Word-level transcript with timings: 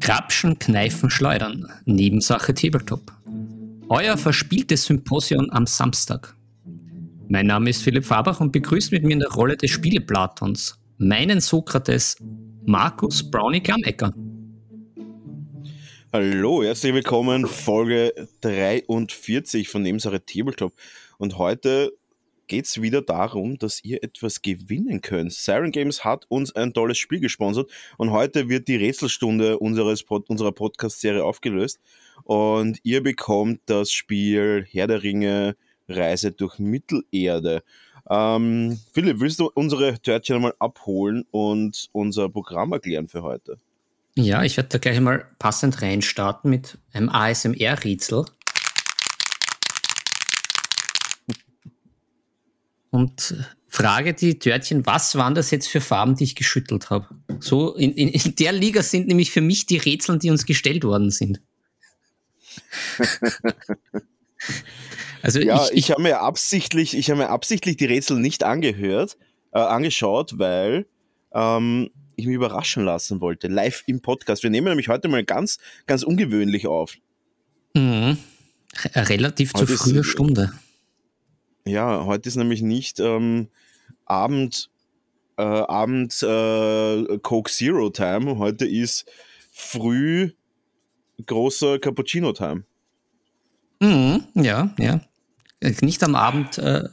Grapschen, 0.00 0.58
Kneifen, 0.60 1.10
Schleudern. 1.10 1.66
Nebensache 1.86 2.54
Tabletop. 2.54 3.12
Euer 3.88 4.16
verspieltes 4.16 4.84
Symposion 4.84 5.50
am 5.50 5.66
Samstag. 5.66 6.36
Mein 7.28 7.46
Name 7.48 7.70
ist 7.70 7.82
Philipp 7.82 8.04
Fabach 8.04 8.40
und 8.40 8.52
begrüßt 8.52 8.92
mit 8.92 9.02
mir 9.02 9.14
in 9.14 9.18
der 9.18 9.30
Rolle 9.30 9.56
des 9.56 9.72
Spieleplatons 9.72 10.78
meinen 10.98 11.40
Sokrates 11.40 12.16
Markus 12.64 13.28
Brownie 13.28 13.60
Glammecker. 13.60 14.14
Hallo, 16.12 16.62
herzlich 16.62 16.94
willkommen, 16.94 17.44
Folge 17.44 18.14
43 18.42 19.68
von 19.68 19.82
Nebensache 19.82 20.24
Tabletop. 20.24 20.74
Und 21.18 21.38
heute 21.38 21.92
geht 22.48 22.64
es 22.64 22.82
wieder 22.82 23.02
darum, 23.02 23.58
dass 23.58 23.84
ihr 23.84 24.02
etwas 24.02 24.42
gewinnen 24.42 25.00
könnt. 25.00 25.32
Siren 25.32 25.70
Games 25.70 26.04
hat 26.04 26.26
uns 26.28 26.54
ein 26.56 26.72
tolles 26.72 26.98
Spiel 26.98 27.20
gesponsert 27.20 27.70
und 27.96 28.10
heute 28.10 28.48
wird 28.48 28.68
die 28.68 28.76
Rätselstunde 28.76 29.58
unseres 29.58 30.02
Pod 30.02 30.28
unserer 30.28 30.52
Podcast-Serie 30.52 31.22
aufgelöst 31.22 31.78
und 32.24 32.78
ihr 32.82 33.02
bekommt 33.02 33.60
das 33.66 33.92
Spiel 33.92 34.66
Herr 34.70 34.86
der 34.86 35.02
Ringe 35.02 35.56
Reise 35.88 36.32
durch 36.32 36.58
Mittelerde. 36.58 37.62
Ähm, 38.10 38.78
Philipp, 38.92 39.20
willst 39.20 39.38
du 39.40 39.50
unsere 39.54 40.00
Törtchen 40.00 40.40
mal 40.40 40.54
abholen 40.58 41.24
und 41.30 41.88
unser 41.92 42.28
Programm 42.28 42.72
erklären 42.72 43.08
für 43.08 43.22
heute? 43.22 43.58
Ja, 44.14 44.42
ich 44.42 44.56
werde 44.56 44.70
da 44.70 44.78
gleich 44.78 44.98
mal 45.00 45.26
passend 45.38 45.80
reinstarten 45.80 46.50
mit 46.50 46.78
einem 46.92 47.08
ASMR-Rätsel. 47.08 48.24
Und 52.90 53.34
frage 53.68 54.14
die 54.14 54.38
Törtchen, 54.38 54.86
was 54.86 55.14
waren 55.16 55.34
das 55.34 55.50
jetzt 55.50 55.68
für 55.68 55.80
Farben, 55.80 56.16
die 56.16 56.24
ich 56.24 56.34
geschüttelt 56.34 56.90
habe? 56.90 57.06
So, 57.40 57.74
in, 57.74 57.92
in, 57.92 58.08
in 58.08 58.34
der 58.36 58.52
Liga 58.52 58.82
sind 58.82 59.08
nämlich 59.08 59.30
für 59.30 59.42
mich 59.42 59.66
die 59.66 59.76
Rätsel, 59.76 60.18
die 60.18 60.30
uns 60.30 60.46
gestellt 60.46 60.84
worden 60.84 61.10
sind. 61.10 61.40
also 65.22 65.40
ja, 65.40 65.64
ich, 65.64 65.70
ich, 65.70 65.76
ich 65.76 65.90
habe 65.90 66.02
mir 66.02 66.20
absichtlich, 66.20 66.96
ich 66.96 67.10
habe 67.10 67.20
mir 67.20 67.28
absichtlich 67.28 67.76
die 67.76 67.84
Rätsel 67.84 68.18
nicht 68.18 68.42
angehört, 68.42 69.16
äh, 69.52 69.58
angeschaut, 69.58 70.38
weil 70.38 70.86
ähm, 71.32 71.90
ich 72.16 72.26
mich 72.26 72.34
überraschen 72.34 72.84
lassen 72.84 73.20
wollte, 73.20 73.48
live 73.48 73.84
im 73.86 74.00
Podcast. 74.00 74.42
Wir 74.42 74.50
nehmen 74.50 74.68
nämlich 74.68 74.88
heute 74.88 75.08
mal 75.08 75.24
ganz, 75.24 75.58
ganz 75.86 76.02
ungewöhnlich 76.02 76.66
auf. 76.66 76.96
Mhm. 77.74 78.18
Relativ 78.94 79.54
heute 79.54 79.66
zu 79.66 79.76
früher 79.76 80.04
Stunde. 80.04 80.52
Ja, 81.68 82.04
heute 82.04 82.28
ist 82.28 82.36
nämlich 82.36 82.62
nicht 82.62 82.98
ähm, 82.98 83.48
Abend, 84.06 84.70
äh, 85.36 85.42
Abend 85.42 86.22
äh, 86.22 87.18
Coke 87.18 87.50
Zero 87.50 87.90
Time. 87.90 88.38
Heute 88.38 88.66
ist 88.66 89.04
früh 89.52 90.32
großer 91.24 91.78
Cappuccino 91.78 92.32
Time. 92.32 92.64
Mhm, 93.80 94.24
ja, 94.34 94.74
ja. 94.78 95.00
Nicht 95.82 96.02
am 96.02 96.14
Abend 96.14 96.58
äh, 96.58 96.88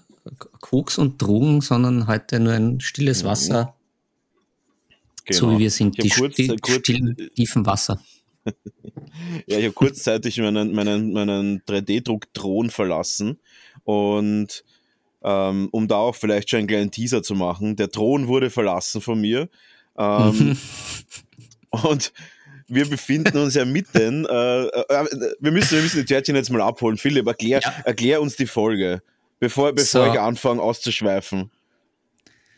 Koks 0.60 0.98
und 0.98 1.22
Drogen, 1.22 1.62
sondern 1.62 2.08
heute 2.08 2.40
nur 2.40 2.54
ein 2.54 2.80
stilles 2.80 3.24
mhm. 3.24 3.28
Wasser 3.28 3.76
Genau. 5.26 5.40
So 5.40 5.52
wie 5.52 5.60
wir 5.60 5.72
sind, 5.72 6.02
die 6.02 6.10
kurz, 6.10 6.34
still, 6.34 6.56
kurz, 6.60 6.80
stillen, 6.82 7.18
tiefen 7.36 7.66
Wasser. 7.66 8.00
ja, 8.46 9.58
ich 9.58 9.66
habe 9.66 9.72
kurzzeitig 9.74 10.38
meinen, 10.38 10.72
meinen, 10.72 11.14
meinen 11.14 11.62
3D-Druck-Thron 11.62 12.70
verlassen 12.70 13.40
und 13.84 14.64
ähm, 15.24 15.70
um 15.72 15.88
da 15.88 15.96
auch 15.96 16.16
vielleicht 16.16 16.50
schon 16.50 16.60
einen 16.60 16.68
kleinen 16.68 16.92
Teaser 16.92 17.24
zu 17.24 17.36
machen, 17.36 17.76
der 17.76 17.90
Thron 17.92 18.28
wurde 18.28 18.50
verlassen 18.50 19.02
von 19.02 19.20
mir 19.20 19.50
ähm, 19.98 20.58
und 21.70 22.14
wir 22.68 22.90
befinden 22.90 23.38
uns 23.38 23.54
ja 23.54 23.66
mitten, 23.66 24.26
äh, 24.26 24.66
äh, 24.66 25.06
wir, 25.40 25.52
müssen, 25.52 25.76
wir 25.76 25.84
müssen 25.84 26.00
die 26.00 26.06
Törtchen 26.06 26.36
jetzt 26.36 26.50
mal 26.50 26.62
abholen. 26.62 26.98
Philipp, 26.98 27.28
erklär, 27.28 27.60
ja. 27.62 27.74
erklär 27.84 28.22
uns 28.22 28.36
die 28.36 28.48
Folge, 28.48 29.02
bevor, 29.40 29.74
bevor 29.74 30.06
so. 30.06 30.12
ich 30.12 30.20
anfange 30.20 30.62
auszuschweifen. 30.62 31.52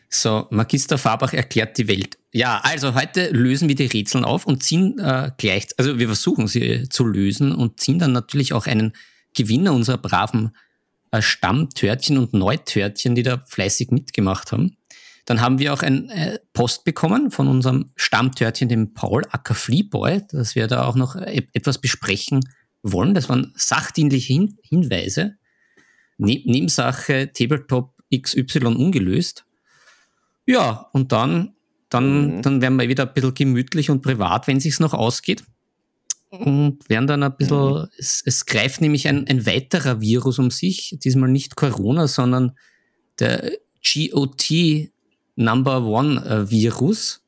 So, 0.09 0.47
Magister 0.49 0.97
Fabach 0.97 1.33
erklärt 1.33 1.77
die 1.77 1.89
Welt. 1.89 2.17
Ja, 2.31 2.61
also 2.63 2.95
heute 2.95 3.29
lösen 3.31 3.67
wir 3.67 3.75
die 3.75 3.87
Rätseln 3.87 4.23
auf 4.23 4.45
und 4.45 4.63
ziehen 4.63 4.97
äh, 4.99 5.31
gleich, 5.37 5.67
also 5.77 5.99
wir 5.99 6.07
versuchen 6.07 6.47
sie 6.47 6.87
zu 6.87 7.05
lösen 7.05 7.51
und 7.53 7.81
ziehen 7.81 7.99
dann 7.99 8.13
natürlich 8.13 8.53
auch 8.53 8.67
einen 8.67 8.93
Gewinner 9.35 9.73
unserer 9.73 9.97
braven 9.97 10.47
äh, 10.47 10.66
Stammtörtchen 11.21 12.17
und 12.17 12.33
Neutörtchen, 12.33 13.15
die 13.15 13.23
da 13.23 13.37
fleißig 13.37 13.91
mitgemacht 13.91 14.51
haben. 14.51 14.77
Dann 15.25 15.41
haben 15.41 15.59
wir 15.59 15.73
auch 15.73 15.83
ein 15.83 16.09
äh, 16.09 16.39
Post 16.53 16.85
bekommen 16.85 17.31
von 17.31 17.47
unserem 17.47 17.91
Stammtörtchen, 17.97 18.69
dem 18.69 18.93
Paul 18.93 19.23
Acker 19.29 19.55
Fleeboy, 19.55 20.21
dass 20.29 20.55
wir 20.55 20.67
da 20.67 20.85
auch 20.85 20.95
noch 20.95 21.15
äh, 21.15 21.43
etwas 21.51 21.79
besprechen 21.79 22.39
wollen. 22.81 23.13
Das 23.13 23.27
waren 23.27 23.51
sachdienliche 23.55 24.33
Hin 24.33 24.57
Hinweise. 24.63 25.35
Ne 26.17 26.41
Nebensache 26.45 27.31
Tabletop 27.33 27.93
XY 28.15 28.67
ungelöst. 28.67 29.45
Ja, 30.45 30.89
und 30.93 31.11
dann, 31.11 31.55
dann, 31.89 32.37
mhm. 32.37 32.41
dann 32.41 32.61
werden 32.61 32.79
wir 32.79 32.87
wieder 32.87 33.05
ein 33.05 33.13
bisschen 33.13 33.33
gemütlich 33.33 33.89
und 33.89 34.01
privat, 34.01 34.47
wenn 34.47 34.61
sich's 34.61 34.79
noch 34.79 34.93
ausgeht. 34.93 35.43
Und 36.29 36.79
werden 36.89 37.07
dann 37.07 37.23
ein 37.23 37.35
bisschen, 37.37 37.57
mhm. 37.57 37.87
es, 37.97 38.21
es 38.25 38.45
greift 38.45 38.81
nämlich 38.81 39.07
ein, 39.07 39.27
ein 39.27 39.45
weiterer 39.45 40.01
Virus 40.01 40.39
um 40.39 40.51
sich, 40.51 40.97
diesmal 41.03 41.29
nicht 41.29 41.55
Corona, 41.55 42.07
sondern 42.07 42.57
der 43.19 43.51
GOT 43.81 44.51
Number 45.35 45.83
One 45.83 46.25
äh, 46.25 46.49
Virus. 46.49 47.23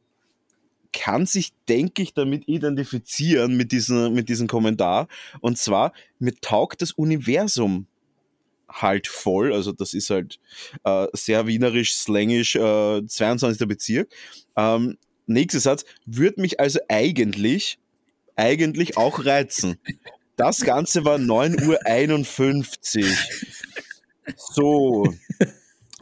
kann 0.94 1.25
sich, 1.25 1.51
denke 1.68 2.01
ich, 2.01 2.13
damit 2.13 2.48
identifizieren 2.48 3.57
mit 3.57 3.72
diesem, 3.72 4.13
mit 4.13 4.30
diesem 4.30 4.48
Kommentar. 4.48 5.07
Und 5.42 5.57
zwar, 5.57 5.92
mir 6.19 6.34
taugt 6.40 6.81
das 6.81 6.94
Universum 6.94 7.88
halt 8.69 9.07
voll. 9.07 9.54
Also 9.54 9.72
das 9.72 9.94
ist 9.94 10.10
halt 10.10 10.40
äh, 10.84 11.07
sehr 11.13 11.48
wienerisch, 11.48 11.95
slängisch, 11.95 12.56
äh, 12.56 13.06
22. 13.06 13.68
Bezirk. 13.68 14.10
Ähm, 14.56 14.98
nächster 15.25 15.60
Satz, 15.60 15.86
würde 16.06 16.42
mich 16.42 16.60
also 16.60 16.80
eigentlich, 16.88 17.78
eigentlich 18.36 18.98
auch 18.98 19.25
reizen. 19.25 19.78
Das 20.36 20.62
Ganze 20.62 21.06
war 21.06 21.18
9.51 21.18 23.04
Uhr. 23.04 24.34
So. 24.38 25.13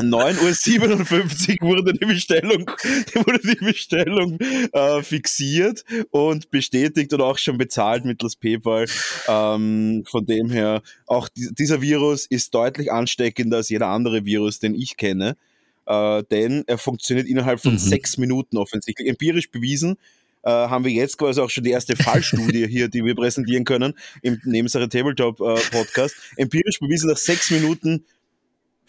9.57 0.02 1.62
Uhr 1.62 1.70
wurde 1.70 1.94
die 1.94 2.06
Bestellung, 2.06 2.68
wurde 3.14 3.40
die 3.40 3.66
Bestellung 3.66 4.40
äh, 4.40 5.04
fixiert 5.04 5.84
und 6.12 6.52
bestätigt 6.52 7.14
und 7.14 7.22
auch 7.22 7.38
schon 7.38 7.58
bezahlt 7.58 8.06
mittels 8.06 8.36
PayPal. 8.36 8.86
Ähm, 9.28 10.04
von 10.10 10.26
dem 10.26 10.50
her, 10.50 10.82
auch 11.08 11.30
dieser 11.34 11.82
Virus 11.82 12.26
ist 12.26 12.54
deutlich 12.54 12.92
ansteckender 12.92 13.58
als 13.58 13.70
jeder 13.70 13.88
andere 13.88 14.26
Virus, 14.26 14.60
den 14.60 14.76
ich 14.76 14.98
kenne. 14.98 15.38
Äh, 15.86 16.24
denn 16.32 16.64
er 16.68 16.78
funktioniert 16.78 17.28
innerhalb 17.28 17.60
von 17.60 17.74
mhm. 17.74 17.80
sechs 17.80 18.18
Minuten 18.18 18.58
offensichtlich. 18.58 19.08
Empirisch 19.08 19.50
bewiesen, 19.50 19.98
äh, 20.44 20.50
haben 20.50 20.86
wir 20.86 20.92
jetzt 20.92 21.18
quasi 21.18 21.42
auch 21.42 21.50
schon 21.50 21.64
die 21.64 21.72
erste 21.72 21.96
Fallstudie 21.96 22.68
hier, 22.70 22.88
die 22.88 23.04
wir 23.04 23.16
präsentieren 23.16 23.64
können 23.64 23.94
im 24.22 24.40
Nebensache 24.44 24.90
Tabletop 24.90 25.40
äh, 25.40 25.56
Podcast. 25.72 26.16
Empirisch 26.36 26.80
bewiesen 26.80 27.10
nach 27.10 27.18
sechs 27.18 27.52
Minuten 27.52 28.06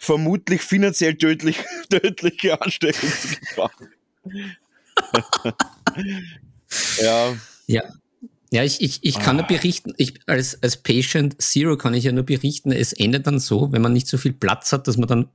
vermutlich 0.03 0.61
finanziell 0.61 1.15
tödlich, 1.15 1.57
tödliche 1.89 2.61
Ansteckungsgefahr. 2.61 3.71
ja. 7.01 7.35
Ja. 7.67 7.83
Ja, 8.51 8.63
ich, 8.63 8.81
ich, 8.81 8.99
ich 9.01 9.17
kann 9.17 9.39
ah. 9.39 9.41
nur 9.41 9.47
berichten, 9.47 9.93
ich, 9.97 10.19
als, 10.27 10.61
als 10.61 10.77
Patient 10.77 11.41
Zero 11.41 11.75
kann 11.75 11.95
ich 11.95 12.03
ja 12.03 12.11
nur 12.11 12.25
berichten, 12.25 12.71
es 12.71 12.93
endet 12.93 13.25
dann 13.25 13.39
so, 13.39 13.71
wenn 13.71 13.81
man 13.81 13.93
nicht 13.93 14.07
so 14.07 14.19
viel 14.19 14.33
Platz 14.33 14.71
hat, 14.71 14.87
dass 14.87 14.97
man 14.97 15.07
dann 15.07 15.29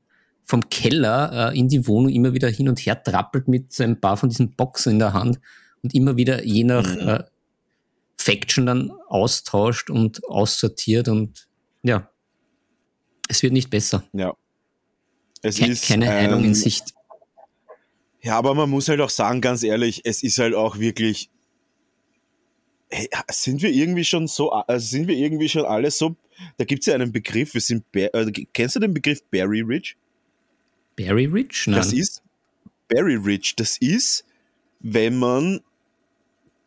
vom 0.44 0.68
Keller 0.68 1.50
äh, 1.50 1.58
in 1.58 1.68
die 1.68 1.88
Wohnung 1.88 2.12
immer 2.12 2.32
wieder 2.32 2.48
hin 2.48 2.68
und 2.68 2.78
her 2.78 3.02
trappelt 3.02 3.48
mit 3.48 3.72
so 3.72 3.82
ein 3.82 4.00
paar 4.00 4.16
von 4.16 4.28
diesen 4.28 4.52
Boxen 4.52 4.92
in 4.92 4.98
der 5.00 5.14
Hand 5.14 5.40
und 5.82 5.94
immer 5.94 6.16
wieder 6.16 6.44
je 6.44 6.62
nach 6.62 6.94
mhm. 6.94 7.08
äh, 7.08 7.24
Faction 8.16 8.66
dann 8.66 8.92
austauscht 9.08 9.90
und 9.90 10.24
aussortiert 10.28 11.08
und 11.08 11.48
ja, 11.82 12.08
es 13.28 13.42
wird 13.42 13.52
nicht 13.52 13.70
besser. 13.70 14.04
Ja. 14.12 14.34
Es 15.42 15.56
Ke 15.58 15.66
ist 15.66 15.86
keine 15.86 16.08
Heilung 16.08 16.44
in 16.44 16.54
Sicht. 16.54 16.94
Ja, 18.20 18.36
aber 18.36 18.54
man 18.54 18.68
muss 18.68 18.88
halt 18.88 19.00
auch 19.00 19.10
sagen, 19.10 19.40
ganz 19.40 19.62
ehrlich, 19.62 20.02
es 20.04 20.22
ist 20.22 20.38
halt 20.38 20.54
auch 20.54 20.78
wirklich. 20.78 21.30
Hey, 22.90 23.08
sind 23.30 23.60
wir 23.62 23.70
irgendwie 23.70 24.04
schon 24.04 24.26
so, 24.26 24.50
also 24.50 24.86
sind 24.86 25.08
wir 25.08 25.16
irgendwie 25.16 25.48
schon 25.48 25.66
alle 25.66 25.90
so, 25.90 26.16
da 26.56 26.64
gibt 26.64 26.80
es 26.80 26.86
ja 26.86 26.94
einen 26.94 27.12
Begriff, 27.12 27.52
wir 27.52 27.60
sind, 27.60 27.84
äh, 27.92 28.32
kennst 28.54 28.76
du 28.76 28.80
den 28.80 28.94
Begriff 28.94 29.22
Berry 29.24 29.60
Rich? 29.60 29.94
Berry 30.96 31.26
Rich? 31.26 31.66
Nein. 31.66 31.76
Das 31.76 31.92
ist, 31.92 32.22
Berry 32.88 33.16
Rich, 33.16 33.56
das 33.56 33.76
ist, 33.76 34.24
wenn 34.80 35.18
man, 35.18 35.60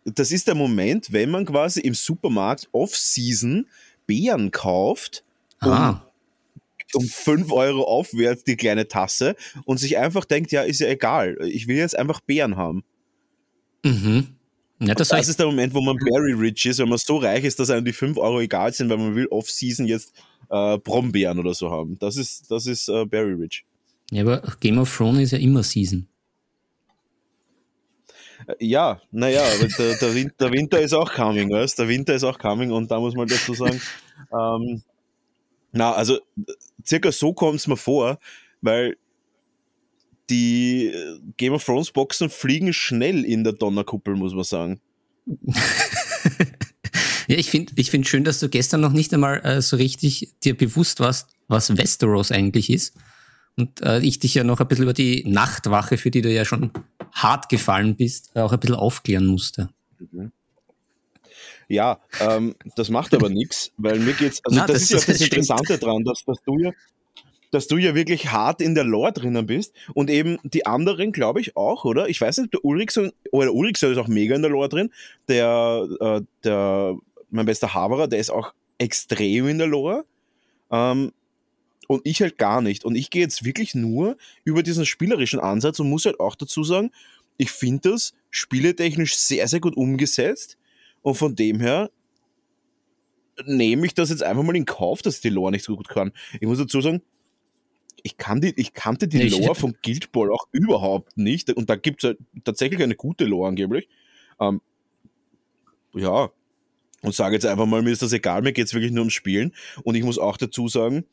das 0.05 0.31
ist 0.31 0.47
der 0.47 0.53
Moment, 0.53 1.11
wenn 1.11 1.31
man 1.31 1.43
quasi 1.43 1.79
im 1.79 1.95
Supermarkt 1.95 2.69
Off-Season 2.71 3.65
Beeren 4.05 4.51
kauft, 4.51 5.23
ah 5.59 6.01
um 6.95 7.05
5 7.05 7.51
Euro 7.51 7.83
aufwärts 7.83 8.43
die 8.43 8.55
kleine 8.55 8.87
Tasse 8.87 9.35
und 9.65 9.77
sich 9.77 9.97
einfach 9.97 10.25
denkt, 10.25 10.51
ja, 10.51 10.61
ist 10.61 10.79
ja 10.79 10.87
egal, 10.87 11.37
ich 11.45 11.67
will 11.67 11.77
jetzt 11.77 11.97
einfach 11.97 12.21
Beeren 12.21 12.57
haben. 12.57 12.83
Mhm. 13.83 14.35
Ja, 14.79 14.95
das, 14.95 15.09
das 15.09 15.27
ist 15.27 15.39
der 15.39 15.45
Moment, 15.45 15.75
wo 15.75 15.81
man 15.81 15.97
very 15.99 16.33
rich 16.33 16.65
ist, 16.65 16.79
wenn 16.79 16.89
man 16.89 16.97
so 16.97 17.17
reich 17.17 17.43
ist, 17.43 17.59
dass 17.59 17.69
einem 17.69 17.85
die 17.85 17.93
5 17.93 18.17
Euro 18.17 18.41
egal 18.41 18.73
sind, 18.73 18.89
weil 18.89 18.97
man 18.97 19.15
will 19.15 19.27
off-season 19.27 19.85
jetzt 19.85 20.13
äh, 20.49 20.77
Brombeeren 20.79 21.37
oder 21.37 21.53
so 21.53 21.69
haben. 21.69 21.97
Das 21.99 22.17
ist, 22.17 22.49
das 22.49 22.65
ist 22.65 22.89
äh, 22.89 23.05
very 23.07 23.33
rich. 23.33 23.63
Ja, 24.11 24.23
aber 24.23 24.41
Game 24.59 24.79
of 24.79 24.95
Thrones 24.95 25.21
ist 25.21 25.31
ja 25.31 25.37
immer 25.37 25.61
Season. 25.61 26.07
Äh, 28.47 28.55
ja, 28.59 29.01
naja, 29.11 29.43
der, 29.77 29.95
der, 29.97 30.15
Winter, 30.15 30.35
der 30.39 30.51
Winter 30.51 30.81
ist 30.81 30.93
auch 30.93 31.13
coming, 31.13 31.51
weißt 31.51 31.77
Der 31.77 31.87
Winter 31.87 32.15
ist 32.15 32.23
auch 32.23 32.39
coming 32.39 32.71
und 32.71 32.89
da 32.89 32.99
muss 32.99 33.13
man 33.13 33.27
dazu 33.27 33.53
sagen, 33.53 33.79
ähm, 34.33 34.81
na, 35.71 35.93
also 35.93 36.19
circa 36.85 37.11
so 37.11 37.33
kommt 37.33 37.59
es 37.59 37.67
mir 37.67 37.77
vor, 37.77 38.19
weil 38.61 38.97
die 40.29 40.91
Game 41.37 41.53
of 41.53 41.63
Thrones 41.63 41.91
Boxen 41.91 42.29
fliegen 42.29 42.73
schnell 42.73 43.25
in 43.25 43.43
der 43.43 43.53
Donnerkuppel, 43.53 44.15
muss 44.15 44.33
man 44.33 44.43
sagen. 44.43 44.81
ja, 47.27 47.37
ich 47.37 47.49
finde 47.49 47.73
ich 47.75 47.91
find 47.91 48.07
schön, 48.07 48.23
dass 48.23 48.39
du 48.39 48.49
gestern 48.49 48.81
noch 48.81 48.93
nicht 48.93 49.13
einmal 49.13 49.41
äh, 49.45 49.61
so 49.61 49.75
richtig 49.75 50.33
dir 50.43 50.55
bewusst 50.55 50.99
warst, 50.99 51.29
was 51.47 51.77
Westeros 51.77 52.31
eigentlich 52.31 52.69
ist. 52.69 52.95
Und 53.57 53.81
äh, 53.81 53.99
ich 53.99 54.19
dich 54.19 54.33
ja 54.33 54.43
noch 54.43 54.61
ein 54.61 54.67
bisschen 54.67 54.83
über 54.83 54.93
die 54.93 55.23
Nachtwache, 55.27 55.97
für 55.97 56.09
die 56.09 56.21
du 56.21 56.31
ja 56.31 56.45
schon 56.45 56.71
hart 57.11 57.49
gefallen 57.49 57.95
bist, 57.95 58.35
auch 58.35 58.53
ein 58.53 58.59
bisschen 58.59 58.77
aufklären 58.77 59.25
musste. 59.25 59.69
Mhm. 59.99 60.31
Ja, 61.71 61.99
ähm, 62.19 62.55
das 62.75 62.89
macht 62.89 63.13
aber 63.13 63.29
nichts, 63.29 63.71
weil 63.77 63.99
mir 63.99 64.13
geht's, 64.13 64.41
also 64.43 64.59
Na, 64.59 64.67
das, 64.67 64.75
das, 64.75 64.83
ist 64.83 64.89
ja 64.89 64.97
das, 64.97 65.05
das 65.05 65.21
Interessante 65.21 65.77
dran, 65.77 66.03
dass, 66.03 66.23
dass 66.25 66.37
du 66.45 66.59
ja, 66.59 66.71
dass 67.51 67.67
du 67.67 67.77
ja 67.77 67.95
wirklich 67.95 68.31
hart 68.31 68.61
in 68.61 68.75
der 68.75 68.83
Lore 68.83 69.13
drinnen 69.13 69.45
bist 69.45 69.73
und 69.93 70.09
eben 70.09 70.37
die 70.43 70.65
anderen, 70.65 71.11
glaube 71.11 71.39
ich, 71.41 71.55
auch, 71.55 71.85
oder? 71.85 72.09
Ich 72.09 72.19
weiß 72.19 72.39
nicht, 72.39 72.53
der 72.53 72.65
Ulrichson, 72.65 73.11
oder 73.31 73.53
Ulrichson 73.53 73.91
ist 73.91 73.97
auch 73.97 74.07
mega 74.07 74.35
in 74.35 74.41
der 74.41 74.51
Lore 74.51 74.69
drin, 74.69 74.91
der, 75.27 75.87
äh, 75.99 76.21
der, 76.43 76.97
mein 77.29 77.45
bester 77.45 77.73
Haberer, 77.73 78.07
der 78.07 78.19
ist 78.19 78.31
auch 78.31 78.53
extrem 78.77 79.47
in 79.47 79.57
der 79.57 79.67
Lore. 79.67 80.05
Ähm, 80.71 81.11
und 81.87 82.01
ich 82.05 82.21
halt 82.21 82.37
gar 82.37 82.61
nicht. 82.61 82.85
Und 82.85 82.95
ich 82.95 83.09
gehe 83.09 83.21
jetzt 83.21 83.43
wirklich 83.43 83.75
nur 83.75 84.17
über 84.45 84.63
diesen 84.63 84.85
spielerischen 84.85 85.39
Ansatz 85.39 85.79
und 85.79 85.89
muss 85.89 86.05
halt 86.05 86.19
auch 86.19 86.35
dazu 86.35 86.63
sagen, 86.63 86.91
ich 87.37 87.51
finde 87.51 87.91
das 87.91 88.13
spieletechnisch 88.29 89.15
sehr, 89.17 89.47
sehr 89.47 89.59
gut 89.59 89.75
umgesetzt. 89.75 90.57
Und 91.01 91.15
von 91.15 91.35
dem 91.35 91.59
her 91.59 91.89
nehme 93.45 93.85
ich 93.85 93.93
das 93.93 94.09
jetzt 94.09 94.23
einfach 94.23 94.43
mal 94.43 94.55
in 94.55 94.65
Kauf, 94.65 95.01
dass 95.01 95.21
die 95.21 95.29
Lore 95.29 95.51
nicht 95.51 95.65
so 95.65 95.75
gut 95.75 95.89
kann. 95.89 96.11
Ich 96.39 96.47
muss 96.47 96.59
dazu 96.59 96.81
sagen, 96.81 97.01
ich, 98.03 98.17
kann 98.17 98.41
die, 98.41 98.53
ich 98.55 98.73
kannte 98.73 99.07
die 99.07 99.17
nicht. 99.17 99.39
Lore 99.39 99.55
von 99.55 99.75
Guild 99.83 100.11
Ball 100.11 100.31
auch 100.31 100.47
überhaupt 100.51 101.17
nicht. 101.17 101.51
Und 101.51 101.69
da 101.69 101.75
gibt 101.75 102.03
es 102.03 102.09
halt 102.09 102.19
tatsächlich 102.43 102.81
eine 102.81 102.95
gute 102.95 103.25
Lore 103.25 103.49
angeblich. 103.49 103.87
Ähm, 104.39 104.61
ja, 105.93 106.29
und 107.01 107.15
sage 107.15 107.35
jetzt 107.35 107.45
einfach 107.45 107.65
mal, 107.65 107.81
mir 107.81 107.91
ist 107.91 108.01
das 108.01 108.13
egal, 108.13 108.41
mir 108.41 108.53
geht 108.53 108.67
es 108.67 108.73
wirklich 108.73 108.91
nur 108.91 109.01
ums 109.01 109.13
Spielen. 109.13 109.53
Und 109.83 109.95
ich 109.95 110.03
muss 110.03 110.17
auch 110.17 110.37
dazu 110.37 110.67
sagen, 110.67 111.05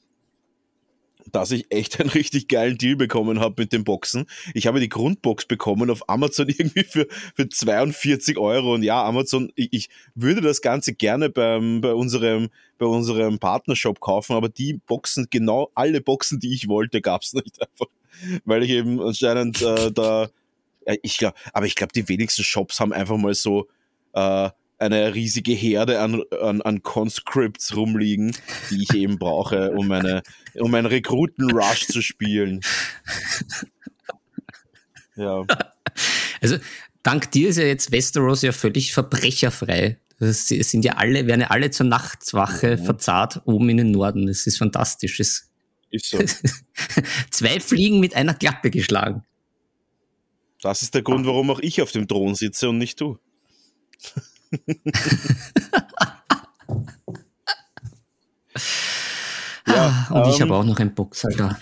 dass 1.33 1.51
ich 1.51 1.67
echt 1.71 2.01
einen 2.01 2.11
richtig 2.11 2.49
geilen 2.49 2.79
Deal 2.79 2.97
bekommen 2.97 3.41
habe 3.41 3.63
mit 3.63 3.73
den 3.73 3.85
Boxen. 3.85 4.27
Ich 4.55 4.67
habe 4.67 4.81
die 4.81 4.89
Grundbox 4.89 5.47
bekommen 5.47 5.91
auf 5.91 6.09
Amazon 6.09 6.49
irgendwie 6.59 6.85
für, 6.85 7.07
für 7.35 7.49
42 7.49 8.39
Euro. 8.39 8.75
Und 8.75 8.83
ja, 8.83 9.05
Amazon, 9.05 9.53
ich, 9.55 9.73
ich 9.73 9.89
würde 10.15 10.41
das 10.41 10.61
Ganze 10.61 10.95
gerne 10.95 11.31
beim, 11.31 11.81
bei 11.81 11.93
unserem, 11.93 12.49
bei 12.79 12.87
unserem 12.87 13.39
Partnershop 13.39 14.01
kaufen, 14.01 14.35
aber 14.35 14.49
die 14.49 14.75
Boxen, 14.75 15.27
genau 15.31 15.71
alle 15.75 16.01
Boxen, 16.01 16.39
die 16.41 16.53
ich 16.55 16.69
wollte, 16.69 17.01
gab 17.01 17.23
es 17.23 17.33
nicht 17.33 17.61
einfach. 17.61 17.87
Weil 18.45 18.63
ich 18.63 18.71
eben 18.71 19.01
anscheinend 19.01 19.63
äh, 19.63 19.93
da, 19.93 20.29
ich 21.03 21.19
glaube, 21.19 21.37
aber 21.53 21.67
ich 21.67 21.75
glaube, 21.75 21.93
die 21.93 22.09
wenigsten 22.09 22.43
Shops 22.43 22.81
haben 22.81 22.93
einfach 22.93 23.17
mal 23.17 23.35
so 23.35 23.69
äh, 24.15 24.51
eine 24.79 25.15
riesige 25.15 25.53
Herde 25.53 26.01
an, 26.01 26.23
an, 26.41 26.63
an 26.63 26.83
Conscripts 26.83 27.75
rumliegen, 27.77 28.37
die 28.71 28.83
ich 28.83 28.95
eben 28.95 29.19
brauche, 29.19 29.73
um, 29.73 29.91
eine, 29.91 30.23
um 30.55 30.73
einen 30.75 30.87
Rekruten-Rush 30.87 31.87
zu 31.89 32.01
spielen. 32.01 32.61
Ja. 35.17 35.45
Also, 36.41 36.59
dank 37.03 37.33
dir 37.33 37.49
ist 37.49 37.59
ja 37.59 37.65
jetzt 37.65 37.91
Westeros 37.91 38.43
ja 38.43 38.53
völlig 38.53 38.93
verbrecherfrei. 38.93 39.99
Es 40.21 40.49
sind 40.49 40.85
ja 40.85 40.95
alle, 40.95 41.27
werden 41.27 41.41
ja 41.43 41.49
alle 41.49 41.71
zur 41.71 41.87
Nachtwache 41.87 42.77
mhm. 42.77 42.85
verzahrt 42.85 43.43
oben 43.45 43.69
in 43.69 43.79
den 43.79 43.91
Norden. 43.91 44.27
Das 44.27 44.47
ist 44.47 44.59
fantastisch. 44.59 45.19
Das 45.19 45.51
ist 45.91 46.11
so. 46.11 46.19
Zwei 47.31 47.61
Fliegen 47.61 48.01
mit 48.01 48.15
einer 48.15 48.35
Klappe 48.35 48.71
geschlagen. 48.71 49.25
Das 50.61 50.83
ist 50.83 50.95
der 50.95 51.03
Grund, 51.03 51.27
warum 51.27 51.51
auch 51.51 51.61
ich 51.61 51.83
auf 51.83 51.93
dem 51.93 52.09
Thron 52.09 52.35
sitze 52.35 52.69
und 52.69 52.79
nicht 52.79 53.01
du. 53.01 53.19
ja, 59.67 60.09
und 60.11 60.25
ähm, 60.25 60.31
ich 60.31 60.41
habe 60.41 60.55
auch 60.55 60.65
noch 60.65 60.79
ein 60.79 60.95
Boxer 60.95 61.29
da. 61.31 61.59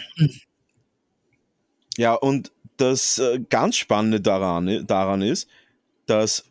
Ja, 1.97 2.14
und 2.14 2.52
das 2.76 3.19
äh, 3.19 3.40
ganz 3.49 3.76
Spannende 3.76 4.21
daran, 4.21 4.87
daran 4.87 5.23
ist, 5.23 5.49
dass 6.07 6.45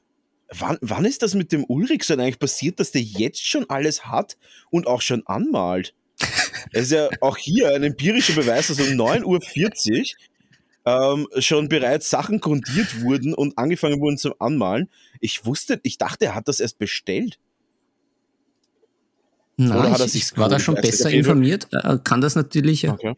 wann, 0.50 0.78
wann 0.82 1.06
ist 1.06 1.22
das 1.22 1.36
mit 1.36 1.52
dem 1.52 1.66
Ulrichsen 1.66 2.20
eigentlich 2.20 2.40
passiert, 2.40 2.80
dass 2.80 2.92
der 2.92 3.02
jetzt 3.02 3.46
schon 3.46 3.70
alles 3.70 4.06
hat 4.06 4.38
und 4.72 4.88
auch 4.88 5.02
schon 5.02 5.26
anmalt? 5.28 5.94
Es 6.72 6.82
ist 6.84 6.92
ja 6.92 7.10
auch 7.22 7.38
hier 7.38 7.74
ein 7.74 7.84
empirischer 7.84 8.34
Beweis, 8.34 8.68
dass 8.68 8.80
um 8.80 8.86
9.40 8.86 9.26
Uhr 9.26 10.06
ähm, 10.86 11.28
schon 11.40 11.68
bereits 11.68 12.10
Sachen 12.10 12.40
grundiert 12.40 13.02
wurden 13.02 13.34
und 13.34 13.58
angefangen 13.58 14.00
wurden 14.00 14.18
zum 14.18 14.34
Anmalen. 14.40 14.90
Ich 15.20 15.46
wusste, 15.46 15.80
ich 15.84 15.98
dachte, 15.98 16.26
er 16.26 16.36
hat 16.36 16.48
das 16.48 16.60
erst 16.60 16.78
bestellt. 16.78 17.40
Na, 19.58 19.88
er 19.88 20.08
sich 20.08 20.38
war 20.38 20.50
da 20.50 20.60
schon 20.60 20.76
besser 20.76 21.10
informiert. 21.10 21.68
Äh, 21.72 21.98
kann 22.04 22.22
das 22.22 22.36
natürlich, 22.36 22.84
äh, 22.84 22.90
okay. 22.90 23.16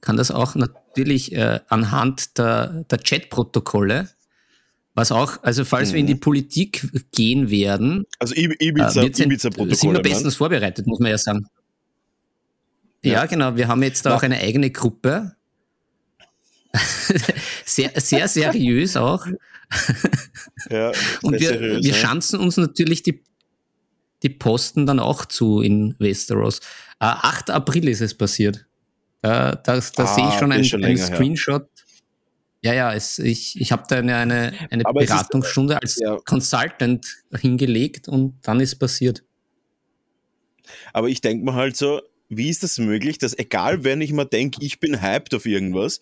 kann 0.00 0.16
das 0.16 0.30
auch 0.30 0.54
natürlich 0.54 1.32
äh, 1.32 1.60
anhand 1.68 2.38
der, 2.38 2.84
der 2.90 2.98
Chat-Protokolle 2.98 4.08
Was 4.94 5.12
auch, 5.12 5.42
also 5.42 5.64
falls 5.64 5.90
mhm. 5.90 5.92
wir 5.92 6.00
in 6.00 6.06
die 6.06 6.14
mhm. 6.14 6.20
Politik 6.20 6.88
gehen 7.12 7.50
werden, 7.50 8.04
also 8.18 8.34
Ibiza, 8.34 9.02
äh, 9.02 9.06
Ibiza 9.06 9.50
sind 9.52 9.92
wir 9.92 10.02
bestens 10.02 10.36
vorbereitet, 10.36 10.86
muss 10.86 10.98
man 10.98 11.10
ja 11.10 11.18
sagen. 11.18 11.46
Ja, 13.04 13.12
ja 13.12 13.26
genau. 13.26 13.54
Wir 13.54 13.68
haben 13.68 13.82
jetzt 13.82 14.06
da 14.06 14.16
auch 14.16 14.22
eine 14.22 14.38
eigene 14.38 14.70
Gruppe. 14.70 15.36
Sehr, 17.64 17.92
sehr 17.94 18.28
seriös 18.28 18.96
auch. 18.96 19.26
Ja, 20.70 20.92
Und 21.22 21.34
wir, 21.34 21.48
seriös, 21.48 21.84
wir 21.84 21.94
schanzen 21.94 22.40
uns 22.40 22.56
natürlich 22.56 23.02
die, 23.02 23.22
die 24.22 24.30
Posten 24.30 24.86
dann 24.86 24.98
auch 24.98 25.26
zu 25.26 25.60
in 25.60 25.94
Westeros. 25.98 26.60
Äh, 27.00 27.06
8. 27.06 27.50
April 27.50 27.88
ist 27.88 28.00
es 28.00 28.16
passiert. 28.16 28.66
Äh, 29.22 29.28
da 29.28 29.58
da 29.62 29.74
ah, 29.78 30.06
sehe 30.06 30.28
ich 30.28 30.34
schon 30.34 30.52
einen, 30.52 30.64
schon 30.64 30.84
einen 30.84 30.96
Screenshot. 30.96 31.62
Her. 31.62 31.68
Ja, 32.60 32.74
ja, 32.74 32.94
es, 32.94 33.18
ich, 33.18 33.60
ich 33.60 33.70
habe 33.70 33.84
da 33.88 33.96
eine, 33.96 34.16
eine, 34.16 34.52
eine 34.70 34.82
Beratungsstunde 34.82 35.74
ist, 35.74 35.82
als 35.82 35.96
ja. 36.00 36.16
Consultant 36.24 37.06
hingelegt 37.32 38.08
und 38.08 38.38
dann 38.42 38.60
ist 38.60 38.76
passiert. 38.76 39.22
Aber 40.92 41.08
ich 41.08 41.20
denke 41.20 41.44
mir 41.44 41.54
halt 41.54 41.76
so, 41.76 42.02
wie 42.28 42.48
ist 42.48 42.62
das 42.62 42.78
möglich, 42.78 43.18
dass 43.18 43.38
egal 43.38 43.84
wenn 43.84 44.00
ich 44.00 44.12
mal 44.12 44.24
denke, 44.24 44.64
ich 44.64 44.80
bin 44.80 45.00
hyped 45.00 45.34
auf 45.34 45.46
irgendwas, 45.46 46.00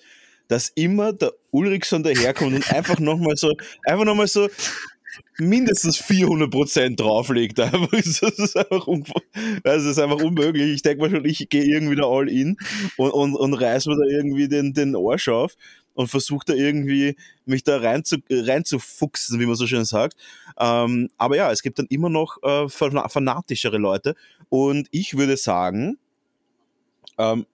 dass 0.49 0.71
immer 0.75 1.13
der 1.13 1.33
Ulrichson 1.51 2.03
daherkommt 2.03 2.55
und 2.55 2.73
einfach 2.73 2.99
nochmal 2.99 3.37
so, 3.37 3.53
einfach 3.85 4.05
nochmal 4.05 4.29
so 4.29 4.49
mindestens 5.39 5.99
400 5.99 6.51
Prozent 6.51 7.01
drauflegt. 7.01 7.59
Das 8.07 8.23
ist, 8.23 8.57
einfach 8.57 8.87
das 9.63 9.85
ist 9.85 9.99
einfach 9.99 10.23
unmöglich. 10.23 10.75
Ich 10.75 10.83
denke 10.83 11.03
mal 11.03 11.11
schon, 11.11 11.25
ich 11.25 11.49
gehe 11.49 11.65
irgendwie 11.65 11.97
da 11.97 12.05
all 12.05 12.29
in 12.29 12.57
und, 12.97 13.11
und, 13.11 13.35
und 13.35 13.55
reiß 13.55 13.87
mir 13.87 13.97
da 13.97 14.05
irgendwie 14.05 14.49
den, 14.49 14.73
den 14.73 14.97
Arsch 14.97 15.29
auf 15.29 15.55
und 15.95 16.09
versuche 16.09 16.45
da 16.47 16.55
irgendwie 16.55 17.17
mich 17.45 17.65
da 17.65 17.79
rein 17.79 18.05
zu, 18.05 18.19
rein 18.31 18.65
zu 18.65 18.79
fuchsen, 18.79 19.41
wie 19.41 19.47
man 19.47 19.57
so 19.57 19.67
schön 19.67 19.85
sagt. 19.85 20.17
Ähm, 20.59 21.09
aber 21.17 21.37
ja, 21.37 21.51
es 21.51 21.63
gibt 21.63 21.79
dann 21.79 21.87
immer 21.89 22.11
noch 22.11 22.43
äh, 22.43 22.69
fanatischere 22.69 23.79
Leute 23.79 24.15
und 24.49 24.89
ich 24.91 25.17
würde 25.17 25.37
sagen, 25.37 25.99
ähm, 27.19 27.47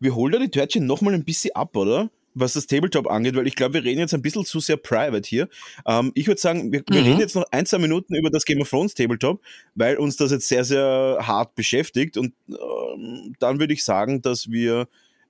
wir 0.00 0.14
holen 0.14 0.32
da 0.32 0.38
die 0.38 0.50
Törtchen 0.50 0.86
nochmal 0.86 1.14
ein 1.14 1.24
bisschen 1.24 1.54
ab, 1.54 1.76
oder? 1.76 2.10
Was 2.32 2.52
das 2.52 2.68
Tabletop 2.68 3.10
angeht, 3.10 3.34
weil 3.34 3.48
ich 3.48 3.56
glaube, 3.56 3.74
wir 3.74 3.84
reden 3.84 3.98
jetzt 3.98 4.14
ein 4.14 4.22
bisschen 4.22 4.44
zu 4.44 4.60
sehr 4.60 4.76
private 4.76 5.28
hier. 5.28 5.48
Ähm, 5.84 6.12
ich 6.14 6.28
würde 6.28 6.40
sagen, 6.40 6.70
wir, 6.70 6.84
wir 6.88 7.00
mhm. 7.00 7.06
reden 7.06 7.20
jetzt 7.20 7.34
noch 7.34 7.44
ein, 7.50 7.66
zwei 7.66 7.78
Minuten 7.78 8.14
über 8.14 8.30
das 8.30 8.44
Game 8.44 8.60
of 8.60 8.70
Thrones 8.70 8.94
Tabletop, 8.94 9.40
weil 9.74 9.96
uns 9.96 10.16
das 10.16 10.30
jetzt 10.30 10.46
sehr, 10.46 10.64
sehr 10.64 11.18
hart 11.20 11.56
beschäftigt. 11.56 12.16
Und 12.16 12.32
ähm, 12.48 13.34
dann 13.40 13.58
würde 13.58 13.74
ich 13.74 13.84
sagen, 13.84 14.22
dass 14.22 14.48
wir 14.48 14.86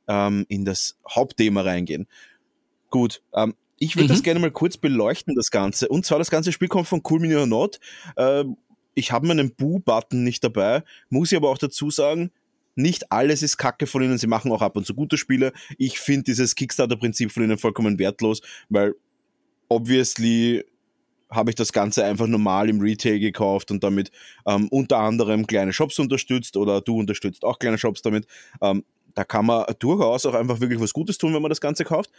ähm, 0.09 0.45
in 0.49 0.67
das 0.67 0.99
Hauptthema 1.09 1.63
reingehen. 1.63 2.07
Gut, 2.91 3.23
ähm, 3.35 3.55
ich 3.79 3.97
würde 3.97 4.05
mhm. 4.05 4.09
das 4.09 4.23
gerne 4.23 4.41
mal 4.41 4.51
kurz 4.51 4.77
beleuchten, 4.77 5.35
das 5.35 5.51
Ganze. 5.51 5.89
Und 5.89 6.05
zwar, 6.05 6.19
das 6.19 6.31
ganze 6.31 6.53
Spiel 6.53 6.69
kommt 6.69 6.87
von 6.87 7.03
Cool 7.09 7.21
Mini 7.21 7.35
or 7.35 7.47
Not. 7.47 7.81
Äh, 8.17 8.45
ich 8.95 9.11
habe 9.11 9.27
meinen 9.27 9.55
Boo-Button 9.55 10.23
nicht 10.23 10.45
dabei, 10.45 10.83
muss 11.09 11.33
ich 11.33 11.37
aber 11.37 11.49
auch 11.49 11.59
dazu 11.59 11.91
sagen, 11.91 12.31
nicht 12.83 13.11
alles 13.13 13.43
ist 13.43 13.57
Kacke 13.57 13.87
von 13.87 14.03
ihnen, 14.03 14.19
sie 14.19 14.27
machen 14.27 14.53
auch 14.53 14.63
ab 14.63 14.77
und 14.77 14.87
zu 14.87 14.95
gute 14.95 15.17
Spiele. 15.17 15.53
Ich 15.79 15.99
finde 15.99 16.25
dieses 16.25 16.55
Kickstarter-Prinzip 16.55 17.33
von 17.33 17.43
ihnen 17.43 17.59
vollkommen 17.59 17.99
wertlos, 17.99 18.41
weil 18.69 18.95
obviously 19.69 20.65
habe 21.31 21.51
ich 21.51 21.57
das 21.57 21.73
Ganze 21.73 22.05
einfach 22.05 22.27
normal 22.27 22.69
im 22.69 22.81
Retail 22.81 23.21
gekauft 23.21 23.71
und 23.71 23.85
damit 23.85 24.11
ähm, 24.47 24.69
unter 24.71 24.99
anderem 24.99 25.47
kleine 25.47 25.73
Shops 25.73 25.99
unterstützt 25.99 26.57
oder 26.57 26.81
du 26.81 26.99
unterstützt 26.99 27.45
auch 27.45 27.59
kleine 27.59 27.79
Shops 27.79 28.03
damit. 28.03 28.27
Ähm, 28.61 28.85
da 29.15 29.25
kann 29.25 29.47
man 29.47 29.65
durchaus 29.79 30.27
auch 30.27 30.35
einfach 30.35 30.61
wirklich 30.61 30.81
was 30.81 30.93
Gutes 30.93 31.19
tun, 31.19 31.35
wenn 31.35 31.43
man 31.43 31.49
das 31.49 31.61
Ganze 31.61 31.85
kauft. 31.85 32.11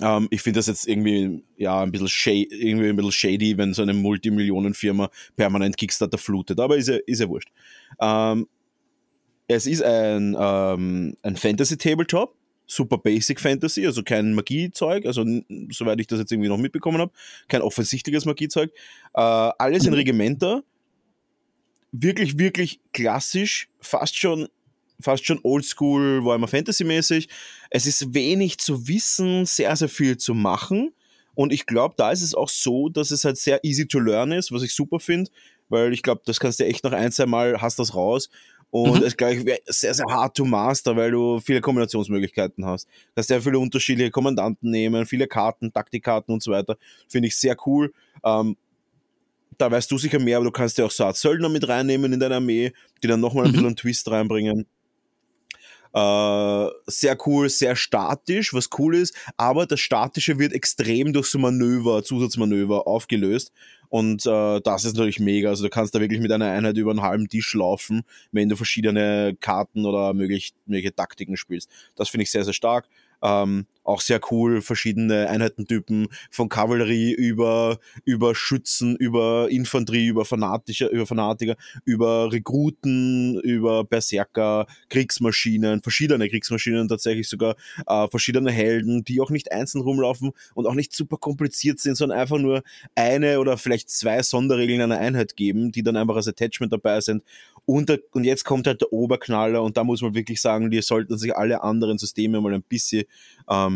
Ähm, 0.00 0.26
ich 0.30 0.42
finde 0.42 0.58
das 0.58 0.66
jetzt 0.66 0.88
irgendwie 0.88 1.42
ja 1.56 1.80
ein 1.80 1.92
bisschen, 1.92 2.08
shady, 2.08 2.48
irgendwie 2.50 2.88
ein 2.88 2.96
bisschen 2.96 3.12
shady, 3.12 3.56
wenn 3.58 3.74
so 3.74 3.82
eine 3.82 3.94
Multimillionenfirma 3.94 5.10
permanent 5.36 5.76
Kickstarter 5.76 6.18
flutet, 6.18 6.58
aber 6.60 6.76
ist 6.76 6.88
ja, 6.88 6.96
ist 7.06 7.20
ja 7.20 7.28
wurscht. 7.28 7.50
Ähm, 8.00 8.48
es 9.54 9.66
ist 9.66 9.82
ein, 9.82 10.36
ähm, 10.38 11.16
ein 11.22 11.36
Fantasy-Tabletop, 11.36 12.34
super 12.66 12.98
Basic 12.98 13.40
Fantasy, 13.40 13.86
also 13.86 14.02
kein 14.02 14.34
Magiezeug, 14.34 15.06
also 15.06 15.24
soweit 15.70 16.00
ich 16.00 16.06
das 16.06 16.18
jetzt 16.20 16.32
irgendwie 16.32 16.48
noch 16.48 16.58
mitbekommen 16.58 16.98
habe, 16.98 17.12
kein 17.48 17.62
offensichtliches 17.62 18.24
Magiezeug. 18.24 18.70
Äh, 19.14 19.20
alles 19.20 19.86
in 19.86 19.94
Regimenter, 19.94 20.62
wirklich, 21.92 22.38
wirklich 22.38 22.80
klassisch, 22.92 23.68
fast 23.80 24.16
schon 24.16 24.48
fast 25.02 25.26
schon 25.26 25.40
oldschool, 25.42 26.24
Warhammer 26.24 26.48
Fantasy-mäßig. 26.48 27.28
Es 27.70 27.86
ist 27.86 28.14
wenig 28.14 28.58
zu 28.58 28.86
wissen, 28.88 29.46
sehr, 29.46 29.74
sehr 29.76 29.88
viel 29.88 30.16
zu 30.16 30.34
machen. 30.34 30.92
Und 31.34 31.52
ich 31.52 31.66
glaube, 31.66 31.94
da 31.96 32.10
ist 32.10 32.22
es 32.22 32.34
auch 32.34 32.48
so, 32.48 32.88
dass 32.88 33.10
es 33.10 33.24
halt 33.24 33.38
sehr 33.38 33.64
easy 33.64 33.86
to 33.86 33.98
learn 33.98 34.32
ist, 34.32 34.52
was 34.52 34.62
ich 34.62 34.74
super 34.74 35.00
finde, 35.00 35.30
weil 35.68 35.92
ich 35.92 36.02
glaube, 36.02 36.22
das 36.24 36.38
kannst 36.40 36.60
du 36.60 36.64
echt 36.64 36.84
noch 36.84 36.92
ein, 36.92 37.10
zwei 37.10 37.26
Mal 37.26 37.60
hast 37.60 37.78
das 37.78 37.94
raus. 37.94 38.28
Und 38.72 39.00
mhm. 39.00 39.06
es 39.06 39.18
gleich 39.18 39.38
sehr, 39.66 39.92
sehr 39.92 40.06
hart 40.06 40.34
to 40.34 40.46
master, 40.46 40.96
weil 40.96 41.10
du 41.10 41.38
viele 41.40 41.60
Kombinationsmöglichkeiten 41.60 42.64
hast. 42.64 42.88
Du 42.88 43.14
kannst 43.14 43.28
sehr 43.28 43.42
viele 43.42 43.58
unterschiedliche 43.58 44.10
Kommandanten 44.10 44.70
nehmen, 44.70 45.04
viele 45.04 45.26
Karten, 45.26 45.70
Taktikkarten 45.70 46.32
und 46.32 46.42
so 46.42 46.52
weiter. 46.52 46.78
Finde 47.06 47.28
ich 47.28 47.36
sehr 47.36 47.54
cool. 47.66 47.92
Ähm, 48.24 48.56
da 49.58 49.70
weißt 49.70 49.90
du 49.90 49.98
sicher 49.98 50.18
mehr, 50.18 50.38
aber 50.38 50.46
du 50.46 50.52
kannst 50.52 50.78
ja 50.78 50.86
auch 50.86 50.90
so 50.90 51.04
Art 51.04 51.18
Söldner 51.18 51.50
mit 51.50 51.68
reinnehmen 51.68 52.14
in 52.14 52.18
deine 52.18 52.36
Armee, 52.36 52.72
die 53.02 53.08
dann 53.08 53.20
nochmal 53.20 53.44
ein 53.44 53.48
mhm. 53.48 53.52
bisschen 53.52 53.66
einen 53.66 53.76
Twist 53.76 54.10
reinbringen. 54.10 54.66
Äh, 55.94 56.68
sehr 56.86 57.18
cool, 57.26 57.50
sehr 57.50 57.76
statisch, 57.76 58.54
was 58.54 58.70
cool 58.78 58.94
ist, 58.96 59.14
aber 59.36 59.66
das 59.66 59.80
Statische 59.80 60.38
wird 60.38 60.54
extrem 60.54 61.12
durch 61.12 61.26
so 61.26 61.38
Manöver, 61.38 62.02
Zusatzmanöver 62.02 62.86
aufgelöst. 62.86 63.52
Und 63.90 64.24
äh, 64.24 64.60
das 64.62 64.86
ist 64.86 64.94
natürlich 64.94 65.20
mega. 65.20 65.50
Also 65.50 65.64
du 65.64 65.68
kannst 65.68 65.94
da 65.94 66.00
wirklich 66.00 66.20
mit 66.20 66.32
einer 66.32 66.50
Einheit 66.50 66.78
über 66.78 66.92
einen 66.92 67.02
halben 67.02 67.28
Tisch 67.28 67.52
laufen, 67.52 68.04
wenn 68.30 68.48
du 68.48 68.56
verschiedene 68.56 69.36
Karten 69.38 69.84
oder 69.84 70.14
mögliche, 70.14 70.52
mögliche 70.64 70.94
Taktiken 70.94 71.36
spielst. 71.36 71.68
Das 71.94 72.08
finde 72.08 72.22
ich 72.22 72.30
sehr, 72.30 72.44
sehr 72.44 72.54
stark. 72.54 72.88
Ähm, 73.20 73.66
auch 73.84 74.00
sehr 74.00 74.20
cool, 74.30 74.60
verschiedene 74.62 75.28
Einheitentypen 75.28 76.08
von 76.30 76.48
Kavallerie 76.48 77.12
über, 77.12 77.78
über 78.04 78.34
Schützen, 78.34 78.96
über 78.96 79.48
Infanterie, 79.50 80.08
über 80.08 80.24
Fanatischer, 80.24 80.90
über 80.90 81.06
Fanatiker, 81.06 81.56
über 81.84 82.32
Rekruten, 82.32 83.40
über 83.40 83.84
Berserker, 83.84 84.66
Kriegsmaschinen, 84.88 85.82
verschiedene 85.82 86.28
Kriegsmaschinen 86.28 86.88
tatsächlich 86.88 87.28
sogar, 87.28 87.56
äh, 87.86 88.06
verschiedene 88.08 88.52
Helden, 88.52 89.04
die 89.04 89.20
auch 89.20 89.30
nicht 89.30 89.52
einzeln 89.52 89.82
rumlaufen 89.82 90.32
und 90.54 90.66
auch 90.66 90.74
nicht 90.74 90.92
super 90.92 91.16
kompliziert 91.16 91.80
sind, 91.80 91.96
sondern 91.96 92.18
einfach 92.18 92.38
nur 92.38 92.62
eine 92.94 93.40
oder 93.40 93.58
vielleicht 93.58 93.90
zwei 93.90 94.22
Sonderregeln 94.22 94.80
einer 94.80 94.98
Einheit 94.98 95.36
geben, 95.36 95.72
die 95.72 95.82
dann 95.82 95.96
einfach 95.96 96.16
als 96.16 96.28
Attachment 96.28 96.72
dabei 96.72 97.00
sind. 97.00 97.22
Und, 97.64 97.88
der, 97.88 98.00
und 98.12 98.24
jetzt 98.24 98.44
kommt 98.44 98.66
halt 98.66 98.80
der 98.80 98.92
Oberknaller 98.92 99.62
und 99.62 99.76
da 99.76 99.84
muss 99.84 100.02
man 100.02 100.14
wirklich 100.14 100.40
sagen, 100.40 100.70
die 100.70 100.82
sollten 100.82 101.16
sich 101.16 101.36
alle 101.36 101.62
anderen 101.62 101.96
Systeme 101.96 102.40
mal 102.40 102.54
ein 102.54 102.62
bisschen 102.62 103.04
ähm, 103.48 103.71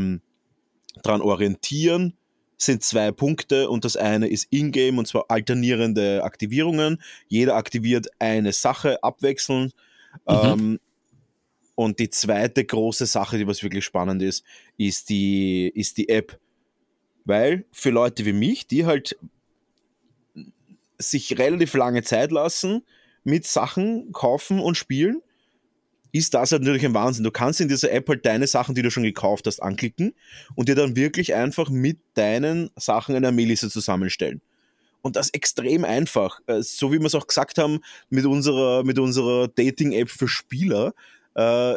dran 1.02 1.20
orientieren. 1.20 2.14
Sind 2.58 2.82
zwei 2.82 3.12
Punkte 3.12 3.68
und 3.68 3.84
das 3.84 3.96
eine 3.96 4.28
ist 4.28 4.46
Ingame 4.50 4.98
und 4.98 5.06
zwar 5.06 5.26
alternierende 5.28 6.24
Aktivierungen. 6.24 7.02
Jeder 7.28 7.54
aktiviert 7.54 8.06
eine 8.18 8.52
Sache 8.52 9.02
abwechselnd. 9.02 9.74
Mhm. 10.26 10.34
Ähm, 10.34 10.80
und 11.74 11.98
die 11.98 12.08
zweite 12.08 12.64
große 12.64 13.04
Sache, 13.04 13.36
die 13.36 13.46
was 13.46 13.62
wirklich 13.62 13.84
spannend 13.84 14.22
ist, 14.22 14.42
ist 14.78 15.10
die, 15.10 15.68
ist 15.74 15.98
die 15.98 16.08
App. 16.08 16.40
Weil 17.26 17.66
für 17.72 17.90
Leute 17.90 18.24
wie 18.24 18.32
mich, 18.32 18.66
die 18.66 18.86
halt 18.86 19.18
sich 20.98 21.38
relativ 21.38 21.74
lange 21.74 22.02
Zeit 22.02 22.32
lassen, 22.32 22.82
mit 23.24 23.44
Sachen 23.44 24.12
kaufen 24.12 24.60
und 24.60 24.76
spielen, 24.76 25.20
ist 26.16 26.34
das 26.34 26.52
halt 26.52 26.62
natürlich 26.62 26.84
ein 26.84 26.94
Wahnsinn. 26.94 27.24
Du 27.24 27.30
kannst 27.30 27.60
in 27.60 27.68
dieser 27.68 27.92
App 27.92 28.08
halt 28.08 28.24
deine 28.24 28.46
Sachen, 28.46 28.74
die 28.74 28.82
du 28.82 28.90
schon 28.90 29.02
gekauft 29.02 29.46
hast, 29.46 29.62
anklicken 29.62 30.14
und 30.54 30.68
dir 30.68 30.74
dann 30.74 30.96
wirklich 30.96 31.34
einfach 31.34 31.68
mit 31.68 31.98
deinen 32.14 32.70
Sachen 32.76 33.14
eine 33.14 33.28
Armeeliste 33.28 33.68
zusammenstellen. 33.68 34.40
Und 35.02 35.16
das 35.16 35.30
extrem 35.30 35.84
einfach. 35.84 36.40
Äh, 36.46 36.62
so 36.62 36.92
wie 36.92 36.98
wir 36.98 37.06
es 37.06 37.14
auch 37.14 37.26
gesagt 37.26 37.58
haben 37.58 37.80
mit 38.08 38.24
unserer, 38.24 38.82
mit 38.82 38.98
unserer 38.98 39.48
Dating-App 39.48 40.10
für 40.10 40.26
Spieler. 40.26 40.94
Äh, 41.34 41.76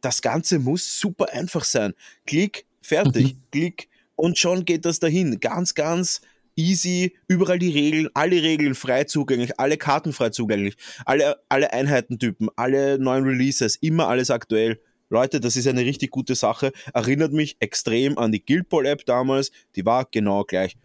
das 0.00 0.22
Ganze 0.22 0.58
muss 0.58 0.98
super 0.98 1.32
einfach 1.32 1.64
sein. 1.64 1.94
Klick, 2.26 2.66
fertig. 2.80 3.34
Mhm. 3.34 3.42
Klick 3.52 3.88
und 4.16 4.38
schon 4.38 4.64
geht 4.64 4.84
das 4.84 4.98
dahin. 4.98 5.38
Ganz, 5.40 5.74
ganz 5.74 6.20
easy, 6.56 7.16
überall 7.28 7.58
die 7.58 7.70
Regeln, 7.70 8.08
alle 8.14 8.42
Regeln 8.42 8.74
frei 8.74 9.04
zugänglich, 9.04 9.58
alle 9.60 9.76
Karten 9.76 10.12
frei 10.12 10.30
zugänglich, 10.30 10.76
alle, 11.04 11.36
alle 11.48 11.72
Einheitentypen, 11.72 12.48
alle 12.56 12.98
neuen 12.98 13.24
Releases, 13.24 13.76
immer 13.76 14.08
alles 14.08 14.30
aktuell. 14.30 14.80
Leute, 15.08 15.38
das 15.38 15.54
ist 15.54 15.68
eine 15.68 15.82
richtig 15.82 16.10
gute 16.10 16.34
Sache. 16.34 16.72
Erinnert 16.92 17.32
mich 17.32 17.56
extrem 17.60 18.18
an 18.18 18.32
die 18.32 18.44
Guild 18.44 18.68
Ball 18.68 18.86
App 18.86 19.06
damals. 19.06 19.52
Die 19.76 19.86
war 19.86 20.08
genau 20.10 20.42
gleich. 20.42 20.76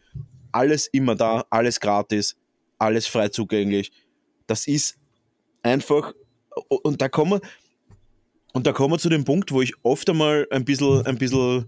Alles 0.51 0.85
immer 0.87 1.15
da, 1.15 1.45
alles 1.49 1.79
gratis, 1.79 2.35
alles 2.77 3.07
frei 3.07 3.29
zugänglich. 3.29 3.91
Das 4.45 4.67
ist 4.67 4.97
einfach, 5.63 6.13
und 6.67 7.01
da 7.01 7.09
kommen 7.09 7.31
wir, 7.31 7.41
und 8.53 8.67
da 8.67 8.73
kommen 8.73 8.93
wir 8.93 8.99
zu 8.99 9.09
dem 9.09 9.23
Punkt, 9.23 9.51
wo 9.51 9.61
ich 9.61 9.73
oft 9.81 10.07
einmal 10.09 10.45
ein 10.51 10.65
bisschen, 10.65 11.03
ein 11.07 11.17
bisschen 11.17 11.65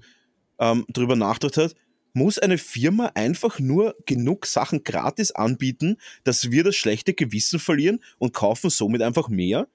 ähm, 0.60 0.86
drüber 0.90 1.16
nachgedacht 1.16 1.58
habe 1.58 1.74
muss 2.14 2.38
eine 2.38 2.58
Firma 2.58 3.12
einfach 3.16 3.60
nur 3.60 3.96
genug 4.06 4.46
Sachen 4.46 4.84
gratis 4.84 5.32
anbieten, 5.32 5.98
dass 6.24 6.52
wir 6.52 6.64
das 6.64 6.76
schlechte 6.76 7.14
Gewissen 7.14 7.60
verlieren 7.60 8.00
und 8.20 8.34
kaufen 8.34 8.70
somit 8.70 9.02
einfach 9.02 9.30
mehr. 9.30 9.68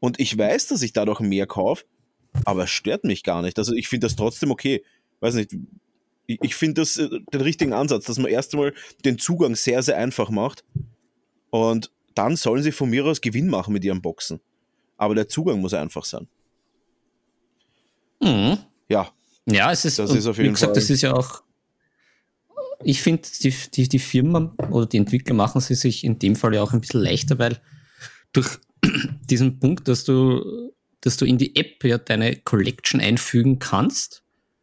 Und 0.00 0.18
ich 0.18 0.36
weiß, 0.36 0.68
dass 0.68 0.82
ich 0.82 0.94
dadurch 0.94 1.20
mehr 1.20 1.46
kaufe, 1.46 1.84
aber 2.44 2.64
es 2.64 2.70
stört 2.70 3.04
mich 3.04 3.22
gar 3.22 3.42
nicht. 3.42 3.58
Also 3.58 3.74
ich 3.74 3.88
finde 3.88 4.06
das 4.06 4.16
trotzdem 4.16 4.50
okay. 4.50 4.82
Weiß 5.20 5.34
nicht, 5.34 5.54
ich, 6.26 6.38
ich 6.42 6.54
finde 6.54 6.80
das 6.80 6.96
äh, 6.96 7.08
den 7.32 7.40
richtigen 7.42 7.74
Ansatz, 7.74 8.06
dass 8.06 8.18
man 8.18 8.30
erst 8.30 8.54
einmal 8.54 8.72
den 9.04 9.18
Zugang 9.18 9.54
sehr, 9.54 9.82
sehr 9.82 9.98
einfach 9.98 10.30
macht. 10.30 10.64
Und 11.50 11.92
dann 12.14 12.36
sollen 12.36 12.62
sie 12.62 12.72
von 12.72 12.88
mir 12.88 13.04
aus 13.04 13.20
Gewinn 13.20 13.48
machen 13.48 13.74
mit 13.74 13.84
ihren 13.84 14.00
Boxen. 14.00 14.40
Aber 14.96 15.14
der 15.14 15.28
Zugang 15.28 15.60
muss 15.60 15.74
einfach 15.74 16.04
sein. 16.04 16.28
Mhm. 18.22 18.58
Ja. 18.88 19.12
Ja, 19.46 19.72
es 19.72 19.84
ist, 19.84 19.98
das 19.98 20.14
ist 20.14 20.26
auf 20.26 20.36
jeden 20.36 20.50
wie 20.50 20.52
gesagt, 20.52 20.72
Fall. 20.72 20.80
das 20.80 20.90
ist 20.90 21.02
ja 21.02 21.14
auch 21.14 21.42
ich 22.82 23.02
finde, 23.02 23.22
die, 23.42 23.54
die, 23.74 23.88
die 23.88 23.98
Firma 23.98 24.54
oder 24.70 24.86
die 24.86 24.96
Entwickler 24.96 25.34
machen 25.34 25.60
sie 25.60 25.74
sich 25.74 26.04
in 26.04 26.18
dem 26.18 26.36
Fall 26.36 26.54
ja 26.54 26.62
auch 26.62 26.72
ein 26.72 26.80
bisschen 26.80 27.02
leichter, 27.02 27.38
weil 27.38 27.60
durch 28.32 28.48
diesen 29.30 29.58
Punkt, 29.58 29.88
dass 29.88 30.04
du, 30.04 30.72
dass 31.00 31.16
du 31.16 31.24
in 31.24 31.38
die 31.38 31.56
App 31.56 31.84
ja 31.84 31.98
deine 31.98 32.36
Collection 32.36 33.00
einfügen 33.00 33.58
kannst 33.58 34.22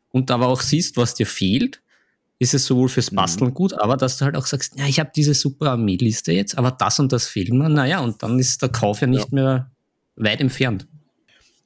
und 0.09 0.31
aber 0.31 0.47
auch 0.47 0.61
siehst, 0.61 0.97
was 0.97 1.13
dir 1.13 1.27
fehlt, 1.27 1.81
ist 2.39 2.53
es 2.53 2.65
sowohl 2.65 2.89
fürs 2.89 3.11
mhm. 3.11 3.17
Basteln 3.17 3.49
mhm. 3.49 3.55
gut, 3.55 3.73
aber 3.73 3.97
dass 3.97 4.17
du 4.17 4.25
halt 4.25 4.35
auch 4.35 4.45
sagst, 4.45 4.77
ja, 4.77 4.85
ich 4.85 4.99
habe 4.99 5.11
diese 5.15 5.33
super 5.33 5.71
Armeeliste 5.71 6.31
jetzt, 6.31 6.57
aber 6.57 6.71
das 6.71 6.99
und 6.99 7.11
das 7.11 7.27
fehlt 7.27 7.51
mir, 7.51 7.69
naja, 7.69 7.99
und 7.99 8.21
dann 8.23 8.39
ist 8.39 8.61
der 8.61 8.69
Kauf 8.69 9.01
ja 9.01 9.07
nicht 9.07 9.31
ja. 9.31 9.35
mehr 9.35 9.71
weit 10.15 10.41
entfernt. 10.41 10.87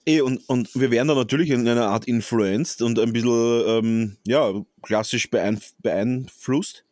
Eh, 0.05 0.21
und, 0.21 0.37
und 0.49 0.73
wir 0.73 0.89
werden 0.89 1.09
da 1.09 1.15
natürlich 1.15 1.51
in 1.51 1.67
einer 1.67 1.87
Art 1.87 2.05
influenced 2.05 2.81
und 2.81 2.97
ein 2.99 3.13
bisschen, 3.13 3.63
ähm, 3.67 4.17
ja, 4.25 4.53
klassisch 4.81 5.29
beeinf 5.29 5.73
beeinflusst. 5.79 6.85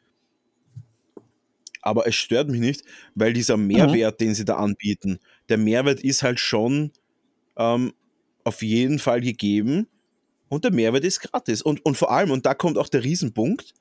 Aber 1.81 2.05
es 2.07 2.15
stört 2.15 2.49
mich 2.49 2.59
nicht, 2.59 2.83
weil 3.15 3.33
dieser 3.33 3.57
Mehrwert, 3.57 4.19
mhm. 4.19 4.25
den 4.25 4.35
sie 4.35 4.45
da 4.45 4.57
anbieten, 4.57 5.19
der 5.47 5.57
Mehrwert 5.57 6.01
ist 6.01 6.23
halt 6.23 6.39
schon 6.39 6.91
ähm, 7.57 7.93
auf 8.43 8.61
jeden 8.61 8.99
Fall 8.99 9.21
gegeben 9.21 9.87
und 10.49 10.65
der 10.65 10.71
Mehrwert 10.71 11.05
ist 11.05 11.21
gratis. 11.21 11.61
Und, 11.61 11.85
und 11.85 11.95
vor 11.95 12.11
allem, 12.11 12.31
und 12.31 12.45
da 12.45 12.53
kommt 12.53 12.77
auch 12.77 12.89
der 12.89 13.03
Riesenpunkt, 13.03 13.73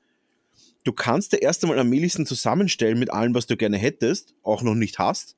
du 0.83 0.93
kannst 0.93 1.33
dir 1.33 1.41
erst 1.41 1.63
einmal 1.63 1.79
Armeelisten 1.79 2.25
zusammenstellen 2.25 2.99
mit 2.99 3.11
allem, 3.11 3.35
was 3.35 3.47
du 3.47 3.57
gerne 3.57 3.77
hättest, 3.77 4.33
auch 4.43 4.61
noch 4.61 4.75
nicht 4.75 4.97
hast. 4.97 5.35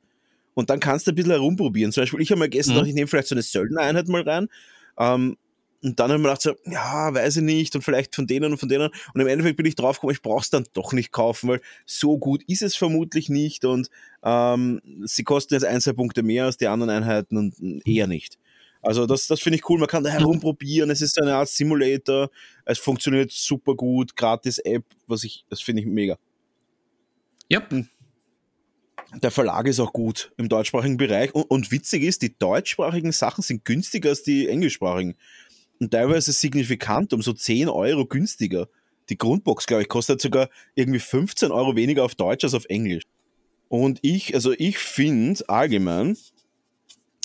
Und 0.54 0.70
dann 0.70 0.80
kannst 0.80 1.08
du 1.08 1.12
ein 1.12 1.16
bisschen 1.16 1.32
herumprobieren. 1.32 1.92
Zum 1.92 2.02
Beispiel, 2.02 2.22
ich 2.22 2.32
habe 2.32 2.40
mal 2.40 2.50
gestern 2.50 2.78
mhm. 2.78 2.86
ich 2.86 2.94
nehme 2.94 3.08
vielleicht 3.08 3.28
so 3.28 3.36
eine 3.36 3.42
Söldnereinheit 3.42 4.08
mal 4.08 4.22
rein. 4.22 4.48
Ähm, 4.98 5.38
und 5.84 6.00
dann 6.00 6.12
habe 6.12 6.20
ich 6.20 6.22
mir 6.22 6.30
gedacht, 6.30 6.42
so, 6.44 6.56
ja, 6.72 7.14
weiß 7.14 7.38
ich 7.38 7.44
nicht, 7.44 7.76
und 7.76 7.82
vielleicht 7.82 8.14
von 8.16 8.28
denen 8.28 8.52
und 8.52 8.58
von 8.60 8.70
denen. 8.70 8.90
Und 9.14 9.22
im 9.22 9.28
Endeffekt 9.28 9.58
bin 9.58 9.66
ich 9.66 9.76
draufgekommen, 9.76 10.14
ich 10.14 10.22
brauche 10.22 10.42
es 10.42 10.52
dann 10.52 10.66
doch 10.74 10.94
nicht 10.94 11.12
kaufen, 11.12 11.50
weil 11.50 11.62
so 11.86 12.20
gut 12.20 12.44
ist 12.48 12.62
es 12.62 12.76
vermutlich 12.76 13.30
nicht. 13.30 13.66
Und 13.66 13.90
ähm, 14.24 14.82
sie 15.06 15.24
kosten 15.24 15.56
jetzt 15.56 15.66
ein, 15.66 15.82
zwei 15.82 15.94
Punkte 15.94 16.22
mehr 16.22 16.46
als 16.46 16.58
die 16.58 16.68
anderen 16.68 16.92
Einheiten 16.92 17.38
und 17.38 17.56
eher 17.86 18.06
nicht. 18.06 18.38
Also 18.84 19.06
das, 19.06 19.28
das 19.28 19.42
finde 19.42 19.58
ich 19.58 19.70
cool, 19.70 19.80
man 19.80 19.88
kann 19.88 20.04
da 20.04 20.10
herumprobieren, 20.10 20.90
es 20.90 21.02
ist 21.02 21.22
eine 21.22 21.36
Art 21.36 21.50
Simulator, 21.50 22.32
es 22.66 22.80
funktioniert 22.80 23.32
super 23.32 23.76
gut, 23.76 24.16
gratis 24.16 24.58
App, 24.58 24.84
was 25.06 25.24
ich, 25.24 25.46
das 25.50 25.62
finde 25.62 25.84
ich 25.84 25.88
mega. 25.88 26.18
Ja. 27.48 27.62
Der 29.14 29.32
Verlag 29.32 29.68
ist 29.68 29.80
auch 29.80 29.92
gut 29.92 30.32
im 30.38 30.48
deutschsprachigen 30.48 30.98
Bereich. 30.98 31.36
Und, 31.36 31.44
und, 31.44 31.72
witzig 31.72 32.04
ist, 32.04 32.22
die 32.22 32.38
deutschsprachigen 32.38 33.12
Sachen 33.12 33.42
sind 33.42 33.66
günstiger 33.66 34.10
als 34.10 34.24
die 34.24 34.48
englischsprachigen. 34.48 35.16
Und 35.80 35.92
teilweise 35.92 36.32
signifikant, 36.32 37.12
um 37.14 37.22
so 37.22 37.34
10 37.34 37.68
Euro 37.68 38.06
günstiger. 38.06 38.68
Die 39.10 39.18
Grundbox, 39.18 39.66
glaube 39.66 39.84
ich, 39.84 39.90
kostet 39.90 40.22
sogar 40.22 40.50
irgendwie 40.76 41.00
15 41.00 41.52
Euro 41.52 41.76
weniger 41.76 42.06
auf 42.06 42.16
Deutsch 42.16 42.44
als 42.44 42.54
auf 42.54 42.66
Englisch. 42.66 43.04
Und 43.68 44.00
ich, 44.02 44.36
also 44.36 44.54
ich 44.58 44.78
finde 44.78 45.48
allgemein, 45.50 46.18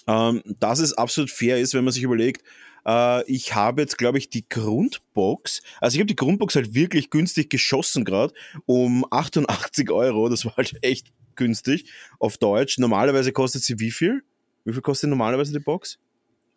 ähm, 0.07 0.43
dass 0.59 0.79
es 0.79 0.93
absolut 0.93 1.31
fair 1.31 1.59
ist, 1.59 1.75
wenn 1.75 1.85
man 1.85 1.93
sich 1.93 2.03
überlegt, 2.03 2.43
äh, 2.87 3.31
ich 3.31 3.55
habe 3.55 3.83
jetzt, 3.83 3.99
glaube 3.99 4.19
ich, 4.19 4.31
die 4.31 4.49
Grundbox, 4.49 5.61
also 5.81 5.97
ich 5.97 6.01
habe 6.01 6.07
die 6.07 6.17
Grundbox 6.17 6.55
halt 6.57 6.75
wirklich 6.75 7.11
günstig 7.11 7.51
geschossen 7.51 8.05
gerade 8.05 8.33
um 8.65 9.05
88 9.11 9.91
Euro. 9.91 10.29
Das 10.29 10.45
war 10.45 10.57
halt 10.57 10.77
echt 10.83 11.13
günstig 11.37 11.91
auf 12.19 12.39
Deutsch. 12.39 12.79
Normalerweise 12.79 13.33
kostet 13.33 13.63
sie 13.63 13.79
wie 13.79 13.91
viel? 13.91 14.23
Wie 14.65 14.73
viel 14.73 14.83
kostet 14.83 15.11
normalerweise 15.11 15.53
die 15.53 15.61
Box? 15.61 15.99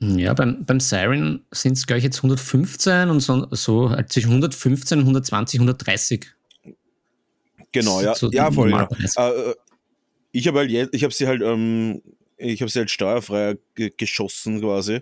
Ja, 0.02 0.34
beim, 0.34 0.66
beim 0.66 0.80
Siren 0.80 1.46
sind 1.52 1.74
es 1.74 1.86
gleich 1.86 2.04
jetzt 2.04 2.18
115 2.18 3.10
und 3.10 3.20
so, 3.20 3.48
so 3.52 3.90
halt 3.90 4.12
zwischen 4.12 4.30
115, 4.30 5.00
120, 5.00 5.60
130. 5.60 6.28
Genau, 7.72 8.02
ja, 8.02 8.16
so 8.16 8.32
ja 8.32 8.50
voll. 8.50 8.72
Ja. 8.72 8.88
Äh, 9.18 9.56
ich 10.32 10.48
habe 10.48 10.60
halt 10.60 10.72
jetzt, 10.72 10.94
ich 10.94 11.04
habe 11.04 11.14
sie 11.14 11.28
halt, 11.28 11.42
ähm, 11.42 12.02
ich 12.38 12.62
habe 12.62 12.72
sie 12.72 12.80
halt 12.80 12.90
steuerfrei 12.90 13.58
geschossen 13.76 14.62
quasi. 14.62 15.02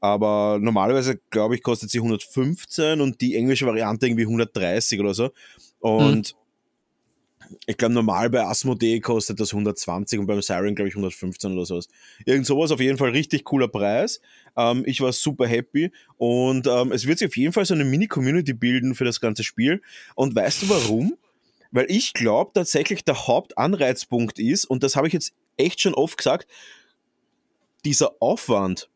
Aber 0.00 0.58
normalerweise, 0.60 1.20
glaube 1.30 1.54
ich, 1.54 1.62
kostet 1.62 1.90
sie 1.90 1.98
115 1.98 3.00
und 3.00 3.20
die 3.20 3.36
englische 3.36 3.66
Variante 3.66 4.06
irgendwie 4.06 4.24
130 4.24 4.98
oder 4.98 5.14
so. 5.14 5.30
Und 5.78 6.28
hm 6.28 6.41
ich 7.66 7.76
glaube, 7.76 7.94
normal 7.94 8.30
bei 8.30 8.44
Asmodee 8.44 9.00
kostet 9.00 9.40
das 9.40 9.52
120 9.52 10.18
und 10.18 10.26
beim 10.26 10.42
Siren, 10.42 10.74
glaube 10.74 10.88
ich, 10.88 10.94
115 10.94 11.52
oder 11.52 11.66
sowas. 11.66 11.88
Irgend 12.24 12.46
sowas, 12.46 12.70
auf 12.70 12.80
jeden 12.80 12.98
Fall 12.98 13.10
richtig 13.10 13.44
cooler 13.44 13.68
Preis. 13.68 14.20
Ähm, 14.56 14.84
ich 14.86 15.00
war 15.00 15.12
super 15.12 15.46
happy 15.46 15.90
und 16.16 16.66
ähm, 16.66 16.92
es 16.92 17.06
wird 17.06 17.18
sich 17.18 17.28
auf 17.28 17.36
jeden 17.36 17.52
Fall 17.52 17.64
so 17.64 17.74
eine 17.74 17.84
Mini-Community 17.84 18.52
bilden 18.52 18.94
für 18.94 19.04
das 19.04 19.20
ganze 19.20 19.44
Spiel. 19.44 19.82
Und 20.14 20.34
weißt 20.34 20.62
du 20.62 20.68
warum? 20.68 21.14
Weil 21.70 21.86
ich 21.88 22.12
glaube 22.12 22.52
tatsächlich 22.54 23.04
der 23.04 23.26
Hauptanreizpunkt 23.26 24.38
ist, 24.38 24.66
und 24.66 24.82
das 24.82 24.94
habe 24.94 25.06
ich 25.06 25.12
jetzt 25.14 25.32
echt 25.56 25.80
schon 25.80 25.94
oft 25.94 26.18
gesagt, 26.18 26.46
dieser 27.84 28.12
Aufwand, 28.20 28.88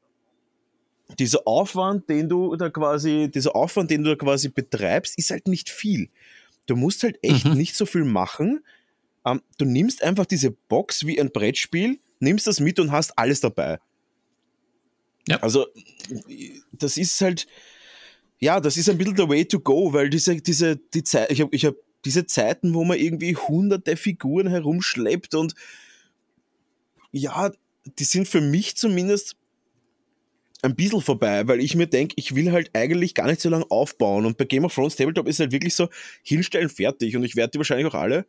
dieser 1.19 1.47
Aufwand, 1.47 2.09
den 2.09 2.29
du 2.29 2.57
da 2.57 2.69
quasi, 2.69 3.31
dieser 3.33 3.55
Aufwand, 3.55 3.90
den 3.90 4.03
du 4.03 4.11
da 4.11 4.16
quasi 4.16 4.49
betreibst, 4.49 5.19
ist 5.19 5.31
halt 5.31 5.49
nicht 5.49 5.71
viel. 5.71 6.09
Du 6.66 6.76
musst 6.76 7.02
halt 7.02 7.18
echt 7.22 7.44
mhm. 7.44 7.55
nicht 7.55 7.74
so 7.76 7.87
viel 7.87 8.05
machen. 8.05 8.64
Ähm, 9.24 9.42
du 9.59 9.64
nimmst 9.64 10.02
einfach 10.02 10.26
diese 10.26 10.50
Box 10.50 11.07
wie 11.07 11.20
ein 11.20 11.31
Brettspiel, 11.31 11.98
nimmst 12.20 12.46
das 12.46 12.61
mit 12.61 12.79
und 12.79 12.92
hast 12.92 13.18
alles 13.18 13.40
dabei. 13.40 13.79
Ja. 15.29 15.38
Also, 15.40 15.66
das 16.72 16.96
ist 16.96 17.20
halt, 17.20 17.46
ja, 18.38 18.61
das 18.61 18.76
ist 18.76 18.88
ein 18.88 18.98
bisschen 18.98 19.16
der 19.16 19.29
way 19.29 19.44
to 19.44 19.59
go, 19.59 19.92
weil 19.92 20.09
diese, 20.11 20.37
diese, 20.37 20.76
die 20.76 21.02
Zeit, 21.02 21.31
ich 21.31 21.40
habe 21.40 21.55
ich 21.55 21.64
hab 21.64 21.74
diese 22.05 22.26
Zeiten, 22.26 22.74
wo 22.74 22.85
man 22.85 22.98
irgendwie 22.98 23.35
hunderte 23.35 23.96
Figuren 23.96 24.46
herumschleppt 24.46 25.35
und 25.35 25.55
ja, 27.11 27.50
die 27.98 28.05
sind 28.05 28.29
für 28.29 28.40
mich 28.40 28.76
zumindest 28.76 29.37
ein 30.66 30.74
bisschen 30.74 31.00
vorbei, 31.00 31.46
weil 31.48 31.61
ich 31.61 31.74
mir 31.74 31.87
denke, 31.87 32.14
ich 32.16 32.35
will 32.35 32.52
halt 32.52 32.70
eigentlich 32.74 33.14
gar 33.14 33.26
nicht 33.26 33.40
so 33.40 33.48
lange 33.48 33.70
aufbauen. 33.70 34.26
Und 34.26 34.37
bei 34.37 34.44
Game 34.44 34.64
of 34.64 34.74
Thrones 34.74 34.96
Tabletop 34.96 35.26
ist 35.26 35.40
halt 35.40 35.52
wirklich 35.52 35.74
so 35.74 35.88
hinstellen, 36.22 36.68
fertig. 36.68 37.16
Und 37.16 37.24
ich 37.24 37.37
werde 37.37 37.52
die 37.52 37.59
wahrscheinlich 37.59 37.87
auch 37.87 37.94
alle, 37.94 38.26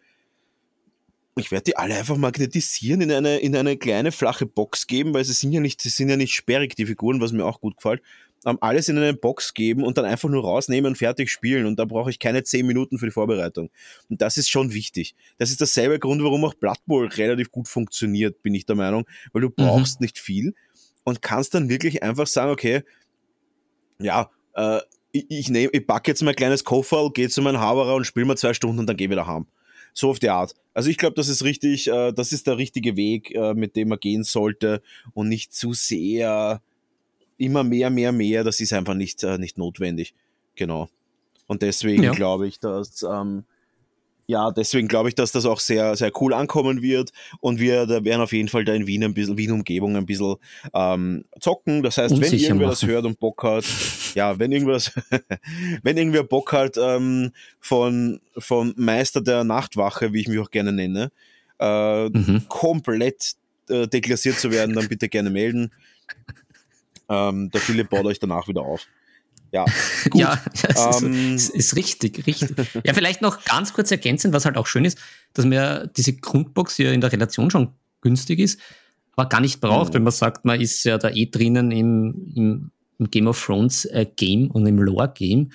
ich 1.39 1.51
werde 1.51 1.65
die 1.65 1.77
alle 1.77 1.95
einfach 1.95 2.17
magnetisieren, 2.17 3.01
in 3.01 3.11
eine, 3.11 3.37
in 3.37 3.55
eine 3.55 3.77
kleine 3.77 4.11
flache 4.11 4.45
Box 4.45 4.87
geben, 4.87 5.13
weil 5.13 5.23
sie 5.23 5.33
sind 5.33 5.51
ja 5.51 5.59
nicht, 5.59 5.81
sie 5.81 5.89
sind 5.89 6.09
ja 6.09 6.17
nicht 6.17 6.33
sperrig, 6.33 6.75
die 6.75 6.85
Figuren, 6.85 7.21
was 7.21 7.31
mir 7.31 7.45
auch 7.45 7.59
gut 7.61 7.77
gefällt. 7.77 8.01
Um, 8.43 8.59
alles 8.61 8.87
in 8.87 8.97
eine 8.97 9.15
Box 9.15 9.55
geben 9.55 9.83
und 9.83 9.97
dann 9.97 10.05
einfach 10.05 10.29
nur 10.29 10.43
rausnehmen 10.43 10.91
und 10.91 10.95
fertig 10.95 11.29
spielen. 11.31 11.65
Und 11.65 11.79
da 11.79 11.85
brauche 11.85 12.11
ich 12.11 12.19
keine 12.19 12.43
10 12.43 12.67
Minuten 12.67 12.99
für 12.99 13.07
die 13.07 13.11
Vorbereitung. 13.11 13.71
Und 14.09 14.21
das 14.21 14.37
ist 14.37 14.49
schon 14.49 14.73
wichtig. 14.73 15.15
Das 15.39 15.49
ist 15.49 15.59
derselbe 15.59 15.97
Grund, 15.97 16.23
warum 16.23 16.45
auch 16.45 16.53
Blood 16.53 16.77
Bowl 16.85 17.07
relativ 17.07 17.51
gut 17.51 17.67
funktioniert, 17.67 18.43
bin 18.43 18.53
ich 18.53 18.65
der 18.65 18.75
Meinung, 18.75 19.05
weil 19.33 19.41
du 19.41 19.49
mhm. 19.49 19.53
brauchst 19.55 19.99
mhm. 19.99 20.05
nicht 20.05 20.19
viel 20.19 20.53
und 21.07 21.21
kannst 21.21 21.53
dann 21.53 21.69
wirklich 21.69 22.03
einfach 22.03 22.27
sagen, 22.27 22.51
okay, 22.51 22.83
ja, 23.97 24.29
äh, 24.55 24.81
ich, 25.13 25.25
ich, 25.29 25.49
nehm, 25.49 25.69
ich 25.71 25.87
packe 25.87 26.11
jetzt 26.11 26.21
mein 26.21 26.35
kleines 26.35 26.65
Koffer, 26.65 27.11
gehe 27.13 27.29
zu 27.29 27.41
meinem 27.41 27.61
Haberer 27.61 27.95
und 27.95 28.03
spiele 28.03 28.25
mal 28.25 28.35
zwei 28.35 28.53
Stunden 28.53 28.77
und 28.77 28.87
dann 28.87 28.97
gehe 28.97 29.09
wieder 29.09 29.25
heim. 29.25 29.45
So 29.93 30.09
auf 30.09 30.19
die 30.19 30.29
Art. 30.29 30.53
Also 30.73 30.89
ich 30.89 30.97
glaube, 30.97 31.15
das 31.15 31.29
ist 31.29 31.45
richtig, 31.45 31.87
äh, 31.87 32.11
das 32.11 32.33
ist 32.33 32.45
der 32.45 32.57
richtige 32.57 32.97
Weg, 32.97 33.33
äh, 33.33 33.53
mit 33.53 33.77
dem 33.77 33.87
man 33.87 34.01
gehen 34.01 34.25
sollte 34.25 34.81
und 35.13 35.29
nicht 35.29 35.53
zu 35.53 35.71
sehr 35.71 36.61
immer 37.37 37.63
mehr, 37.63 37.89
mehr, 37.89 38.11
mehr. 38.11 38.43
Das 38.43 38.59
ist 38.59 38.73
einfach 38.73 38.93
nicht, 38.93 39.23
äh, 39.23 39.37
nicht 39.37 39.57
notwendig. 39.57 40.13
Genau. 40.55 40.89
Und 41.45 41.61
deswegen 41.61 42.03
ja. 42.03 42.11
glaube 42.11 42.49
ich, 42.49 42.59
dass 42.59 43.01
ähm, 43.03 43.45
ja, 44.27 44.51
deswegen 44.51 44.89
glaube 44.89 45.07
ich, 45.07 45.15
dass 45.15 45.31
das 45.31 45.45
auch 45.45 45.61
sehr, 45.61 45.95
sehr 45.95 46.11
cool 46.19 46.33
ankommen 46.33 46.81
wird 46.81 47.11
und 47.39 47.61
wir 47.61 47.85
da 47.85 48.03
werden 48.03 48.21
auf 48.21 48.33
jeden 48.33 48.49
Fall 48.49 48.65
da 48.65 48.73
in 48.73 48.85
Wien 48.85 49.05
ein 49.05 49.13
bisschen, 49.13 49.37
Wien-Umgebung 49.37 49.95
ein 49.95 50.05
bisschen 50.05 50.35
ähm, 50.73 51.23
zocken. 51.39 51.81
Das 51.81 51.97
heißt, 51.97 52.19
wenn 52.19 52.33
irgendwer 52.33 52.67
das 52.67 52.85
hört 52.85 53.05
und 53.05 53.19
Bock 53.19 53.41
hat, 53.43 53.63
ja, 54.15 54.37
wenn 54.37 54.51
irgendwas, 54.51 54.91
wenn 55.81 55.97
irgendwer 55.97 56.23
Bock 56.23 56.51
hat, 56.51 56.75
ähm, 56.77 57.31
von, 57.61 58.19
von 58.37 58.73
Meister 58.75 59.21
der 59.21 59.45
Nachtwache, 59.45 60.11
wie 60.11 60.19
ich 60.19 60.27
mich 60.27 60.39
auch 60.39 60.51
gerne 60.51 60.73
nenne, 60.73 61.09
äh, 61.59 62.09
mhm. 62.09 62.43
komplett 62.49 63.35
äh, 63.69 63.87
deklassiert 63.87 64.37
zu 64.37 64.51
werden, 64.51 64.75
dann 64.75 64.89
bitte 64.89 65.07
gerne 65.07 65.29
melden. 65.29 65.71
Ähm, 67.09 67.49
der 67.51 67.61
Philipp 67.61 67.89
baut 67.89 68.05
euch 68.05 68.19
danach 68.19 68.49
wieder 68.49 68.63
auf. 68.63 68.85
Ja, 69.51 69.65
gut. 70.09 70.21
ja, 70.21 70.41
das 70.61 71.01
ähm, 71.01 71.35
ist, 71.35 71.49
ist, 71.49 71.75
richtig, 71.75 72.25
richtig. 72.27 72.55
ja, 72.83 72.93
vielleicht 72.93 73.21
noch 73.21 73.43
ganz 73.45 73.73
kurz 73.73 73.91
ergänzend, 73.91 74.33
was 74.33 74.45
halt 74.45 74.57
auch 74.57 74.67
schön 74.67 74.85
ist, 74.85 74.97
dass 75.33 75.45
mir 75.45 75.89
diese 75.95 76.13
Grundbox 76.13 76.75
hier 76.75 76.93
in 76.93 77.01
der 77.01 77.11
Relation 77.11 77.49
schon 77.49 77.73
günstig 78.01 78.39
ist, 78.39 78.59
aber 79.15 79.29
gar 79.29 79.41
nicht 79.41 79.61
braucht, 79.61 79.89
mhm. 79.89 79.95
wenn 79.95 80.03
man 80.03 80.13
sagt, 80.13 80.45
man 80.45 80.59
ist 80.59 80.83
ja 80.83 80.97
da 80.97 81.09
eh 81.09 81.27
drinnen 81.27 81.71
im, 81.71 82.31
im, 82.35 82.71
im 82.99 83.09
Game 83.09 83.27
of 83.27 83.43
Thrones 83.43 83.85
äh, 83.85 84.05
Game 84.15 84.51
und 84.51 84.65
im 84.65 84.79
Lore 84.79 85.11
Game. 85.13 85.51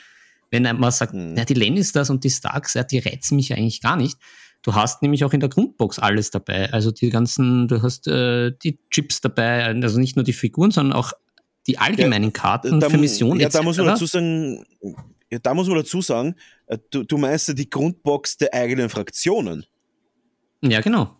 Wenn 0.50 0.62
man 0.62 0.90
sagt, 0.90 1.14
mhm. 1.14 1.36
ja, 1.36 1.44
die 1.44 1.54
Lannisters 1.54 2.10
und 2.10 2.24
die 2.24 2.30
Starks, 2.30 2.74
ja, 2.74 2.84
die 2.84 2.98
reizen 2.98 3.36
mich 3.36 3.52
eigentlich 3.52 3.80
gar 3.80 3.96
nicht. 3.96 4.18
Du 4.62 4.74
hast 4.74 5.02
nämlich 5.02 5.24
auch 5.24 5.32
in 5.32 5.40
der 5.40 5.48
Grundbox 5.48 5.98
alles 5.98 6.30
dabei. 6.30 6.72
Also 6.72 6.92
die 6.92 7.10
ganzen, 7.10 7.66
du 7.66 7.82
hast 7.82 8.06
äh, 8.06 8.52
die 8.62 8.78
Chips 8.90 9.20
dabei, 9.20 9.64
also 9.64 9.98
nicht 9.98 10.14
nur 10.14 10.24
die 10.24 10.32
Figuren, 10.32 10.70
sondern 10.70 10.96
auch 10.96 11.12
die 11.66 11.78
allgemeinen 11.78 12.32
Karten 12.32 12.80
da, 12.80 12.90
für 12.90 12.98
Missionen. 12.98 13.40
Ja, 13.40 13.48
da 13.48 13.62
muss 13.62 13.76
man 13.76 13.86
dazu 13.86 14.06
sagen, 14.06 14.64
ja, 15.30 15.38
da 15.38 15.54
muss 15.54 15.68
man 15.68 15.76
dazu 15.76 16.00
sagen, 16.02 16.34
äh, 16.66 16.78
du, 16.90 17.04
du 17.04 17.18
meinst 17.18 17.48
ja 17.48 17.54
die 17.54 17.70
Grundbox 17.70 18.36
der 18.36 18.52
eigenen 18.52 18.88
Fraktionen. 18.88 19.64
Ja, 20.60 20.80
genau. 20.80 21.16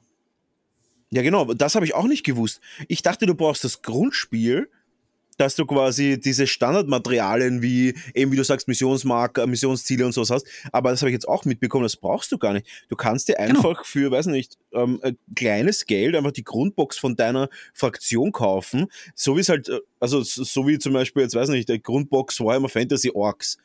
Ja, 1.11 1.23
genau, 1.23 1.53
das 1.53 1.75
habe 1.75 1.85
ich 1.85 1.95
auch 1.95 2.07
nicht 2.07 2.25
gewusst. 2.25 2.61
Ich 2.89 3.03
dachte, 3.03 3.27
du 3.27 3.35
brauchst 3.35 3.65
das 3.65 3.83
Grundspiel 3.83 4.71
dass 5.43 5.57
du 5.57 5.67
quasi 5.67 6.21
diese 6.21 6.47
Standardmaterialien 6.47 7.63
wie 7.63 7.97
eben 8.15 8.31
wie 8.31 8.37
du 8.37 8.45
sagst 8.45 8.69
Missionsmarker, 8.69 9.49
Missionsziele 9.49 10.07
und 10.07 10.13
sowas 10.13 10.31
hast. 10.31 10.47
Aber 10.71 10.91
das 10.91 11.03
habe 11.03 11.11
ich 11.11 11.15
jetzt 11.15 11.27
auch 11.27 11.45
mitbekommen, 11.45 11.83
das 11.83 11.97
brauchst 11.97 12.31
du 12.31 12.39
gar 12.39 12.53
nicht. 12.53 12.69
Du 12.89 12.95
kannst 12.95 13.27
dir 13.27 13.35
genau. 13.35 13.49
einfach 13.49 13.71
genau. 13.71 13.85
für, 13.85 14.11
weiß 14.13 14.27
nicht, 14.27 14.57
ähm, 14.73 15.01
ein 15.03 15.19
kleines 15.35 15.85
Geld 15.87 16.15
einfach 16.15 16.31
die 16.31 16.45
Grundbox 16.45 16.97
von 16.97 17.17
deiner 17.17 17.49
Fraktion 17.75 18.31
kaufen, 18.31 18.87
so 19.17 19.37
wie 19.37 19.41
es 19.41 19.49
halt, 19.49 19.69
äh, 19.69 19.81
also 19.99 20.23
so 20.23 20.69
wie 20.69 20.79
zum 20.79 20.93
Beispiel 20.93 21.25
jetzt 21.25 21.35
weiß 21.35 21.49
nicht, 21.49 21.69
der 21.69 21.81
Grundbox 21.81 22.39
Warhammer 22.39 22.69
Fantasy 22.69 23.11
Orks. 23.13 23.59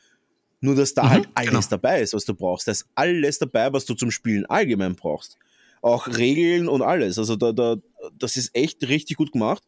Nur 0.59 0.73
dass 0.73 0.95
da 0.95 1.03
mhm, 1.03 1.09
halt 1.09 1.29
alles 1.35 1.51
genau. 1.51 1.67
dabei 1.69 2.01
ist, 2.01 2.15
was 2.15 2.25
du 2.25 2.33
brauchst. 2.33 2.67
Da 2.67 2.71
ist 2.71 2.87
alles 2.95 3.37
dabei, 3.37 3.71
was 3.71 3.85
du 3.85 3.93
zum 3.93 4.09
Spielen 4.09 4.47
allgemein 4.47 4.95
brauchst 4.95 5.37
auch 5.81 6.07
Regeln 6.07 6.67
und 6.67 6.81
alles. 6.81 7.19
Also 7.19 7.35
da, 7.35 7.51
da, 7.51 7.75
das 8.17 8.35
ist 8.35 8.55
echt 8.55 8.87
richtig 8.87 9.17
gut 9.17 9.31
gemacht, 9.31 9.63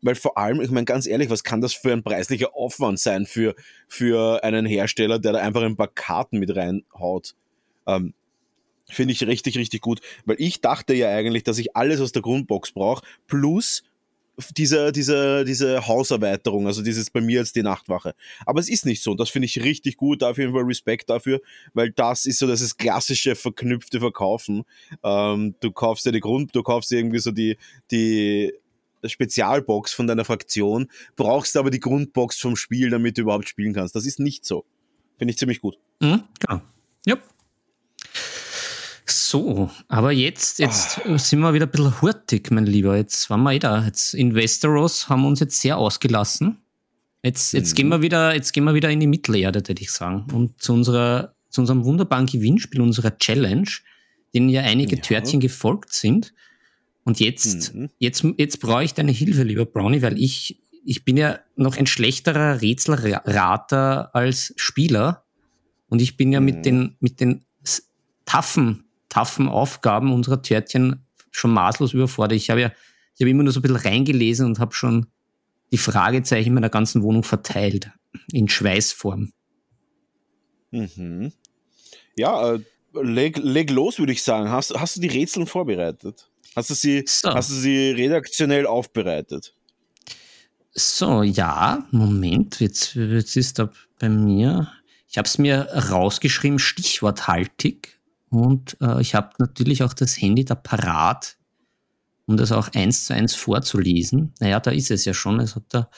weil 0.00 0.14
vor 0.14 0.38
allem, 0.38 0.60
ich 0.60 0.70
meine 0.70 0.84
ganz 0.84 1.06
ehrlich, 1.06 1.30
was 1.30 1.44
kann 1.44 1.60
das 1.60 1.72
für 1.74 1.92
ein 1.92 2.02
preislicher 2.02 2.54
Aufwand 2.54 2.98
sein 2.98 3.26
für, 3.26 3.54
für 3.88 4.42
einen 4.44 4.66
Hersteller, 4.66 5.18
der 5.18 5.32
da 5.32 5.40
einfach 5.40 5.62
ein 5.62 5.76
paar 5.76 5.88
Karten 5.88 6.38
mit 6.38 6.54
reinhaut? 6.54 7.34
Ähm, 7.86 8.14
Finde 8.88 9.12
ich 9.12 9.26
richtig, 9.26 9.56
richtig 9.56 9.80
gut, 9.80 10.00
weil 10.26 10.36
ich 10.38 10.60
dachte 10.60 10.92
ja 10.94 11.08
eigentlich, 11.08 11.44
dass 11.44 11.58
ich 11.58 11.76
alles 11.76 12.00
aus 12.00 12.12
der 12.12 12.20
Grundbox 12.20 12.72
brauche, 12.72 13.04
plus 13.26 13.82
diese, 14.56 14.92
diese, 14.92 15.44
diese 15.44 15.86
Hauserweiterung, 15.86 16.66
also 16.66 16.82
dieses 16.82 17.10
bei 17.10 17.20
mir 17.20 17.40
jetzt 17.40 17.54
die 17.54 17.62
Nachtwache. 17.62 18.14
Aber 18.46 18.60
es 18.60 18.68
ist 18.68 18.86
nicht 18.86 19.02
so. 19.02 19.14
Das 19.14 19.30
finde 19.30 19.46
ich 19.46 19.62
richtig 19.62 19.96
gut, 19.96 20.22
da 20.22 20.30
auf 20.30 20.38
jeden 20.38 20.52
Fall 20.52 20.62
Respekt 20.62 21.10
dafür, 21.10 21.40
weil 21.74 21.90
das 21.90 22.26
ist 22.26 22.38
so 22.38 22.46
das 22.46 22.60
ist 22.60 22.78
klassische 22.78 23.34
verknüpfte 23.34 24.00
Verkaufen. 24.00 24.64
Ähm, 25.02 25.54
du 25.60 25.70
kaufst 25.70 26.06
dir 26.06 26.12
die 26.12 26.20
Grund, 26.20 26.54
du 26.54 26.62
kaufst 26.62 26.90
dir 26.90 26.98
irgendwie 26.98 27.18
so 27.18 27.30
die, 27.30 27.58
die 27.90 28.52
Spezialbox 29.08 29.92
von 29.92 30.06
deiner 30.06 30.24
Fraktion, 30.24 30.88
brauchst 31.16 31.56
aber 31.56 31.70
die 31.70 31.80
Grundbox 31.80 32.38
vom 32.38 32.56
Spiel, 32.56 32.90
damit 32.90 33.18
du 33.18 33.22
überhaupt 33.22 33.48
spielen 33.48 33.72
kannst. 33.74 33.94
Das 33.94 34.06
ist 34.06 34.18
nicht 34.18 34.44
so. 34.44 34.64
Finde 35.18 35.32
ich 35.32 35.38
ziemlich 35.38 35.60
gut. 35.60 35.78
Mhm, 36.00 36.24
genau. 36.40 36.62
Ja. 37.06 37.16
So, 39.06 39.70
aber 39.88 40.12
jetzt, 40.12 40.58
jetzt 40.58 41.00
ah. 41.04 41.18
sind 41.18 41.40
wir 41.40 41.54
wieder 41.54 41.66
ein 41.66 41.70
bisschen 41.70 42.00
hurtig, 42.00 42.50
mein 42.50 42.66
Lieber. 42.66 42.96
Jetzt 42.96 43.30
waren 43.30 43.42
wir 43.42 43.52
eh 43.52 43.58
da. 43.58 43.84
Jetzt 43.84 44.14
in 44.14 44.34
Westeros 44.34 45.08
haben 45.08 45.22
wir 45.22 45.28
uns 45.28 45.40
jetzt 45.40 45.60
sehr 45.60 45.78
ausgelassen. 45.78 46.58
Jetzt, 47.22 47.52
jetzt, 47.52 47.72
mhm. 47.72 47.76
gehen 47.76 47.88
wir 47.88 48.02
wieder, 48.02 48.34
jetzt 48.34 48.52
gehen 48.52 48.64
wir 48.64 48.74
wieder 48.74 48.90
in 48.90 49.00
die 49.00 49.06
Mittelerde, 49.06 49.66
würde 49.66 49.80
ich 49.80 49.90
sagen. 49.90 50.26
Und 50.32 50.60
zu, 50.60 50.72
unserer, 50.72 51.34
zu 51.50 51.60
unserem 51.60 51.84
wunderbaren 51.84 52.26
Gewinnspiel, 52.26 52.80
unserer 52.80 53.16
Challenge, 53.16 53.68
denen 54.34 54.48
ja 54.48 54.62
einige 54.62 54.96
ja. 54.96 55.02
Törtchen 55.02 55.40
gefolgt 55.40 55.92
sind. 55.92 56.34
Und 57.04 57.20
jetzt, 57.20 57.74
mhm. 57.74 57.90
jetzt, 57.98 58.24
jetzt 58.36 58.60
brauche 58.60 58.84
ich 58.84 58.94
deine 58.94 59.12
Hilfe, 59.12 59.42
lieber 59.42 59.66
Brownie, 59.66 60.02
weil 60.02 60.18
ich, 60.18 60.62
ich 60.84 61.04
bin 61.04 61.16
ja 61.16 61.40
noch 61.56 61.76
ein 61.76 61.86
schlechterer 61.86 62.60
Rätselrater 62.60 64.14
als 64.14 64.54
Spieler. 64.56 65.24
Und 65.88 66.00
ich 66.00 66.16
bin 66.16 66.32
ja 66.32 66.40
mhm. 66.40 66.46
mit 66.46 66.66
den, 66.66 66.96
mit 67.00 67.20
den 67.20 67.44
taffen 68.24 68.84
taffen 69.08 69.46
Aufgaben 69.46 70.10
unserer 70.10 70.40
Törtchen 70.40 71.04
schon 71.30 71.52
maßlos 71.52 71.92
überfordert. 71.92 72.36
Ich 72.36 72.48
habe 72.48 72.62
ja 72.62 72.72
ich 73.14 73.20
habe 73.20 73.30
immer 73.30 73.42
nur 73.42 73.52
so 73.52 73.60
ein 73.60 73.62
bisschen 73.62 73.76
reingelesen 73.76 74.46
und 74.46 74.58
habe 74.58 74.74
schon 74.74 75.06
die 75.70 75.78
Fragezeichen 75.78 76.48
in 76.48 76.54
meiner 76.54 76.70
ganzen 76.70 77.02
Wohnung 77.02 77.22
verteilt. 77.22 77.90
In 78.32 78.48
Schweißform. 78.48 79.32
Mhm. 80.70 81.32
Ja, 82.16 82.54
äh, 82.54 82.60
leg, 82.94 83.38
leg 83.38 83.70
los, 83.70 83.98
würde 83.98 84.12
ich 84.12 84.22
sagen. 84.22 84.50
Hast, 84.50 84.74
hast 84.74 84.96
du 84.96 85.00
die 85.00 85.08
Rätsel 85.08 85.46
vorbereitet? 85.46 86.30
Hast 86.54 86.70
du 86.70 86.74
sie, 86.74 87.04
so. 87.06 87.32
hast 87.32 87.50
du 87.50 87.54
sie 87.54 87.90
redaktionell 87.90 88.66
aufbereitet? 88.66 89.54
So, 90.74 91.22
ja, 91.22 91.86
Moment, 91.90 92.60
jetzt, 92.60 92.94
jetzt 92.94 93.36
ist 93.36 93.58
da 93.58 93.70
bei 93.98 94.08
mir, 94.08 94.72
ich 95.08 95.18
habe 95.18 95.26
es 95.26 95.38
mir 95.38 95.68
rausgeschrieben, 95.90 96.58
stichworthaltig. 96.58 97.98
Und 98.30 98.78
äh, 98.80 99.00
ich 99.02 99.14
habe 99.14 99.30
natürlich 99.38 99.82
auch 99.82 99.92
das 99.92 100.20
Handy 100.20 100.44
da 100.44 100.54
parat, 100.54 101.36
um 102.26 102.38
das 102.38 102.52
auch 102.52 102.68
eins 102.74 103.04
zu 103.04 103.14
eins 103.14 103.34
vorzulesen. 103.34 104.32
Naja, 104.40 104.60
da 104.60 104.70
ist 104.70 104.90
es 104.90 105.04
ja 105.04 105.12
schon. 105.12 105.40
Es, 105.40 105.54
hat 105.54 105.64
da, 105.68 105.90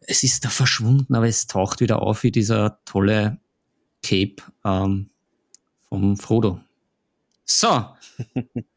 es 0.00 0.22
ist 0.22 0.44
da 0.44 0.50
verschwunden, 0.50 1.14
aber 1.14 1.26
es 1.26 1.46
taucht 1.46 1.80
wieder 1.80 2.02
auf 2.02 2.22
wie 2.22 2.30
dieser 2.30 2.82
tolle 2.84 3.40
Cape 4.02 4.36
ähm, 4.64 5.08
vom 5.88 6.18
Frodo. 6.18 6.60
So. 7.46 7.86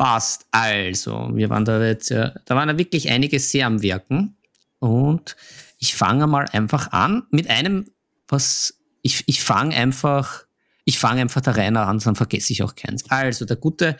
Passt. 0.00 0.46
Also, 0.50 1.30
wir 1.34 1.50
waren 1.50 1.64
da 1.64 1.84
jetzt, 1.84 2.10
da 2.10 2.32
waren 2.48 2.68
da 2.68 2.78
wirklich 2.78 3.10
einige 3.10 3.38
sehr 3.38 3.66
am 3.66 3.82
Werken. 3.82 4.36
Und 4.78 5.36
ich 5.78 5.94
fange 5.94 6.26
mal 6.26 6.46
einfach 6.52 6.92
an 6.92 7.24
mit 7.30 7.50
einem, 7.50 7.90
was 8.26 8.80
ich, 9.02 9.24
ich 9.26 9.42
fange 9.42 9.76
einfach 9.76 10.44
ich 10.84 10.98
fange 10.98 11.20
einfach 11.20 11.40
da 11.40 11.52
rein 11.52 11.76
an, 11.76 11.98
dann 11.98 12.16
vergesse 12.16 12.52
ich 12.52 12.62
auch 12.62 12.74
keins. 12.74 13.04
Also, 13.10 13.44
der 13.44 13.56
gute, 13.56 13.96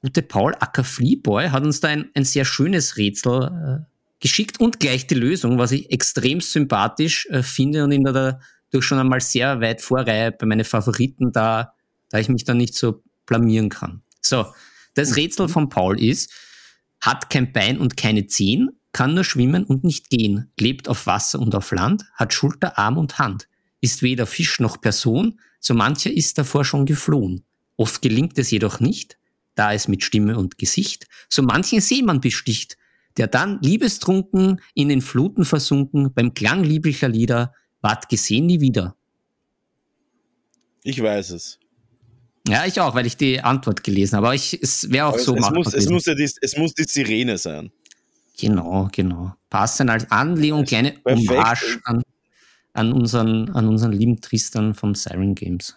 gute 0.00 0.22
Paul 0.22 0.54
Acker 0.58 0.82
Fleeboy 0.82 1.50
hat 1.50 1.62
uns 1.62 1.80
da 1.80 1.88
ein, 1.88 2.10
ein 2.14 2.24
sehr 2.24 2.44
schönes 2.44 2.96
Rätsel 2.96 3.44
äh, 3.44 3.84
geschickt 4.20 4.60
und 4.60 4.80
gleich 4.80 5.06
die 5.06 5.14
Lösung, 5.14 5.58
was 5.58 5.72
ich 5.72 5.92
extrem 5.92 6.40
sympathisch 6.40 7.26
äh, 7.30 7.42
finde 7.42 7.84
und 7.84 7.92
in 7.92 8.04
der 8.04 8.40
durch 8.70 8.84
schon 8.84 8.98
einmal 8.98 9.20
sehr 9.20 9.60
weit 9.60 9.82
vorreihe 9.82 10.32
bei 10.32 10.46
meinen 10.46 10.64
Favoriten, 10.64 11.30
da, 11.30 11.74
da 12.08 12.18
ich 12.18 12.28
mich 12.28 12.44
da 12.44 12.54
nicht 12.54 12.74
so 12.74 13.04
blamieren 13.26 13.68
kann. 13.68 14.02
So, 14.20 14.46
das 14.94 15.10
mhm. 15.10 15.14
Rätsel 15.14 15.48
von 15.48 15.68
Paul 15.68 16.00
ist, 16.00 16.32
hat 17.00 17.30
kein 17.30 17.52
Bein 17.52 17.78
und 17.78 17.96
keine 17.96 18.26
Zehen, 18.26 18.70
kann 18.92 19.14
nur 19.14 19.24
schwimmen 19.24 19.64
und 19.64 19.84
nicht 19.84 20.08
gehen, 20.08 20.50
lebt 20.58 20.88
auf 20.88 21.06
Wasser 21.06 21.40
und 21.40 21.54
auf 21.54 21.70
Land, 21.72 22.04
hat 22.14 22.32
Schulter, 22.32 22.78
Arm 22.78 22.96
und 22.96 23.18
Hand, 23.18 23.48
ist 23.80 24.02
weder 24.02 24.26
Fisch 24.26 24.60
noch 24.60 24.80
Person, 24.80 25.40
so 25.60 25.74
mancher 25.74 26.12
ist 26.12 26.38
davor 26.38 26.64
schon 26.64 26.86
geflohen. 26.86 27.44
Oft 27.76 28.02
gelingt 28.02 28.38
es 28.38 28.50
jedoch 28.50 28.80
nicht, 28.80 29.18
da 29.54 29.72
es 29.72 29.88
mit 29.88 30.04
Stimme 30.04 30.38
und 30.38 30.58
Gesicht 30.58 31.06
so 31.28 31.42
manchen 31.42 31.80
Seemann 31.80 32.20
besticht, 32.20 32.76
der 33.16 33.26
dann 33.26 33.60
liebestrunken 33.62 34.60
in 34.74 34.88
den 34.88 35.02
Fluten 35.02 35.44
versunken 35.44 36.12
beim 36.12 36.34
Klang 36.34 36.64
lieblicher 36.64 37.08
Lieder 37.08 37.52
ward 37.80 38.08
gesehen 38.08 38.46
nie 38.46 38.60
wieder. 38.60 38.96
Ich 40.82 41.02
weiß 41.02 41.30
es. 41.30 41.58
Ja, 42.46 42.66
ich 42.66 42.80
auch, 42.80 42.94
weil 42.94 43.06
ich 43.06 43.16
die 43.16 43.40
Antwort 43.40 43.82
gelesen 43.82 44.16
habe. 44.16 44.28
Aber 44.28 44.34
ich, 44.34 44.60
es 44.62 44.90
wäre 44.90 45.06
auch 45.06 45.14
Aber 45.14 45.22
so 45.22 45.34
es, 45.36 45.46
es 45.46 45.50
muss, 45.50 45.74
es 45.74 45.88
muss, 45.88 46.06
ja 46.06 46.14
die, 46.14 46.30
es 46.40 46.56
muss 46.56 46.74
die 46.74 46.84
Sirene 46.84 47.38
sein. 47.38 47.70
Genau, 48.38 48.88
genau. 48.92 49.34
Passen 49.48 49.88
als 49.88 50.10
Anlegung, 50.10 50.64
kleine 50.64 50.96
Hommage 51.06 51.80
an 51.84 52.02
an 52.74 52.92
unseren, 52.92 53.48
an 53.50 53.68
unseren 53.68 53.92
lieben 53.92 54.20
Tristan 54.20 54.74
von 54.74 54.94
Siren 54.94 55.34
Games. 55.34 55.76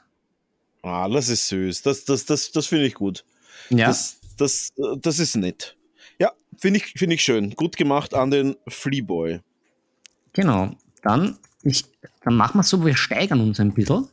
Ah, 0.81 1.07
das 1.07 1.29
ist 1.29 1.47
süß. 1.47 1.83
Das, 1.83 2.03
das, 2.05 2.25
das, 2.25 2.51
das 2.51 2.67
finde 2.67 2.87
ich 2.87 2.95
gut. 2.95 3.23
Ja. 3.69 3.87
Das, 3.87 4.19
das, 4.37 4.73
das 4.97 5.19
ist 5.19 5.35
nett. 5.35 5.77
Ja, 6.19 6.31
finde 6.57 6.79
ich, 6.79 6.93
find 6.97 7.13
ich 7.13 7.21
schön. 7.21 7.51
Gut 7.51 7.77
gemacht 7.77 8.13
an 8.13 8.31
den 8.31 8.55
Fleeboy. 8.67 9.39
Genau. 10.33 10.75
Dann, 11.03 11.37
ich, 11.61 11.85
dann 12.23 12.35
machen 12.35 12.59
wir 12.59 12.63
so, 12.63 12.83
wir 12.83 12.95
steigern 12.95 13.41
uns 13.41 13.59
ein 13.59 13.73
bisschen. 13.73 14.07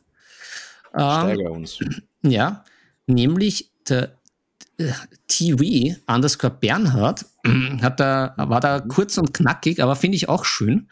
Steigern 0.91 1.47
uns. 1.47 1.79
Ja, 2.29 2.63
nämlich 3.07 3.71
der 3.87 4.17
äh, 4.77 4.91
TV 5.27 5.95
underscore 6.07 6.53
Bernhard 6.53 7.25
hat 7.81 7.99
da, 7.99 8.33
war 8.37 8.59
da 8.59 8.79
kurz 8.81 9.17
und 9.17 9.33
knackig, 9.33 9.81
aber 9.81 9.95
finde 9.95 10.15
ich 10.17 10.29
auch 10.29 10.45
schön. 10.45 10.89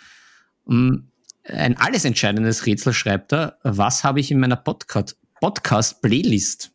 Um, 0.66 1.10
ein 1.46 1.78
alles 1.78 2.06
entscheidendes 2.06 2.66
Rätsel 2.66 2.94
schreibt 2.94 3.34
er. 3.34 3.58
Was 3.64 4.04
habe 4.04 4.20
ich 4.22 4.32
in 4.32 4.40
meiner 4.40 4.56
Podcast, 4.56 5.18
Podcast 5.42 6.02
Playlist? 6.02 6.72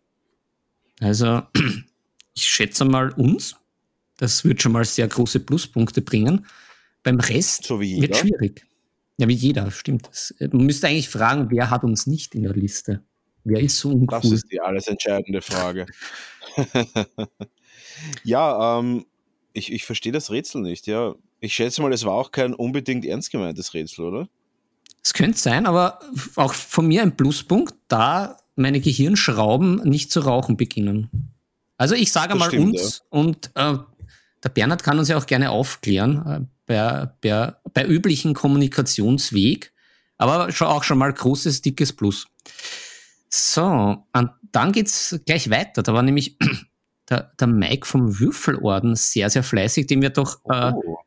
Also, 1.01 1.43
ich 2.35 2.45
schätze 2.45 2.85
mal 2.85 3.11
uns. 3.11 3.57
Das 4.19 4.45
wird 4.45 4.61
schon 4.61 4.73
mal 4.73 4.85
sehr 4.85 5.09
große 5.09 5.41
Pluspunkte 5.41 6.03
bringen. 6.03 6.45
Beim 7.03 7.21
Rest 7.21 7.65
so 7.65 7.81
wird 7.81 8.17
schwierig. 8.17 8.67
Ja, 9.17 9.29
wie 9.29 9.35
jeder, 9.35 9.71
stimmt. 9.71 10.11
Man 10.41 10.67
müsste 10.67 10.89
eigentlich 10.89 11.09
fragen, 11.09 11.51
wer 11.51 11.71
hat 11.71 11.85
uns 11.85 12.07
nicht 12.07 12.35
in 12.35 12.43
der 12.43 12.55
Liste? 12.55 13.03
Wer 13.49 13.61
ist 13.61 13.79
so 13.79 13.91
uncool? 13.91 14.21
Das 14.21 14.31
ist 14.31 14.51
die 14.53 14.61
alles 14.61 14.87
entscheidende 14.87 15.41
Frage. 15.43 15.87
ja, 18.25 18.79
ähm, 18.79 19.07
ich, 19.53 19.73
ich 19.73 19.85
verstehe 19.85 20.13
das 20.13 20.31
Rätsel 20.31 20.63
nicht, 20.63 20.87
ja. 20.87 21.15
Ich 21.41 21.55
schätze 21.55 21.83
mal, 21.83 21.93
es 21.93 22.05
war 22.05 22.15
auch 22.15 22.33
kein 22.33 22.55
unbedingt 22.55 23.05
ernst 23.05 23.31
gemeintes 23.31 23.75
Rätsel, 23.75 24.07
oder? 24.07 24.29
Es 25.03 25.15
könnte 25.15 25.39
sein, 25.39 25.67
aber 25.67 26.01
auch 26.37 26.53
von 26.53 26.87
mir 26.87 27.03
ein 27.03 27.17
Pluspunkt, 27.17 27.75
da 27.87 28.39
meine 28.57 28.81
Gehirnschrauben 28.81 29.77
nicht 29.85 30.11
zu 30.11 30.21
rauchen 30.21 30.57
beginnen. 30.57 31.33
Also 31.77 31.95
ich 31.95 32.11
sage 32.11 32.31
das 32.31 32.39
mal 32.39 32.49
stimmt, 32.49 32.75
uns 32.75 32.99
ja. 32.99 33.19
und 33.19 33.51
äh, 33.55 33.79
der 34.43 34.49
Bernhard 34.49 34.83
kann 34.83 34.99
uns 34.99 35.09
ja 35.09 35.17
auch 35.17 35.27
gerne 35.27 35.51
aufklären 35.51 36.27
äh, 36.27 36.41
bei, 36.67 37.11
bei, 37.21 37.55
bei 37.73 37.87
üblichen 37.87 38.35
Kommunikationsweg, 38.35 39.73
aber 40.17 40.49
auch 40.49 40.83
schon 40.83 40.99
mal 40.99 41.13
großes, 41.13 41.63
dickes 41.63 41.93
Plus. 41.93 42.27
So, 43.29 44.05
und 44.13 44.31
dann 44.53 44.73
geht's 44.73 45.21
gleich 45.27 45.51
weiter. 45.51 45.83
Da 45.83 45.93
war 45.93 46.03
nämlich 46.03 46.37
der, 47.11 47.33
der 47.39 47.47
Mike 47.47 47.87
vom 47.87 48.19
Würfelorden 48.19 48.97
sehr, 48.97 49.31
sehr 49.31 49.43
fleißig, 49.43 49.87
dem 49.87 50.03
wir 50.03 50.11
doch 50.11 50.41
äh, 50.51 50.73
oh. 50.73 50.99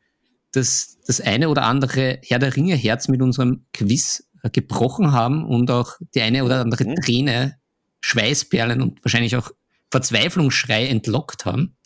das, 0.52 0.98
das 1.06 1.20
eine 1.20 1.48
oder 1.48 1.64
andere 1.64 2.20
Herr 2.22 2.38
der 2.38 2.56
Ringe 2.56 2.74
Herz 2.74 3.08
mit 3.08 3.22
unserem 3.22 3.66
Quiz 3.72 4.24
äh, 4.42 4.50
gebrochen 4.50 5.12
haben 5.12 5.44
und 5.44 5.70
auch 5.70 5.96
die 6.14 6.22
eine 6.22 6.44
oder 6.44 6.60
andere 6.60 6.84
mhm. 6.84 6.96
Träne, 6.96 7.58
Schweißperlen 8.00 8.80
und 8.80 9.04
wahrscheinlich 9.04 9.36
auch 9.36 9.50
Verzweiflungsschrei 9.90 10.86
entlockt 10.86 11.44
haben. 11.44 11.76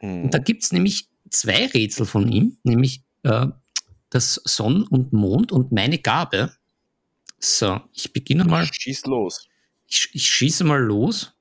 Mhm. 0.00 0.24
Und 0.24 0.34
da 0.34 0.38
gibt's 0.38 0.72
nämlich 0.72 1.08
zwei 1.30 1.66
Rätsel 1.66 2.06
von 2.06 2.30
ihm, 2.30 2.58
nämlich 2.62 3.02
äh, 3.22 3.46
das 4.10 4.40
Sonn 4.44 4.84
und 4.84 5.12
Mond 5.12 5.50
und 5.50 5.72
meine 5.72 5.98
Gabe. 5.98 6.52
So, 7.44 7.78
ich 7.92 8.10
beginne 8.10 8.44
mal. 8.44 8.66
Schieß 8.72 9.04
los. 9.04 9.46
Ich, 9.86 10.08
ich 10.14 10.26
schieße 10.26 10.64
mal 10.64 10.82
los. 10.82 11.34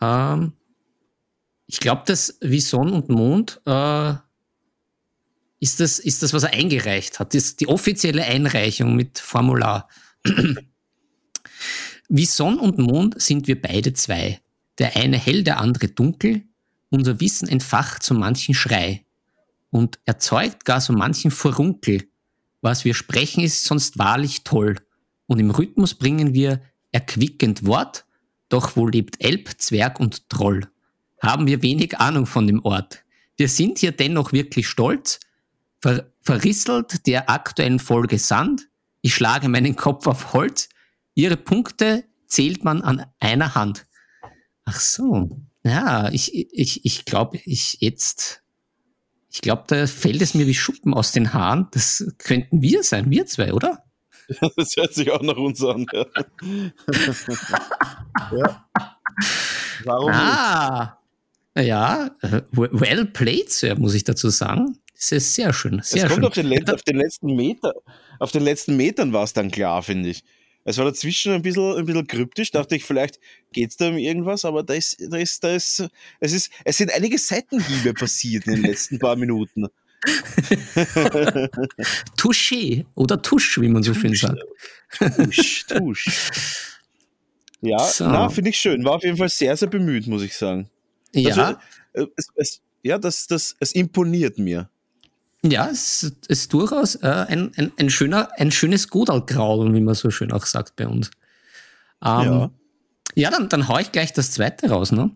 Ähm, 0.00 0.54
ich 1.66 1.78
glaube, 1.78 2.04
dass 2.06 2.38
wie 2.40 2.60
Sonn 2.60 2.90
und 2.90 3.10
Mond 3.10 3.60
äh, 3.66 4.14
ist, 5.60 5.78
das, 5.78 5.98
ist 5.98 6.22
das, 6.22 6.32
was 6.32 6.44
er 6.44 6.54
eingereicht 6.54 7.20
hat. 7.20 7.34
Das 7.34 7.44
ist 7.44 7.60
die 7.60 7.68
offizielle 7.68 8.24
Einreichung 8.24 8.96
mit 8.96 9.18
Formular. 9.18 9.88
wie 12.08 12.26
Sonn 12.26 12.58
und 12.58 12.78
Mond 12.78 13.20
sind 13.20 13.46
wir 13.48 13.60
beide 13.60 13.92
zwei. 13.92 14.40
Der 14.78 14.96
eine 14.96 15.18
hell, 15.18 15.44
der 15.44 15.58
andere 15.58 15.88
dunkel. 15.88 16.44
Unser 16.88 17.20
Wissen 17.20 17.46
entfacht 17.46 18.02
so 18.02 18.14
manchen 18.14 18.54
Schrei 18.54 19.04
und 19.68 19.98
erzeugt 20.06 20.64
gar 20.64 20.80
so 20.80 20.94
manchen 20.94 21.30
Furunkel. 21.30 22.08
Was 22.62 22.86
wir 22.86 22.94
sprechen, 22.94 23.44
ist 23.44 23.64
sonst 23.64 23.98
wahrlich 23.98 24.44
toll. 24.44 24.76
Und 25.26 25.38
im 25.38 25.50
Rhythmus 25.50 25.94
bringen 25.94 26.32
wir 26.32 26.62
erquickend 26.92 27.66
Wort, 27.66 28.06
doch 28.48 28.76
wo 28.76 28.86
lebt 28.86 29.22
Elb, 29.22 29.50
Zwerg 29.58 30.00
und 30.00 30.28
Troll? 30.30 30.68
Haben 31.20 31.46
wir 31.46 31.62
wenig 31.62 31.98
Ahnung 31.98 32.26
von 32.26 32.46
dem 32.46 32.64
Ort. 32.64 33.04
Wir 33.36 33.48
sind 33.48 33.78
hier 33.78 33.92
dennoch 33.92 34.32
wirklich 34.32 34.68
stolz. 34.68 35.20
Ver 35.80 36.10
verrisselt 36.20 37.06
der 37.08 37.28
aktuellen 37.28 37.80
Folge 37.80 38.18
Sand. 38.18 38.68
Ich 39.00 39.14
schlage 39.14 39.48
meinen 39.48 39.74
Kopf 39.74 40.06
auf 40.06 40.32
Holz. 40.32 40.68
Ihre 41.14 41.36
Punkte 41.36 42.04
zählt 42.26 42.62
man 42.62 42.82
an 42.82 43.04
einer 43.18 43.56
Hand. 43.56 43.86
Ach 44.64 44.78
so. 44.78 45.40
Ja, 45.64 46.10
ich, 46.10 46.32
ich, 46.52 46.84
ich 46.84 47.04
glaube, 47.04 47.40
ich 47.44 47.78
jetzt, 47.80 48.41
ich 49.32 49.40
glaube, 49.40 49.64
da 49.66 49.86
fällt 49.86 50.20
es 50.20 50.34
mir 50.34 50.46
wie 50.46 50.54
Schuppen 50.54 50.92
aus 50.92 51.12
den 51.12 51.32
Haaren. 51.32 51.68
Das 51.70 52.06
könnten 52.18 52.60
wir 52.60 52.82
sein, 52.82 53.10
wir 53.10 53.26
zwei, 53.26 53.52
oder? 53.52 53.84
Das 54.56 54.76
hört 54.76 54.94
sich 54.94 55.10
auch 55.10 55.20
nach 55.20 55.36
uns 55.36 55.62
an. 55.62 55.84
Ja. 55.92 56.06
ja. 58.32 58.68
Warum 59.84 60.10
ah, 60.12 60.98
nicht? 61.54 61.66
ja, 61.66 62.10
äh, 62.22 62.42
well 62.52 63.04
played, 63.06 63.50
Sir, 63.50 63.78
muss 63.78 63.94
ich 63.94 64.04
dazu 64.04 64.30
sagen. 64.30 64.78
Das 64.94 65.12
ist 65.12 65.34
sehr 65.34 65.52
schön. 65.52 65.80
Sehr 65.82 66.04
es 66.04 66.10
kommt 66.10 66.34
schön. 66.34 66.46
Auf, 66.46 66.54
den, 66.54 66.70
auf 66.70 66.82
den 66.82 66.96
letzten 66.96 67.34
Meter, 67.34 67.74
auf 68.20 68.30
den 68.30 68.44
letzten 68.44 68.76
Metern 68.76 69.12
war 69.12 69.24
es 69.24 69.32
dann 69.32 69.50
klar, 69.50 69.82
finde 69.82 70.10
ich. 70.10 70.24
Es 70.64 70.78
war 70.78 70.84
dazwischen 70.84 71.32
ein 71.32 71.42
bisschen, 71.42 71.76
ein 71.76 71.84
bisschen 71.86 72.06
kryptisch, 72.06 72.50
dachte 72.50 72.76
ich, 72.76 72.84
vielleicht 72.84 73.18
geht 73.52 73.70
es 73.70 73.76
da 73.76 73.88
um 73.88 73.98
irgendwas, 73.98 74.44
aber 74.44 74.62
da 74.62 74.74
ist, 74.74 74.96
da 75.00 75.16
ist, 75.16 75.42
da 75.42 75.54
ist, 75.54 75.88
es 76.20 76.32
ist, 76.32 76.52
es 76.64 76.76
sind 76.76 76.92
einige 76.92 77.18
Seitenhiebe 77.18 77.94
passiert 77.94 78.46
in 78.46 78.54
den 78.54 78.62
letzten 78.62 78.98
paar 78.98 79.16
Minuten. 79.16 79.66
Touché 82.16 82.84
oder 82.94 83.22
Tusch, 83.22 83.60
wie 83.60 83.68
man 83.68 83.82
so 83.82 83.94
schön 83.94 84.14
sagt. 84.14 84.40
Tusch, 85.16 85.66
Tusch. 85.66 86.06
Ja, 87.60 87.78
so. 87.78 88.04
na, 88.04 88.28
finde 88.28 88.50
ich 88.50 88.58
schön. 88.58 88.84
War 88.84 88.94
auf 88.96 89.04
jeden 89.04 89.16
Fall 89.16 89.28
sehr, 89.28 89.56
sehr 89.56 89.68
bemüht, 89.68 90.08
muss 90.08 90.22
ich 90.22 90.36
sagen. 90.36 90.68
Ja. 91.12 91.60
Also, 91.94 92.10
es, 92.16 92.26
es, 92.34 92.60
ja, 92.82 92.98
das, 92.98 93.28
das, 93.28 93.54
es 93.60 93.72
imponiert 93.72 94.38
mir. 94.38 94.68
Ja, 95.44 95.68
es 95.68 96.04
ist 96.28 96.52
durchaus 96.52 96.94
äh, 96.96 97.26
ein, 97.28 97.52
ein, 97.56 97.72
ein, 97.76 97.90
schöner, 97.90 98.28
ein 98.36 98.52
schönes 98.52 98.88
Godalkraulen, 98.88 99.74
wie 99.74 99.80
man 99.80 99.94
so 99.94 100.10
schön 100.10 100.30
auch 100.30 100.46
sagt 100.46 100.76
bei 100.76 100.86
uns. 100.86 101.10
Ähm, 102.04 102.24
ja. 102.24 102.50
ja, 103.16 103.30
dann, 103.30 103.48
dann 103.48 103.66
hau 103.66 103.78
ich 103.78 103.90
gleich 103.90 104.12
das 104.12 104.30
zweite 104.30 104.70
raus, 104.70 104.92
ne? 104.92 105.10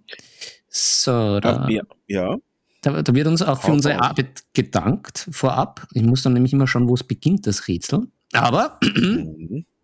So, 0.69 1.39
da. 1.39 1.69
Ja. 1.69 1.83
ja. 2.09 2.37
Da, 2.83 3.03
da, 3.03 3.15
wird 3.15 3.27
uns 3.29 3.43
auch 3.43 3.63
für 3.63 3.73
unsere 3.73 4.01
Arbeit 4.01 4.45
gedankt 4.53 5.29
vorab. 5.31 5.87
Ich 5.93 6.03
muss 6.03 6.23
dann 6.23 6.35
nämlich 6.35 6.53
immer 6.53 6.67
schauen, 6.67 6.89
wo 6.89 6.95
es 6.95 7.05
beginnt, 7.05 7.47
das 7.47 7.69
Rätsel. 7.69 8.09
Aber 8.33 8.79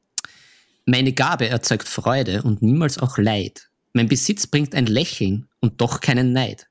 meine 0.86 1.12
Gabe 1.12 1.48
erzeugt 1.48 1.88
Freude 1.88 2.42
und 2.42 2.62
niemals 2.62 2.98
auch 2.98 3.16
Leid. 3.16 3.70
Mein 3.92 4.08
Besitz 4.08 4.46
bringt 4.46 4.74
ein 4.74 4.86
Lächeln 4.86 5.48
und 5.60 5.80
doch 5.80 6.00
keinen 6.00 6.32
Neid. 6.32 6.68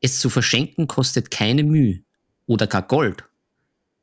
Es 0.00 0.18
zu 0.18 0.30
verschenken 0.30 0.86
kostet 0.86 1.30
keine 1.30 1.62
Mühe 1.62 2.04
oder 2.46 2.66
gar 2.66 2.82
Gold. 2.82 3.24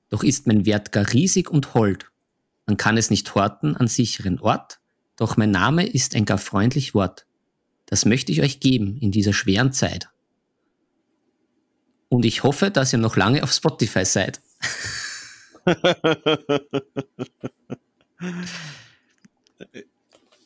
Doch 0.10 0.23
ist 0.23 0.47
mein 0.47 0.65
Wert 0.65 0.91
gar 0.91 1.12
riesig 1.13 1.49
und 1.49 1.73
hold. 1.73 2.12
Man 2.65 2.77
kann 2.77 2.97
es 2.97 3.10
nicht 3.10 3.34
horten 3.36 3.75
an 3.75 3.88
sicheren 3.88 4.39
Ort, 4.39 4.80
doch 5.15 5.38
mein 5.38 5.51
Name 5.51 5.86
ist 5.86 6.15
ein 6.15 6.25
gar 6.25 6.38
freundlich 6.38 6.93
Wort. 6.93 7.25
Das 7.86 8.06
möchte 8.06 8.32
ich 8.32 8.41
euch 8.41 8.60
geben 8.60 8.97
in 8.97 9.12
dieser 9.12 9.34
schweren 9.34 9.73
Zeit. 9.73 10.10
Und 12.10 12.25
ich 12.25 12.43
hoffe, 12.43 12.71
dass 12.71 12.91
ihr 12.93 12.99
noch 12.99 13.15
lange 13.15 13.43
auf 13.43 13.51
Spotify 13.51 14.04
seid. 14.06 14.41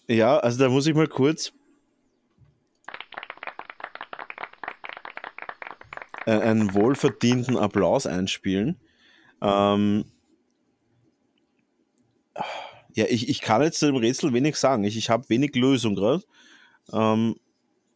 ja, 0.08 0.38
also 0.38 0.60
da 0.60 0.70
muss 0.70 0.86
ich 0.88 0.96
mal 0.96 1.08
kurz 1.08 1.54
einen 6.32 6.74
wohlverdienten 6.74 7.58
Applaus 7.58 8.06
einspielen. 8.06 8.80
Ähm, 9.42 10.06
ja, 12.94 13.06
ich, 13.10 13.30
ich 13.30 13.42
kann 13.42 13.62
jetzt 13.62 13.80
zu 13.80 13.88
dem 13.88 13.98
Rätsel 13.98 14.34
wenig 14.34 14.56
sagen. 14.56 14.84
Ich, 14.84 14.98
ich 14.98 15.10
habe 15.10 15.30
wenig 15.30 15.56
Lösung 15.56 15.96
gerade. 15.96 16.24
Ähm, 16.94 17.36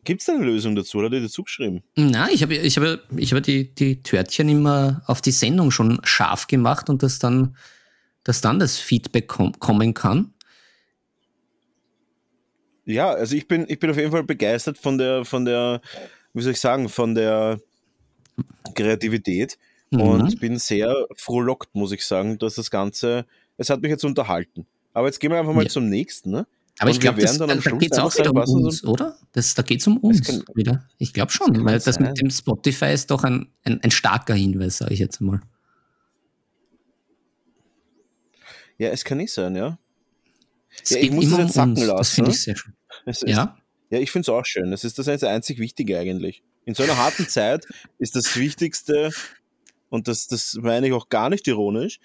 Gibt 0.03 0.21
es 0.21 0.29
eine 0.29 0.45
Lösung 0.45 0.75
dazu 0.75 0.97
oder 0.97 1.07
hat 1.07 1.13
er 1.13 1.21
dazu 1.21 1.43
geschrieben? 1.43 1.83
Nein, 1.95 2.29
ich 2.33 2.41
habe 2.41 2.55
ich 2.55 2.77
hab, 2.77 2.99
ich 3.15 3.33
hab 3.33 3.43
die, 3.43 3.73
die 3.73 4.01
Törtchen 4.01 4.49
immer 4.49 5.01
auf 5.05 5.21
die 5.21 5.31
Sendung 5.31 5.71
schon 5.71 5.99
scharf 6.03 6.47
gemacht 6.47 6.89
und 6.89 7.03
dass 7.03 7.19
dann, 7.19 7.55
dass 8.23 8.41
dann 8.41 8.59
das 8.59 8.77
Feedback 8.77 9.27
kom 9.27 9.57
kommen 9.59 9.93
kann. 9.93 10.33
Ja, 12.85 13.11
also 13.11 13.35
ich 13.35 13.47
bin, 13.47 13.65
ich 13.67 13.79
bin 13.79 13.91
auf 13.91 13.97
jeden 13.97 14.11
Fall 14.11 14.23
begeistert 14.23 14.77
von 14.77 14.97
der, 14.97 15.25
von 15.25 15.45
der, 15.45 15.81
wie 16.33 16.41
soll 16.41 16.53
ich 16.53 16.59
sagen, 16.59 16.89
von 16.89 17.13
der 17.13 17.59
Kreativität 18.75 19.57
mhm. 19.91 20.01
und 20.01 20.39
bin 20.39 20.57
sehr 20.57 21.07
frohlockt, 21.15 21.73
muss 21.73 21.91
ich 21.91 22.05
sagen, 22.05 22.37
dass 22.37 22.55
das 22.55 22.71
Ganze, 22.71 23.25
es 23.57 23.69
hat 23.69 23.81
mich 23.81 23.89
jetzt 23.89 24.05
unterhalten. 24.05 24.65
Aber 24.93 25.07
jetzt 25.07 25.19
gehen 25.19 25.31
wir 25.31 25.39
einfach 25.39 25.53
mal 25.53 25.63
ja. 25.63 25.69
zum 25.69 25.89
nächsten, 25.89 26.31
ne? 26.31 26.47
Aber 26.81 26.91
ich 26.91 26.99
glaube, 27.01 27.21
da, 27.21 27.33
da 27.33 27.55
geht 27.57 27.91
es 27.91 27.99
auch 27.99 28.17
wieder 28.17 28.31
um 28.31 28.63
uns, 28.63 28.85
oder? 28.85 29.17
Das, 29.33 29.53
da 29.53 29.63
geht 29.63 29.81
es 29.81 29.87
um 29.87 29.97
uns 29.97 30.23
kann, 30.23 30.43
wieder. 30.55 30.87
Ich 30.97 31.11
glaube 31.11 31.29
schon, 31.29 31.53
das 31.53 31.65
weil 31.65 31.79
das 31.79 31.95
sein. 31.95 32.03
mit 32.03 32.21
dem 32.21 32.29
Spotify 32.29 32.93
ist 32.93 33.11
doch 33.11 33.25
ein, 33.25 33.49
ein, 33.63 33.81
ein 33.83 33.91
starker 33.91 34.33
Hinweis, 34.33 34.77
sage 34.77 34.93
ich 34.93 34.99
jetzt 35.01 35.19
mal. 35.19 35.41
Ja, 38.77 38.89
es 38.89 39.03
kann 39.03 39.17
nicht 39.17 39.33
sein, 39.33 39.57
ja. 39.57 39.77
Es 40.81 40.91
ja 40.91 40.99
ich 40.99 41.11
muss 41.11 41.29
das 41.29 41.39
jetzt 41.39 41.53
sacken 41.53 41.71
uns. 41.71 41.81
lassen. 41.81 41.97
Das 41.97 42.09
finde 42.11 42.29
ne? 42.29 42.35
ich 42.35 42.43
sehr 42.43 42.55
schön. 42.55 42.73
Ist, 43.05 43.27
ja? 43.27 43.57
Ja, 43.89 43.99
ich 43.99 44.11
finde 44.11 44.23
es 44.23 44.29
auch 44.29 44.45
schön. 44.45 44.71
Das 44.71 44.85
ist 44.85 44.97
das 44.97 45.07
einzig 45.23 45.59
Wichtige 45.59 45.99
eigentlich. 45.99 46.43
In 46.69 46.75
so 46.75 46.83
einer 46.83 46.97
harten 46.97 47.27
Zeit 47.27 47.65
ist 47.97 48.15
das 48.15 48.37
Wichtigste, 48.37 49.09
und 49.89 50.07
das, 50.07 50.27
das 50.27 50.53
meine 50.61 50.85
ich 50.85 50.93
auch 50.93 51.09
gar 51.09 51.31
nicht 51.31 51.47
ironisch, 51.47 51.99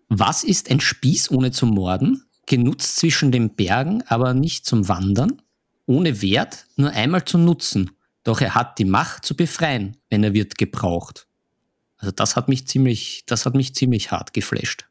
was 0.10 0.44
ist 0.44 0.70
ein 0.70 0.80
Spieß 0.80 1.32
ohne 1.32 1.52
zu 1.52 1.66
morden? 1.66 2.24
Genutzt 2.46 2.98
zwischen 2.98 3.32
den 3.32 3.56
Bergen, 3.56 4.04
aber 4.08 4.34
nicht 4.34 4.66
zum 4.66 4.88
Wandern. 4.88 5.42
Ohne 5.86 6.22
Wert, 6.22 6.68
nur 6.76 6.92
einmal 6.92 7.26
zu 7.26 7.38
nutzen. 7.38 7.92
Doch 8.24 8.42
er 8.42 8.56
hat 8.56 8.80
die 8.80 8.86
Macht 8.86 9.26
zu 9.26 9.36
befreien, 9.36 9.98
wenn 10.10 10.24
er 10.24 10.34
wird 10.34 10.58
gebraucht. 10.58 11.28
Also 11.98 12.12
das 12.12 12.36
hat 12.36 12.50
mich 12.50 12.68
ziemlich, 12.68 13.24
das 13.26 13.46
hat 13.46 13.56
mich 13.56 13.76
ziemlich 13.76 14.12
hart 14.12 14.34
geflasht. 14.34 14.88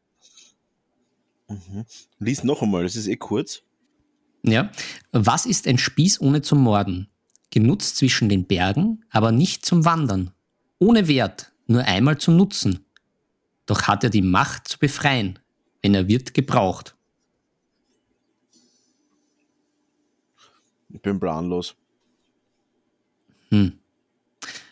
Mhm. 1.47 1.85
Lies 2.19 2.43
noch 2.43 2.61
einmal, 2.61 2.83
das 2.83 2.95
ist 2.95 3.07
eh 3.07 3.17
kurz. 3.17 3.61
Ja. 4.43 4.71
Was 5.11 5.45
ist 5.45 5.67
ein 5.67 5.77
Spieß 5.77 6.21
ohne 6.21 6.41
zu 6.41 6.55
morden? 6.55 7.09
Genutzt 7.49 7.97
zwischen 7.97 8.29
den 8.29 8.45
Bergen, 8.45 9.03
aber 9.09 9.31
nicht 9.31 9.65
zum 9.65 9.85
Wandern. 9.85 10.31
Ohne 10.79 11.07
Wert, 11.07 11.52
nur 11.73 11.83
einmal 11.83 12.17
zu 12.17 12.31
nutzen. 12.31 12.85
Doch 13.65 13.83
hat 13.83 14.03
er 14.03 14.09
die 14.09 14.21
Macht 14.21 14.67
zu 14.67 14.79
befreien, 14.79 15.39
wenn 15.81 15.93
er 15.93 16.07
wird 16.07 16.33
gebraucht. 16.33 16.95
Ich 20.89 21.01
bin 21.01 21.19
planlos. 21.19 21.75
Hm. 23.49 23.79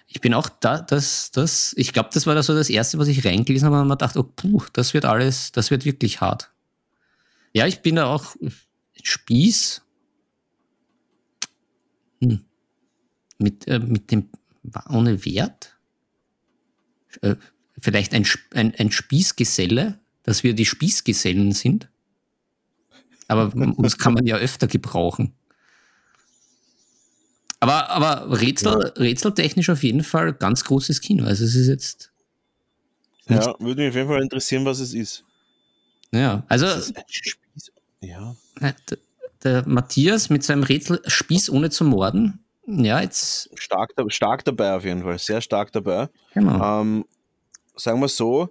Ich 0.08 0.20
bin 0.20 0.34
auch 0.34 0.50
da, 0.50 0.82
das, 0.82 1.32
das, 1.32 1.74
ich 1.78 1.94
glaube, 1.94 2.10
das 2.14 2.28
war 2.28 2.36
da 2.36 2.44
so 2.44 2.54
das 2.54 2.70
Erste, 2.70 2.98
was 2.98 3.08
ich 3.08 3.26
reingelesen 3.26 3.68
habe 3.68 3.80
und 3.80 3.88
man 3.88 3.98
dachte, 3.98 4.20
oh, 4.20 4.24
puh, 4.24 4.64
das 4.74 4.94
wird 4.94 5.06
alles, 5.06 5.52
das 5.54 5.72
wird 5.72 5.86
wirklich 5.86 6.20
hart. 6.20 6.52
Ja, 7.54 7.66
ich 7.66 7.82
bin 7.82 7.96
da 7.96 8.08
auch 8.08 8.36
Spieß. 9.02 9.82
Hm. 12.22 12.46
Mit, 13.40 13.68
äh, 13.68 13.80
mit 13.80 14.12
dem, 14.12 14.30
ohne 14.90 15.26
Wert? 15.26 15.71
Äh, 17.22 17.36
vielleicht 17.80 18.14
ein, 18.14 18.26
ein, 18.54 18.74
ein 18.76 18.92
Spießgeselle, 18.92 20.00
dass 20.24 20.44
wir 20.44 20.54
die 20.54 20.66
Spießgesellen 20.66 21.52
sind. 21.52 21.90
Aber 23.28 23.54
uns 23.56 23.98
kann 23.98 24.14
man 24.14 24.26
ja 24.26 24.36
öfter 24.36 24.68
gebrauchen. 24.68 25.34
Aber, 27.62 27.90
aber 27.90 28.42
Rätsel, 28.42 28.92
ja. 28.96 29.02
rätseltechnisch 29.02 29.70
auf 29.70 29.84
jeden 29.84 30.04
Fall 30.04 30.34
ganz 30.34 30.64
großes 30.64 31.00
Kino. 31.00 31.26
Also 31.26 31.46
es 31.46 31.56
ist 31.56 31.68
jetzt. 31.68 32.12
Ja, 33.30 33.56
würde 33.60 33.84
mich 33.84 33.90
auf 33.90 33.96
jeden 33.96 34.08
Fall 34.08 34.22
interessieren, 34.22 34.66
was 34.66 34.80
es 34.80 34.94
ist. 34.94 35.24
Ja, 36.12 36.44
also. 36.50 36.66
Ja. 38.02 38.36
Der, 38.60 38.76
der, 39.44 39.68
Matthias 39.68 40.30
mit 40.32 40.44
seinem 40.44 40.64
Rätsel 40.64 41.02
Spieß 41.06 41.52
ohne 41.52 41.70
zu 41.70 41.86
morden. 41.86 42.44
Ja, 42.72 43.02
jetzt. 43.02 43.50
Stark, 43.60 43.94
stark 44.08 44.46
dabei 44.46 44.76
auf 44.76 44.86
jeden 44.86 45.04
Fall, 45.04 45.20
sehr 45.20 45.42
stark 45.42 45.72
dabei. 45.72 46.10
Genau. 46.34 46.82
Ähm, 46.82 47.06
sagen 47.76 48.00
wir 48.00 48.08
so, 48.08 48.50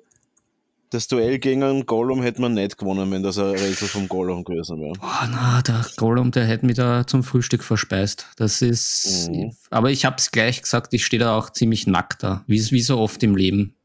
das 0.90 1.06
Duell 1.06 1.38
gegen 1.38 1.62
einen 1.62 1.86
Gollum 1.86 2.20
hätte 2.20 2.40
man 2.40 2.54
nicht 2.54 2.76
gewonnen, 2.76 3.10
wenn 3.12 3.22
das 3.22 3.38
ein 3.38 3.50
Rätsel 3.50 3.86
vom 3.88 4.08
Gollum 4.08 4.44
gewesen 4.44 4.80
wäre. 4.80 4.92
Boah, 4.94 5.28
na, 5.30 5.62
der 5.62 5.86
Gollum, 5.96 6.32
der 6.32 6.44
hätte 6.46 6.66
mich 6.66 6.76
da 6.76 7.06
zum 7.06 7.22
Frühstück 7.22 7.62
verspeist. 7.62 8.26
Das 8.36 8.60
ist. 8.60 9.28
Mhm. 9.30 9.52
Aber 9.70 9.90
ich 9.90 10.04
habe 10.04 10.16
es 10.18 10.32
gleich 10.32 10.60
gesagt, 10.60 10.92
ich 10.92 11.06
stehe 11.06 11.20
da 11.20 11.36
auch 11.36 11.50
ziemlich 11.50 11.86
nackt 11.86 12.24
da, 12.24 12.44
wie, 12.46 12.58
wie 12.72 12.82
so 12.82 12.98
oft 12.98 13.22
im 13.22 13.36
Leben. 13.36 13.76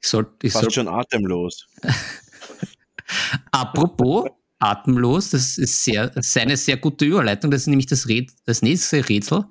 Ich 0.00 0.08
soll, 0.08 0.26
ich 0.42 0.52
Fast 0.52 0.64
soll, 0.64 0.72
schon 0.72 0.88
atemlos. 0.88 1.68
Apropos 3.52 4.28
atemlos, 4.58 5.30
das 5.30 5.58
ist, 5.58 5.84
sehr, 5.84 6.08
das 6.08 6.26
ist 6.26 6.38
eine 6.38 6.56
sehr 6.56 6.76
gute 6.76 7.04
Überleitung. 7.04 7.52
Das 7.52 7.62
ist 7.62 7.66
nämlich 7.68 7.86
das, 7.86 8.08
Rät, 8.08 8.32
das 8.46 8.62
nächste 8.62 9.08
Rätsel. 9.08 9.44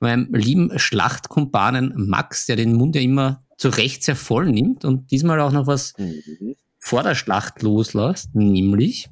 Meinem 0.00 0.32
lieben 0.32 0.78
Schlachtkumpanen 0.78 1.92
Max, 2.08 2.46
der 2.46 2.56
den 2.56 2.74
Mund 2.74 2.94
ja 2.94 3.02
immer 3.02 3.42
zu 3.56 3.68
Recht 3.68 4.04
sehr 4.04 4.16
voll 4.16 4.46
nimmt 4.46 4.84
und 4.84 5.10
diesmal 5.10 5.40
auch 5.40 5.50
noch 5.50 5.66
was 5.66 5.94
mhm. 5.98 6.54
vor 6.78 7.02
der 7.02 7.16
Schlacht 7.16 7.62
loslässt, 7.62 8.34
nämlich 8.34 9.10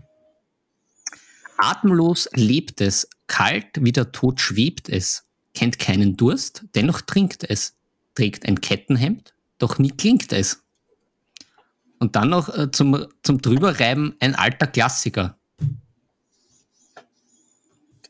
Atemlos 1.59 2.29
lebt 2.35 2.81
es, 2.81 3.09
kalt 3.27 3.66
wie 3.81 3.92
der 3.92 4.12
Tod 4.12 4.40
schwebt 4.40 4.88
es, 4.88 5.25
kennt 5.55 5.79
keinen 5.79 6.16
Durst, 6.16 6.64
dennoch 6.75 7.01
trinkt 7.01 7.44
es, 7.49 7.77
trägt 8.14 8.46
ein 8.46 8.61
Kettenhemd, 8.61 9.35
doch 9.59 9.79
nie 9.79 9.90
klingt 9.90 10.33
es. 10.33 10.62
Und 11.99 12.14
dann 12.14 12.29
noch 12.29 12.55
äh, 12.55 12.70
zum, 12.70 13.07
zum 13.22 13.40
Drüberreiben 13.40 14.16
ein 14.20 14.35
alter 14.35 14.66
Klassiker. 14.66 15.38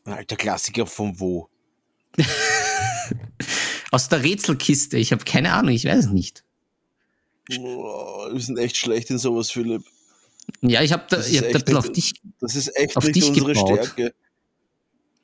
Ein 0.03 0.13
alter 0.13 0.35
Klassiker 0.35 0.85
von 0.85 1.19
wo? 1.19 1.49
Aus 3.91 4.09
der 4.09 4.23
Rätselkiste. 4.23 4.97
Ich 4.97 5.11
habe 5.11 5.23
keine 5.23 5.53
Ahnung, 5.53 5.73
ich 5.73 5.85
weiß 5.85 6.05
es 6.05 6.11
nicht. 6.11 6.43
Boah, 7.55 8.33
wir 8.33 8.41
sind 8.41 8.57
echt 8.59 8.77
schlecht 8.77 9.09
in 9.09 9.17
sowas, 9.17 9.51
Philipp. 9.51 9.83
Ja, 10.61 10.81
ich 10.81 10.91
habe 10.91 11.05
da, 11.09 11.19
ich 11.19 11.41
hab 11.41 11.65
da 11.65 11.77
auf 11.77 11.91
dich. 11.91 12.21
Das 12.39 12.55
ist 12.55 12.75
echt 12.75 12.95
nicht 13.01 13.29
unsere 13.29 13.53
gebaut. 13.53 13.85
Stärke. 13.85 14.13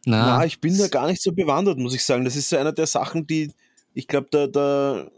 Na, 0.05 0.37
Na, 0.37 0.45
ich 0.45 0.59
bin 0.59 0.77
da 0.77 0.87
gar 0.87 1.07
nicht 1.07 1.21
so 1.21 1.31
bewandert, 1.31 1.77
muss 1.77 1.93
ich 1.93 2.03
sagen. 2.03 2.25
Das 2.25 2.35
ist 2.35 2.49
so 2.49 2.57
einer 2.57 2.73
der 2.73 2.87
Sachen, 2.87 3.25
die, 3.25 3.51
ich 3.93 4.07
glaube, 4.07 4.27
da, 4.31 4.47
da, 4.47 5.09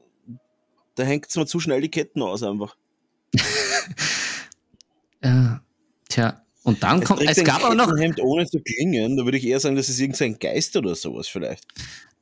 da 0.95 1.03
hängt 1.03 1.27
es 1.27 1.35
mir 1.35 1.45
zu 1.47 1.59
schnell 1.59 1.81
die 1.81 1.89
Ketten 1.89 2.21
aus 2.21 2.43
einfach. 2.43 2.75
ja, 5.23 5.61
tja, 6.09 6.44
und 6.65 6.81
dann 6.81 7.03
kommt, 7.03 7.21
es 7.21 7.43
gab 7.43 7.63
auch 7.63 7.75
noch. 7.75 7.95
Hemd 7.95 8.19
ohne 8.19 8.47
zu 8.47 8.59
klingen, 8.59 9.17
da 9.17 9.23
würde 9.23 9.37
ich 9.37 9.45
eher 9.45 9.59
sagen, 9.59 9.75
das 9.75 9.87
ist 9.87 9.99
irgendein 9.99 10.39
Geist 10.39 10.75
oder 10.75 10.95
sowas 10.95 11.27
vielleicht. 11.27 11.63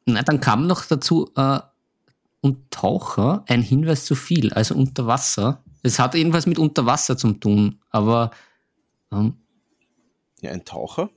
Na, 0.05 0.21
dann 0.21 0.41
kam 0.41 0.67
noch 0.67 0.85
dazu, 0.85 1.31
äh, 1.37 1.59
und 2.41 2.69
Taucher, 2.71 3.45
ein 3.47 3.61
Hinweis 3.61 4.03
zu 4.03 4.15
viel, 4.15 4.51
also 4.51 4.75
unter 4.75 5.07
Wasser. 5.07 5.63
Es 5.81 5.97
hat 5.97 6.13
irgendwas 6.13 6.45
mit 6.45 6.59
Unterwasser 6.59 7.17
zu 7.17 7.31
tun, 7.31 7.79
aber. 7.89 8.31
Ähm, 9.13 9.37
ja, 10.41 10.51
ein 10.51 10.65
Taucher? 10.65 11.09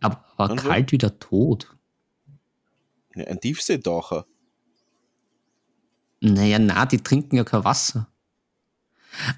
Aber, 0.00 0.24
aber 0.36 0.54
kalt 0.54 0.92
wie 0.92 0.98
der 0.98 1.18
Tod. 1.18 1.76
Ja, 3.16 3.24
ein 3.24 3.40
Tiefseetaucher. 3.40 4.26
Naja, 6.20 6.60
na, 6.60 6.86
die 6.86 6.98
trinken 6.98 7.36
ja 7.36 7.42
kein 7.42 7.64
Wasser. 7.64 8.08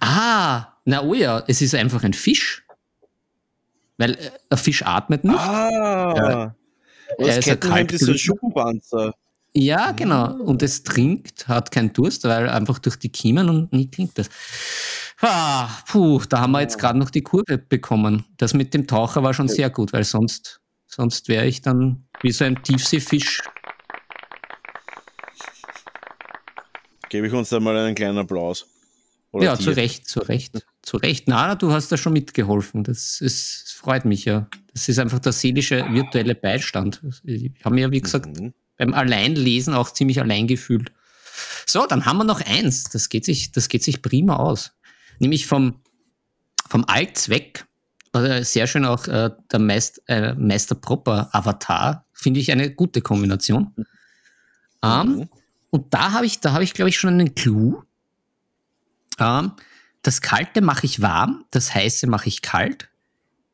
Ah, 0.01 0.75
na 0.85 1.03
oh 1.03 1.15
ja, 1.15 1.43
es 1.49 1.63
ist 1.63 1.75
einfach 1.75 2.05
ein 2.05 2.13
Fisch. 2.13 2.66
Weil 3.99 4.13
äh, 4.13 4.31
ein 4.51 4.59
Fisch 4.59 4.85
atmet 4.85 5.25
nicht. 5.25 5.39
Ah. 5.39 6.15
Ja. 6.17 6.55
Er 7.19 7.39
ist 7.39 7.49
ein 7.49 7.61
kalt 7.61 7.93
ist 7.93 8.09
ein 8.09 8.19
Schuppenpanzer. 8.19 9.15
Ja, 9.55 9.93
genau. 9.93 10.35
Und 10.35 10.63
es 10.63 10.83
trinkt, 10.83 11.49
hat 11.49 11.71
keinen 11.71 11.93
Durst, 11.93 12.25
weil 12.25 12.49
einfach 12.49 12.79
durch 12.79 12.97
die 12.97 13.09
Kiemen 13.09 13.49
und 13.49 13.73
nie 13.73 13.91
trinkt 13.91 14.19
es. 14.19 14.29
Ah, 15.23 15.69
puh, 15.89 16.21
da 16.29 16.41
haben 16.41 16.51
wir 16.51 16.61
jetzt 16.61 16.79
gerade 16.79 16.99
noch 16.99 17.09
die 17.09 17.23
Kurve 17.23 17.57
bekommen. 17.57 18.27
Das 18.37 18.53
mit 18.53 18.75
dem 18.75 18.87
Taucher 18.87 19.23
war 19.23 19.33
schon 19.33 19.49
sehr 19.49 19.71
gut, 19.71 19.95
weil 19.95 20.05
sonst, 20.05 20.61
sonst 20.87 21.29
wäre 21.29 21.47
ich 21.47 21.63
dann 21.63 22.05
wie 22.21 22.33
so 22.33 22.45
ein 22.45 22.63
Tiefseefisch. 22.63 23.41
Gebe 27.09 27.29
ich 27.29 27.33
uns 27.33 27.49
da 27.49 27.59
mal 27.59 27.77
einen 27.79 27.95
kleinen 27.95 28.19
Applaus. 28.19 28.67
Oder 29.37 29.45
ja, 29.45 29.59
zu 29.59 29.71
Recht, 29.71 30.09
zu 30.09 30.21
Recht, 30.21 30.65
zu 30.81 30.97
Recht. 30.97 31.29
Na, 31.29 31.55
du 31.55 31.71
hast 31.71 31.93
da 31.93 31.99
schon 31.99 32.15
mitgeholfen. 32.15 32.85
Das, 32.85 33.21
ist, 33.21 33.65
das 33.65 33.73
freut 33.73 34.07
mich 34.07 34.25
ja. 34.25 34.49
Das 34.73 34.89
ist 34.89 34.99
einfach 34.99 35.19
der 35.19 35.33
seelische 35.33 35.85
virtuelle 35.93 36.35
Beistand. 36.35 37.03
Ich 37.25 37.53
habe 37.63 37.75
mir 37.75 37.83
ja, 37.83 37.91
wie 37.91 38.01
gesagt, 38.01 38.41
mhm. 38.41 38.55
beim 38.79 38.95
Alleinlesen 38.95 39.75
auch 39.75 39.93
ziemlich 39.93 40.21
allein 40.21 40.47
gefühlt. 40.47 40.91
So, 41.67 41.87
dann 41.87 42.07
haben 42.07 42.17
wir 42.17 42.25
noch 42.25 42.41
eins. 42.41 42.85
Das 42.85 43.11
geht 43.11 43.27
sich, 43.27 43.53
das 43.53 43.69
geht 43.69 43.85
sich 43.85 44.01
prima 44.01 44.37
aus. 44.37 44.73
Nämlich 45.19 45.47
vom, 45.47 45.81
vom 46.71 46.87
Allzweck, 46.87 47.67
also 48.13 48.43
sehr 48.43 48.67
schön 48.67 48.87
auch 48.87 49.07
äh, 49.07 49.31
der 49.53 49.59
Meist, 49.59 50.01
äh, 50.07 50.33
Meister 50.33 50.77
Proper 50.77 51.29
Avatar, 51.33 52.07
finde 52.15 52.41
ich 52.41 52.51
eine 52.51 52.71
gute 52.71 53.03
Kombination. 53.03 53.75
Mhm. 53.77 53.85
Um, 54.81 55.29
und 55.69 55.93
da 55.93 56.13
habe 56.13 56.25
ich, 56.25 56.41
da 56.41 56.53
habe 56.53 56.65
ich, 56.65 56.73
glaube 56.73 56.89
ich, 56.89 56.97
schon 56.97 57.11
einen 57.11 57.35
Clou. 57.35 57.83
Ähm, 59.19 59.53
das 60.03 60.21
Kalte 60.21 60.61
mache 60.61 60.87
ich 60.87 61.03
warm, 61.03 61.45
das 61.51 61.75
Heiße 61.75 62.07
mache 62.07 62.29
ich 62.29 62.43
kalt. 62.43 62.89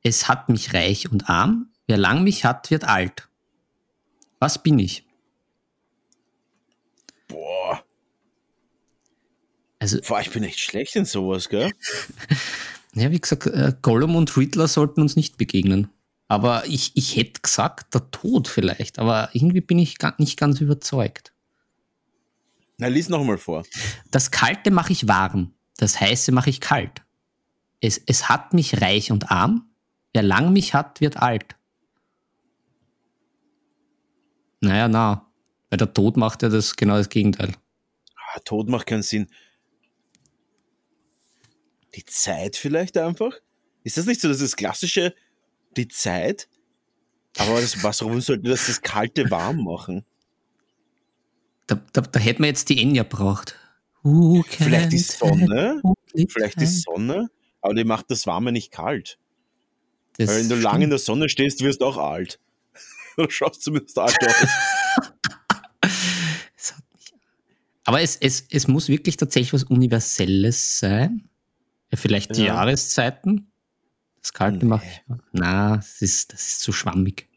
Es 0.03 0.29
hat 0.29 0.49
mich 0.49 0.75
reich 0.75 1.11
und 1.11 1.29
arm. 1.31 1.71
Wer 1.87 1.97
lang 1.97 2.25
mich 2.25 2.45
hat, 2.45 2.71
wird 2.71 2.85
alt. 2.85 3.29
Was 4.39 4.63
bin 4.63 4.79
ich? 4.79 5.07
Boah. 7.29 7.85
Also, 9.79 9.99
Boah, 10.07 10.21
ich 10.21 10.31
bin 10.31 10.45
echt 10.45 10.61
schlecht 10.61 10.97
in 10.97 11.05
sowas, 11.05 11.49
gell? 11.49 11.73
ja, 12.95 13.11
wie 13.11 13.21
gesagt, 13.21 13.47
äh, 13.47 13.73
Gollum 13.81 14.17
und 14.17 14.37
Riddler 14.37 14.69
sollten 14.69 15.01
uns 15.01 15.17
nicht 15.17 15.39
begegnen. 15.39 15.89
Aber 16.29 16.67
ich, 16.67 16.93
ich 16.95 17.17
hätte 17.17 17.41
gesagt, 17.41 17.95
der 17.95 18.11
Tod 18.11 18.49
vielleicht. 18.49 18.99
Aber 18.99 19.31
irgendwie 19.33 19.61
bin 19.61 19.79
ich 19.79 19.97
nicht 20.19 20.39
ganz 20.39 20.61
überzeugt. 20.61 21.32
Na, 22.79 22.89
lies 22.89 23.09
noch 23.09 23.23
mal 23.25 23.39
vor. 23.39 23.65
Das 24.11 24.31
Kalte 24.31 24.71
mache 24.71 24.93
ich 24.93 25.09
warm, 25.09 25.55
das 25.77 26.01
Heiße 26.01 26.33
mache 26.33 26.51
ich 26.51 26.61
kalt. 26.61 27.03
Es, 27.81 28.01
es 28.07 28.29
hat 28.29 28.55
mich 28.55 28.81
reich 28.81 29.11
und 29.11 29.31
arm, 29.31 29.71
wer 30.13 30.23
lang 30.23 30.53
mich 30.53 30.75
hat, 30.75 31.01
wird 31.01 31.17
alt. 31.19 31.57
Naja, 34.61 34.89
na, 34.89 35.33
weil 35.71 35.79
der 35.79 35.93
Tod 35.93 36.17
macht 36.17 36.43
ja 36.43 36.49
das 36.49 36.77
genau 36.77 36.97
das 36.97 37.09
Gegenteil. 37.09 37.55
Ah, 38.17 38.39
Tod 38.41 38.69
macht 38.69 38.87
keinen 38.87 39.03
Sinn. 39.03 39.29
Die 41.95 42.05
Zeit 42.05 42.57
vielleicht 42.57 42.97
einfach? 42.97 43.33
Ist 43.83 43.97
das 43.97 44.07
nicht 44.07 44.21
so, 44.21 44.29
dass 44.29 44.39
das 44.39 44.57
klassische, 44.57 45.15
die 45.77 45.89
Zeit? 45.89 46.49
Aber 47.39 47.61
das, 47.61 47.83
was, 47.83 48.03
warum 48.03 48.21
sollte 48.21 48.49
das 48.49 48.67
das 48.67 48.83
Kalte 48.83 49.31
warm 49.31 49.65
machen? 49.65 50.05
Da, 51.67 51.81
da, 51.93 52.01
da 52.01 52.21
hätten 52.21 52.43
wir 52.43 52.49
jetzt 52.49 52.69
die 52.69 52.81
Enya 52.81 53.03
braucht. 53.03 53.57
Vielleicht 54.03 54.93
die 54.93 54.99
Sonne? 54.99 55.81
Vielleicht 56.29 56.61
die 56.61 56.67
Sonne? 56.67 57.31
Aber 57.61 57.75
die 57.75 57.85
macht 57.85 58.11
das 58.11 58.27
Warme 58.27 58.51
nicht 58.51 58.73
kalt. 58.73 59.19
Das 60.17 60.29
Weil 60.29 60.41
wenn 60.41 60.49
du 60.49 60.57
lange 60.57 60.85
in 60.85 60.91
der 60.91 60.99
Sonne 60.99 61.29
stehst, 61.29 61.63
wirst 61.63 61.81
du 61.81 61.87
auch 61.87 61.99
alt. 61.99 62.41
Du 63.15 63.29
schaust 63.29 63.61
zumindest 63.61 63.99
alt 63.99 64.17
aus. 64.27 64.49
Aber 67.85 68.01
es, 68.01 68.17
es, 68.17 68.47
es 68.51 68.69
muss 68.69 68.89
wirklich 68.89 69.19
tatsächlich 69.19 69.53
was 69.53 69.65
Universelles 69.65 70.79
sein. 70.79 71.29
Ja, 71.91 71.99
vielleicht 71.99 72.37
die 72.37 72.45
ja. 72.45 72.55
Jahreszeiten. 72.55 73.53
Das 74.23 74.33
Kalte 74.33 74.59
nee. 74.61 74.65
mache 74.65 74.87
ich. 74.87 75.03
Na, 75.33 75.77
das 75.77 76.01
ist, 76.01 76.33
das 76.33 76.41
ist 76.41 76.61
zu 76.61 76.73
schwammig. 76.73 77.29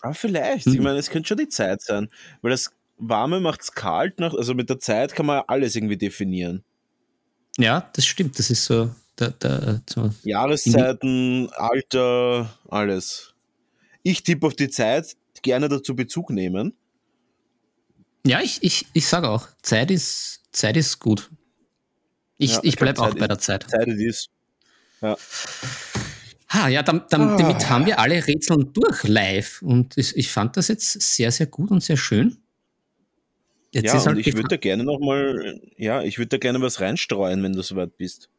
Aber 0.00 0.14
vielleicht. 0.14 0.66
Hm. 0.66 0.74
Ich 0.74 0.80
meine, 0.80 0.98
es 0.98 1.10
könnte 1.10 1.28
schon 1.28 1.38
die 1.38 1.48
Zeit 1.48 1.82
sein. 1.82 2.08
Weil 2.40 2.52
das 2.52 2.70
Warme 2.98 3.40
macht 3.40 3.62
es 3.62 3.72
kalt. 3.72 4.20
Nach, 4.20 4.34
also 4.34 4.54
mit 4.54 4.68
der 4.68 4.78
Zeit 4.78 5.14
kann 5.14 5.26
man 5.26 5.42
alles 5.46 5.76
irgendwie 5.76 5.96
definieren. 5.96 6.64
Ja, 7.58 7.90
das 7.94 8.06
stimmt. 8.06 8.38
Das 8.38 8.50
ist 8.50 8.64
so. 8.64 8.90
Der, 9.18 9.30
der, 9.30 9.82
so 9.90 10.10
Jahreszeiten, 10.22 11.50
Alter, 11.52 12.56
alles. 12.68 13.34
Ich 14.04 14.22
tippe 14.22 14.46
auf 14.46 14.54
die 14.54 14.68
Zeit, 14.68 15.16
gerne 15.42 15.68
dazu 15.68 15.96
Bezug 15.96 16.30
nehmen. 16.30 16.74
Ja, 18.24 18.40
ich, 18.40 18.62
ich, 18.62 18.86
ich 18.92 19.06
sage 19.06 19.28
auch, 19.28 19.48
Zeit 19.62 19.90
ist, 19.90 20.42
Zeit 20.52 20.76
ist 20.76 21.00
gut. 21.00 21.30
Ich, 22.36 22.52
ja, 22.52 22.60
ich 22.62 22.76
bleibe 22.76 23.02
auch 23.02 23.14
bei 23.14 23.26
der 23.26 23.38
Zeit. 23.38 23.68
Zeit 23.68 23.88
ist. 23.88 24.28
Ja. 25.00 25.16
Ha, 26.50 26.68
ja, 26.68 26.82
dann, 26.82 27.04
dann, 27.10 27.30
ah. 27.30 27.36
damit 27.36 27.68
haben 27.68 27.86
wir 27.86 27.98
alle 27.98 28.26
Rätsel 28.26 28.64
durch 28.72 29.02
live. 29.04 29.62
Und 29.62 29.98
ich, 29.98 30.16
ich 30.16 30.30
fand 30.30 30.56
das 30.56 30.68
jetzt 30.68 31.00
sehr, 31.00 31.32
sehr 31.32 31.46
gut 31.46 31.70
und 31.70 31.82
sehr 31.82 31.96
schön. 31.96 32.38
Jetzt 33.70 33.86
ja, 33.86 33.92
halt 33.92 34.06
und 34.06 34.18
ich 34.18 34.34
würde 34.34 34.48
da 34.48 34.56
gerne 34.56 34.82
nochmal, 34.82 35.60
ja, 35.76 36.02
ich 36.02 36.18
würde 36.18 36.28
da 36.28 36.38
gerne 36.38 36.60
was 36.62 36.80
reinstreuen, 36.80 37.42
wenn 37.42 37.52
du 37.52 37.62
soweit 37.62 37.96
bist. 37.98 38.30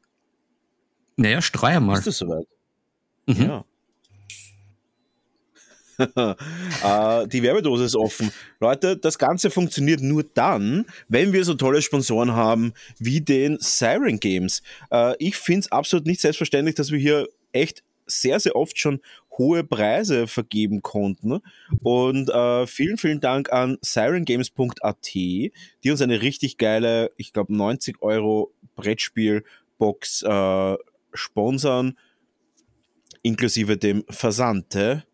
Naja, 1.18 1.42
streue 1.42 1.80
mal. 1.80 1.96
Bist 1.96 2.08
du 2.08 2.12
soweit? 2.12 2.48
Mhm. 3.28 3.42
Ja. 3.44 3.66
äh, 6.00 7.28
die 7.28 7.44
Werbedose 7.44 7.84
ist 7.84 7.96
offen. 7.96 8.32
Leute, 8.60 8.98
das 8.98 9.20
Ganze 9.20 9.52
funktioniert 9.52 10.02
nur 10.02 10.24
dann, 10.24 10.86
wenn 11.10 11.34
wir 11.34 11.44
so 11.44 11.54
tolle 11.54 11.82
Sponsoren 11.82 12.32
haben 12.32 12.74
wie 12.98 13.22
den 13.22 13.58
Siren 13.60 14.20
Games. 14.20 14.64
Äh, 14.92 15.16
ich 15.20 15.36
finde 15.36 15.60
es 15.60 15.72
absolut 15.72 16.08
nicht 16.08 16.22
selbstverständlich, 16.22 16.76
dass 16.76 16.92
wir 16.92 17.00
hier 17.00 17.28
echt 17.52 17.84
sehr, 18.08 18.40
sehr 18.40 18.56
oft 18.56 18.80
schon 18.80 19.02
hohe 19.40 19.64
Preise 19.64 20.28
vergeben 20.28 20.84
konnten. 20.84 21.40
Und 21.82 22.30
äh, 22.30 22.68
vielen, 22.68 22.98
vielen 22.98 23.22
Dank 23.22 23.52
an 23.52 23.80
sirengames.at, 23.82 25.14
die 25.14 25.52
uns 25.86 26.02
eine 26.02 26.22
richtig 26.22 26.58
geile, 26.58 27.10
ich 27.18 27.34
glaube 27.34 27.56
90 27.56 28.02
Euro 28.02 28.54
Brettspielbox 28.76 30.24
äh, 30.24 30.76
sponsern, 31.14 31.98
inklusive 33.24 33.78
dem 33.78 34.04
Versandte 34.10 35.06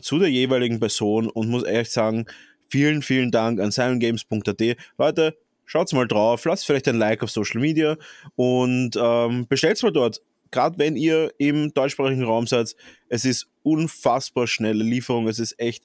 zu 0.00 0.18
der 0.18 0.30
jeweiligen 0.30 0.80
Person 0.80 1.28
und 1.28 1.48
muss 1.48 1.62
ehrlich 1.62 1.90
sagen, 1.90 2.26
vielen, 2.68 3.02
vielen 3.02 3.30
Dank 3.30 3.60
an 3.60 3.70
sirengames.at. 3.70 4.76
Leute, 4.98 5.38
schaut's 5.64 5.92
mal 5.92 6.08
drauf, 6.08 6.44
lasst 6.44 6.66
vielleicht 6.66 6.88
ein 6.88 6.98
Like 6.98 7.22
auf 7.22 7.30
Social 7.30 7.60
Media 7.60 7.96
und 8.34 8.96
ähm, 8.96 9.46
bestellt's 9.46 9.82
mal 9.82 9.92
dort. 9.92 10.20
Gerade 10.54 10.78
wenn 10.78 10.94
ihr 10.94 11.34
im 11.36 11.74
deutschsprachigen 11.74 12.22
Raum 12.22 12.46
seid, 12.46 12.76
es 13.08 13.24
ist 13.24 13.48
unfassbar 13.64 14.46
schnelle 14.46 14.84
Lieferung, 14.84 15.26
es 15.26 15.40
ist 15.40 15.58
echt 15.58 15.82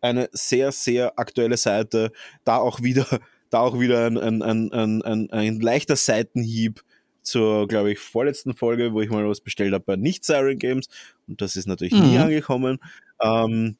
eine 0.00 0.28
sehr, 0.30 0.70
sehr 0.70 1.18
aktuelle 1.18 1.56
Seite. 1.56 2.12
Da 2.44 2.58
auch 2.58 2.82
wieder, 2.82 3.04
da 3.50 3.58
auch 3.58 3.80
wieder 3.80 4.06
ein, 4.06 4.16
ein, 4.16 4.42
ein, 4.42 5.02
ein, 5.02 5.30
ein 5.32 5.58
leichter 5.58 5.96
Seitenhieb 5.96 6.84
zur, 7.22 7.66
glaube 7.66 7.90
ich, 7.90 7.98
vorletzten 7.98 8.54
Folge, 8.54 8.92
wo 8.92 9.00
ich 9.00 9.10
mal 9.10 9.28
was 9.28 9.40
bestellt 9.40 9.74
habe 9.74 9.84
bei 9.84 9.96
Nicht-Siren 9.96 10.60
Games. 10.60 10.88
Und 11.26 11.40
das 11.40 11.56
ist 11.56 11.66
natürlich 11.66 11.92
mhm. 11.92 12.10
nie 12.10 12.18
angekommen. 12.18 12.78
Ähm, 13.20 13.76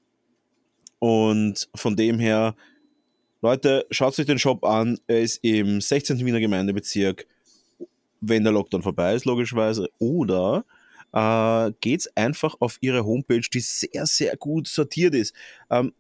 und 0.98 1.68
von 1.72 1.94
dem 1.94 2.18
her, 2.18 2.56
Leute, 3.42 3.86
schaut 3.92 4.18
euch 4.18 4.26
den 4.26 4.40
Shop 4.40 4.64
an. 4.64 4.98
Er 5.06 5.20
ist 5.20 5.38
im 5.44 5.80
16. 5.80 6.18
Wiener 6.26 6.40
Gemeindebezirk, 6.40 7.28
wenn 8.20 8.44
der 8.44 8.52
Lockdown 8.52 8.82
vorbei 8.82 9.14
ist, 9.14 9.24
logischerweise. 9.24 9.88
Oder 9.98 10.64
äh, 11.12 11.72
geht's 11.80 12.08
einfach 12.16 12.56
auf 12.60 12.78
ihre 12.80 13.04
Homepage, 13.04 13.40
die 13.52 13.60
sehr, 13.60 14.06
sehr 14.06 14.36
gut 14.36 14.68
sortiert 14.68 15.14
ist. 15.14 15.34
Ähm, 15.70 15.92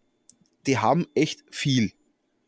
die 0.66 0.78
haben 0.78 1.06
echt 1.14 1.42
viel 1.50 1.92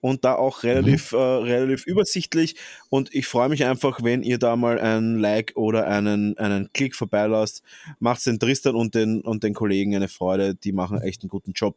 und 0.02 0.24
da 0.24 0.34
auch 0.34 0.64
relativ, 0.64 1.12
mhm. 1.12 1.18
äh, 1.18 1.22
relativ 1.22 1.86
übersichtlich. 1.86 2.56
Und 2.90 3.14
ich 3.14 3.26
freue 3.26 3.48
mich 3.48 3.64
einfach, 3.64 4.02
wenn 4.02 4.22
ihr 4.22 4.38
da 4.38 4.56
mal 4.56 4.78
ein 4.78 5.18
Like 5.18 5.52
oder 5.54 5.86
einen, 5.86 6.36
einen 6.38 6.70
Klick 6.72 6.94
vorbeilasst. 6.94 7.62
Macht 8.00 8.26
den 8.26 8.38
Tristan 8.38 8.74
und 8.74 8.94
den, 8.94 9.22
und 9.22 9.44
den 9.44 9.54
Kollegen 9.54 9.94
eine 9.94 10.08
Freude. 10.08 10.56
Die 10.56 10.72
machen 10.72 11.00
echt 11.00 11.22
einen 11.22 11.30
guten 11.30 11.52
Job. 11.52 11.76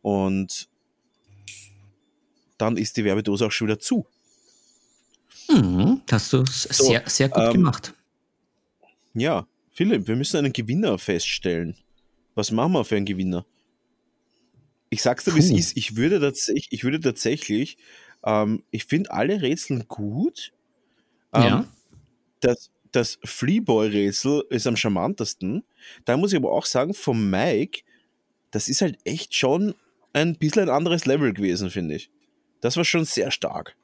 Und 0.00 0.68
dann 2.56 2.76
ist 2.76 2.96
die 2.96 3.04
Werbedose 3.04 3.46
auch 3.46 3.52
schon 3.52 3.68
wieder 3.68 3.78
zu. 3.78 4.06
Mhm, 5.48 6.02
hast 6.10 6.32
du 6.32 6.44
so, 6.44 6.84
sehr, 6.84 7.02
sehr 7.06 7.28
gut 7.28 7.44
ähm, 7.44 7.52
gemacht. 7.52 7.94
Ja, 9.14 9.46
Philipp, 9.72 10.06
wir 10.06 10.16
müssen 10.16 10.36
einen 10.36 10.52
Gewinner 10.52 10.98
feststellen. 10.98 11.76
Was 12.34 12.50
machen 12.50 12.72
wir 12.72 12.84
für 12.84 12.96
einen 12.96 13.06
Gewinner? 13.06 13.46
Ich 14.90 15.02
sag's 15.02 15.24
dir, 15.24 15.34
wie 15.34 15.40
es 15.40 15.50
ist. 15.50 15.76
Ich 15.76 15.96
würde, 15.96 16.20
tatsächlich, 16.20 16.68
ich 16.70 16.84
würde 16.84 17.00
tatsächlich, 17.00 17.76
ähm, 18.24 18.62
ich 18.70 18.84
finde 18.84 19.10
alle 19.10 19.40
Rätsel 19.40 19.84
gut. 19.84 20.52
Ähm, 21.32 21.42
ja. 21.42 21.68
Das, 22.40 22.70
das 22.92 23.18
Fleaboy-Rätsel 23.24 24.44
ist 24.50 24.66
am 24.66 24.76
charmantesten. 24.76 25.64
Da 26.04 26.16
muss 26.16 26.32
ich 26.32 26.38
aber 26.38 26.52
auch 26.52 26.66
sagen, 26.66 26.94
vom 26.94 27.28
Mike, 27.28 27.82
das 28.50 28.68
ist 28.68 28.80
halt 28.80 28.98
echt 29.04 29.34
schon 29.34 29.74
ein 30.12 30.36
bisschen 30.36 30.62
ein 30.62 30.70
anderes 30.70 31.06
Level 31.06 31.32
gewesen, 31.32 31.70
finde 31.70 31.96
ich. 31.96 32.10
Das 32.60 32.76
war 32.76 32.84
schon 32.84 33.04
sehr 33.04 33.30
stark. 33.30 33.76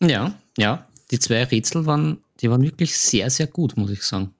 Ja, 0.00 0.38
ja. 0.56 0.86
Die 1.10 1.18
zwei 1.18 1.44
Rätsel 1.44 1.86
waren, 1.86 2.18
die 2.40 2.50
waren 2.50 2.62
wirklich 2.62 2.96
sehr, 2.96 3.30
sehr 3.30 3.46
gut, 3.46 3.76
muss 3.76 3.90
ich 3.90 4.02
sagen. 4.02 4.34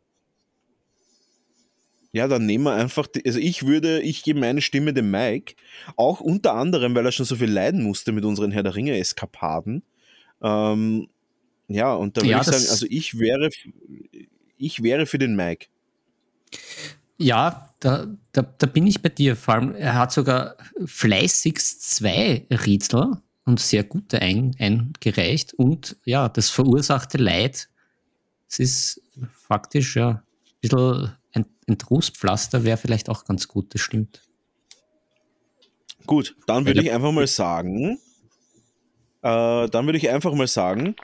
Ja, 2.13 2.27
dann 2.27 2.47
nehmen 2.47 2.65
wir 2.65 2.75
einfach, 2.75 3.07
die, 3.07 3.25
also 3.25 3.39
ich 3.39 3.67
würde, 3.67 4.01
ich 4.01 4.23
gebe 4.23 4.41
meine 4.41 4.63
Stimme 4.63 4.95
dem 4.95 5.11
Mike, 5.11 5.55
auch 5.97 6.21
unter 6.21 6.55
anderem, 6.55 6.95
weil 6.95 7.05
er 7.05 7.13
schon 7.13 7.27
so 7.27 7.37
viel 7.37 7.51
leiden 7.51 7.83
musste 7.83 8.13
mit 8.13 8.25
unseren 8.25 8.51
Herr 8.51 8.63
der 8.63 8.75
Ringe-Eskapaden. 8.75 9.83
Ähm, 10.43 11.09
ja, 11.69 11.93
und 11.93 12.17
da 12.17 12.23
würde 12.23 12.31
ja, 12.31 12.41
ich 12.41 12.47
sagen, 12.47 12.67
also 12.69 12.87
ich 12.89 13.19
wäre, 13.19 13.51
ich 14.57 14.83
wäre 14.83 15.07
für 15.07 15.19
den 15.19 15.37
Mike. 15.37 15.67
Ja, 17.19 17.75
da, 17.81 18.07
da, 18.33 18.43
da 18.43 18.67
bin 18.67 18.87
ich 18.87 19.03
bei 19.03 19.11
dir. 19.11 19.37
Vor 19.37 19.55
allem, 19.55 19.75
er 19.75 19.95
hat 19.95 20.13
sogar 20.13 20.57
fleißigst 20.85 21.83
zwei 21.83 22.47
Rätsel 22.51 23.19
und 23.49 23.59
sehr 23.59 23.83
gute 23.83 24.21
ein, 24.21 24.55
eingereicht. 24.59 25.55
Und 25.55 25.97
ja, 26.05 26.29
das 26.29 26.51
verursachte 26.51 27.19
Leid, 27.19 27.69
es 28.49 28.59
ist 28.59 29.03
faktisch 29.49 29.97
ja 29.97 30.11
ein 30.11 30.23
bisschen 30.61 31.13
ein, 31.33 31.47
ein 31.67 31.79
Trostpflaster 31.79 32.65
wäre 32.65 32.77
vielleicht 32.77 33.09
auch 33.09 33.25
ganz 33.25 33.49
gut, 33.49 33.75
das 33.75 33.81
stimmt. 33.81 34.23
Gut, 36.07 36.37
dann 36.47 36.67
würde 36.67 36.83
ich 36.83 36.91
einfach 36.91 37.13
mal 37.13 37.27
sagen, 37.27 37.99
äh, 39.23 39.69
dann 39.69 39.87
würde 39.87 39.99
ich 39.99 40.09
einfach 40.09 40.33
mal 40.35 40.47
sagen, 40.47 40.95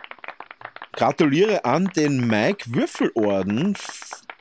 gratuliere 0.92 1.64
an 1.64 1.86
den 1.96 2.26
Mike 2.26 2.74
Würfelorden 2.74 3.76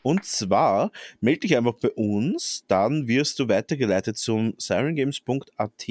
Und 0.03 0.25
zwar 0.25 0.91
melde 1.21 1.39
dich 1.41 1.57
einfach 1.57 1.75
bei 1.75 1.89
uns, 1.91 2.65
dann 2.67 3.07
wirst 3.07 3.39
du 3.39 3.47
weitergeleitet 3.47 4.17
zum 4.17 4.53
sirengames.at 4.57 5.87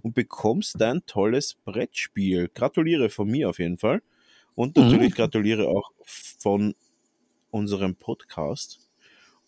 und 0.00 0.14
bekommst 0.14 0.80
dein 0.80 1.04
tolles 1.04 1.54
Brettspiel. 1.54 2.48
Gratuliere 2.54 3.10
von 3.10 3.28
mir 3.28 3.50
auf 3.50 3.58
jeden 3.58 3.76
Fall. 3.76 4.00
Und 4.54 4.76
natürlich 4.76 5.10
mhm. 5.10 5.14
gratuliere 5.14 5.68
auch 5.68 5.90
von 6.04 6.74
unserem 7.50 7.94
Podcast. 7.96 8.78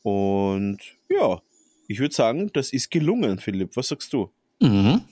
Und 0.02 0.78
ja, 1.08 1.40
ich 1.88 1.98
würde 1.98 2.14
sagen, 2.14 2.50
das 2.52 2.72
ist 2.72 2.90
gelungen, 2.90 3.38
Philipp. 3.38 3.76
Was 3.76 3.88
sagst 3.88 4.12
du? 4.12 4.30
Mhm. 4.60 5.02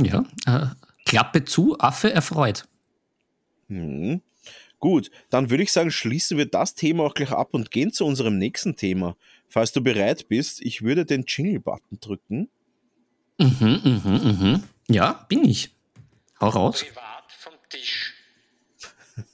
Ja, 0.00 0.24
äh, 0.46 0.66
Klappe 1.04 1.44
zu, 1.44 1.78
Affe 1.78 2.12
erfreut. 2.12 2.68
Mhm. 3.68 4.20
Gut, 4.78 5.10
dann 5.30 5.50
würde 5.50 5.62
ich 5.62 5.72
sagen, 5.72 5.90
schließen 5.90 6.36
wir 6.36 6.46
das 6.46 6.74
Thema 6.74 7.04
auch 7.04 7.14
gleich 7.14 7.32
ab 7.32 7.48
und 7.52 7.70
gehen 7.70 7.92
zu 7.92 8.04
unserem 8.04 8.38
nächsten 8.38 8.76
Thema. 8.76 9.16
Falls 9.48 9.72
du 9.72 9.80
bereit 9.80 10.28
bist, 10.28 10.60
ich 10.60 10.82
würde 10.82 11.04
den 11.04 11.24
Jingle-Button 11.26 11.98
drücken. 12.00 12.48
Mhm, 13.38 13.80
mhm, 13.84 14.20
mhm. 14.24 14.62
Ja, 14.88 15.24
bin 15.28 15.44
ich. 15.44 15.74
Hau 16.40 16.48
raus. 16.48 16.84
Privat 16.84 17.32
vom 17.38 17.54
Tisch. 17.68 18.14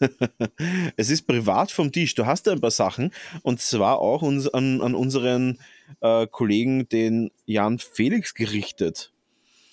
es 0.97 1.11
ist 1.11 1.22
privat 1.26 1.72
vom 1.72 1.90
Tisch. 1.90 2.14
Du 2.14 2.26
hast 2.26 2.47
ja 2.47 2.53
ein 2.53 2.61
paar 2.61 2.70
Sachen 2.70 3.12
und 3.43 3.61
zwar 3.61 3.99
auch 3.99 4.22
uns, 4.22 4.49
an, 4.49 4.80
an 4.80 4.95
unseren 4.95 5.59
äh, 6.01 6.26
Kollegen, 6.26 6.88
den 6.88 7.30
Jan 7.47 7.78
Felix, 7.78 8.34
gerichtet 8.34 9.12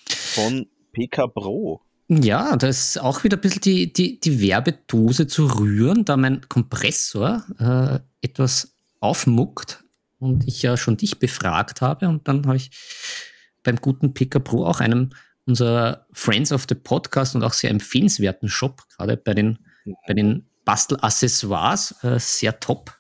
von 0.08 0.68
PK 0.94 1.28
Pro. 1.28 1.82
Ja, 2.12 2.56
da 2.58 2.68
ist 2.68 2.98
auch 3.00 3.24
wieder 3.24 3.38
ein 3.38 3.42
bisschen 3.42 3.62
die, 3.62 3.94
die, 3.94 4.20
die 4.20 4.42
Werbedose 4.42 5.28
zu 5.28 5.46
rühren, 5.46 6.06
da 6.06 6.18
mein 6.18 6.42
Kompressor 6.50 7.46
äh, 7.60 8.00
etwas 8.26 8.74
aufmuckt 9.00 9.84
und 10.18 10.48
ich 10.48 10.64
ja 10.64 10.76
schon 10.76 10.98
dich 10.98 11.20
befragt 11.20 11.82
habe. 11.82 12.10
Und 12.10 12.28
dann 12.28 12.48
habe 12.48 12.58
ich 12.58 12.72
beim 13.64 13.76
guten 13.76 14.16
PK 14.16 14.40
Pro 14.40 14.66
auch 14.66 14.80
einem 14.80 15.12
unserer 15.46 16.08
Friends 16.12 16.52
of 16.52 16.66
the 16.68 16.74
Podcast 16.74 17.36
und 17.36 17.44
auch 17.44 17.54
sehr 17.54 17.70
empfehlenswerten 17.70 18.50
Shop, 18.50 18.82
gerade 18.90 19.16
bei 19.16 19.36
den, 19.36 19.60
bei 20.08 20.16
den 20.16 20.48
Bastelaccessoires, 20.66 22.04
äh, 22.04 22.20
sehr 22.20 22.60
top, 22.60 23.00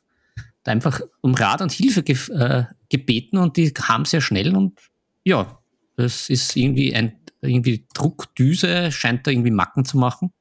da 0.63 0.71
einfach 0.71 1.01
um 1.21 1.33
Rat 1.33 1.63
und 1.63 1.71
Hilfe 1.71 2.03
ge 2.03 2.15
äh, 2.31 2.65
gebeten 2.89 3.37
und 3.37 3.57
die 3.57 3.71
kam 3.71 4.05
sehr 4.05 4.21
schnell 4.21 4.55
und 4.55 4.79
ja, 5.23 5.59
das 5.95 6.29
ist 6.29 6.55
irgendwie 6.55 6.95
ein 6.95 7.18
irgendwie 7.41 7.87
Druckdüse 7.93 8.91
scheint 8.91 9.25
da 9.25 9.31
irgendwie 9.31 9.51
Macken 9.51 9.85
zu 9.85 9.97
machen. 9.97 10.33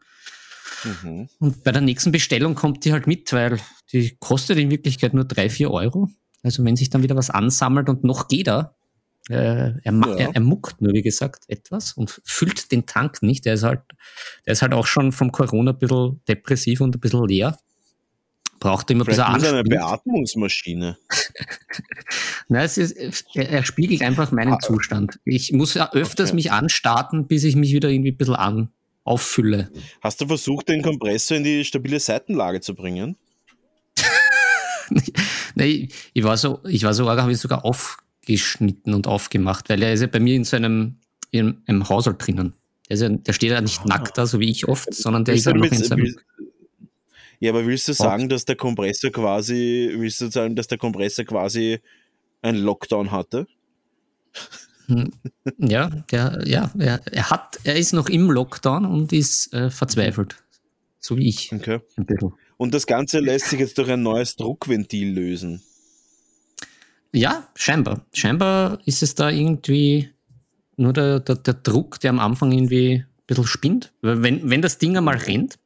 Mhm. 0.85 1.29
Und 1.39 1.65
bei 1.65 1.73
der 1.73 1.83
nächsten 1.83 2.13
Bestellung 2.13 2.55
kommt 2.55 2.85
die 2.85 2.93
halt 2.93 3.07
mit, 3.07 3.33
weil 3.33 3.59
die 3.93 4.17
kostet 4.19 4.59
in 4.59 4.71
Wirklichkeit 4.71 5.15
nur 5.15 5.25
drei 5.25 5.51
vier 5.51 5.71
Euro. 5.71 6.09
Also 6.43 6.65
wenn 6.65 6.77
sich 6.77 6.91
dann 6.91 7.03
wieder 7.03 7.17
was 7.17 7.31
ansammelt 7.31 7.89
und 7.89 8.05
noch 8.05 8.29
geht 8.29 8.49
er, 8.49 8.77
äh, 9.29 9.73
er, 9.83 9.93
ja. 9.93 10.15
er, 10.17 10.35
er, 10.35 10.41
muckt 10.41 10.81
nur, 10.81 10.95
wie 10.95 11.03
gesagt, 11.03 11.45
etwas 11.49 11.93
und 11.93 12.21
füllt 12.25 12.73
den 12.73 12.87
Tank 12.87 13.23
nicht. 13.23 13.45
Der 13.45 13.55
ist 13.55 13.63
halt, 13.63 13.83
der 14.47 14.53
ist 14.53 14.63
halt 14.63 14.73
auch 14.73 14.87
schon 14.87 15.13
vom 15.13 15.33
Corona 15.33 15.73
ein 15.73 15.79
bisschen 15.79 16.23
depressiv 16.27 16.81
und 16.81 16.97
ein 16.97 17.01
bisschen 17.01 17.27
leer. 17.27 17.59
Braucht 18.59 18.91
immer 18.91 19.05
Vielleicht 19.05 19.21
ein 19.21 19.35
bisschen 19.35 19.55
eine 19.55 19.65
Beatmungsmaschine. 19.65 20.99
Nein, 22.49 22.65
ist, 22.65 23.25
er, 23.35 23.65
spiegelt 23.65 24.03
einfach 24.03 24.33
meinen 24.33 24.55
ah. 24.55 24.59
Zustand. 24.59 25.21
Ich 25.25 25.53
muss 25.53 25.75
ja 25.75 25.93
öfters 25.93 26.31
okay. 26.31 26.37
mich 26.37 26.53
anstarten, 26.53 27.27
bis 27.27 27.45
ich 27.45 27.55
mich 27.57 27.73
wieder 27.73 27.89
irgendwie 27.89 28.11
ein 28.11 28.17
bisschen 28.17 28.35
an, 28.35 28.71
auffülle. 29.05 29.71
Hast 30.01 30.21
du 30.21 30.27
versucht, 30.27 30.69
den 30.69 30.83
Kompressor 30.83 31.37
in 31.37 31.45
die 31.45 31.65
stabile 31.65 32.01
Seitenlage 32.01 32.61
zu 32.61 32.75
bringen? 32.75 33.17
nee, 35.55 35.89
ich 36.13 36.25
war 36.25 36.37
so, 36.37 36.61
ich 36.67 36.83
war 36.83 36.95
so, 36.95 37.09
habe 37.09 37.33
ich 37.33 37.39
sogar 37.39 37.65
aufgeschnitten 37.65 38.95
und 38.95 39.07
aufgemacht, 39.07 39.69
weil 39.69 39.83
er 39.83 39.93
ist 39.93 40.01
ja 40.01 40.07
bei 40.07 40.21
mir 40.21 40.35
in 40.35 40.45
so 40.45 40.57
einem, 40.57 40.97
in 41.31 41.63
einem 41.67 41.89
Haushalt 41.89 42.27
drinnen. 42.27 42.55
Der, 42.89 42.97
ja, 42.97 43.09
der 43.09 43.33
steht 43.33 43.51
ja 43.51 43.61
nicht 43.61 43.81
ah. 43.81 43.87
nackt 43.87 44.19
da, 44.19 44.27
so 44.27 44.41
wie 44.41 44.51
ich 44.51 44.67
oft, 44.67 44.93
sondern 44.95 45.25
der 45.25 45.35
ist 45.35 45.47
ja 45.47 45.53
noch 45.53 45.67
in 45.67 45.85
seinem 45.85 46.17
ja, 47.41 47.51
aber 47.51 47.67
willst 47.67 47.89
du 47.89 47.93
sagen, 47.93 48.29
dass 48.29 48.45
der 48.45 48.57
Kompressor 48.57 49.11
quasi, 49.11 49.95
willst 49.97 50.21
du 50.21 50.31
sagen, 50.31 50.57
dass 50.57 50.67
der 50.67 50.79
Kompressor 50.79 51.25
quasi 51.25 51.81
einen 52.43 52.59
Lockdown 52.59 53.11
hatte? 53.11 53.47
Hm. 54.87 55.13
Ja, 55.59 55.91
der, 56.11 56.43
ja, 56.47 56.71
er, 56.79 57.01
er 57.07 57.31
hat, 57.31 57.59
er 57.65 57.77
ist 57.77 57.93
noch 57.93 58.09
im 58.09 58.31
Lockdown 58.31 58.87
und 58.87 59.13
ist 59.13 59.53
äh, 59.53 59.71
verzweifelt. 59.71 60.37
So 60.99 61.17
wie 61.17 61.29
ich. 61.29 61.53
Okay. 61.53 61.81
Und 62.57 62.75
das 62.75 62.87
Ganze 62.87 63.21
lässt 63.21 63.51
sich 63.51 63.61
jetzt 63.61 63.79
durch 63.79 63.91
ein 63.91 64.03
neues 64.03 64.37
Druckventil 64.37 65.13
lösen. 65.13 65.63
Ja, 67.13 67.49
scheinbar. 67.55 68.05
Scheinbar 68.13 68.81
ist 68.85 69.03
es 69.03 69.15
da 69.15 69.31
irgendwie 69.31 70.11
nur 70.77 70.93
der, 70.93 71.21
der, 71.21 71.37
der 71.37 71.55
Druck, 71.55 72.01
der 72.01 72.11
am 72.11 72.19
Anfang 72.19 72.53
irgendwie 72.53 72.97
ein 72.97 73.07
bisschen 73.27 73.47
spinnt. 73.47 73.93
Weil 74.03 74.23
wenn, 74.23 74.51
wenn 74.51 74.63
das 74.63 74.79
Ding 74.79 74.97
einmal 74.97 75.17
rennt, 75.17 75.59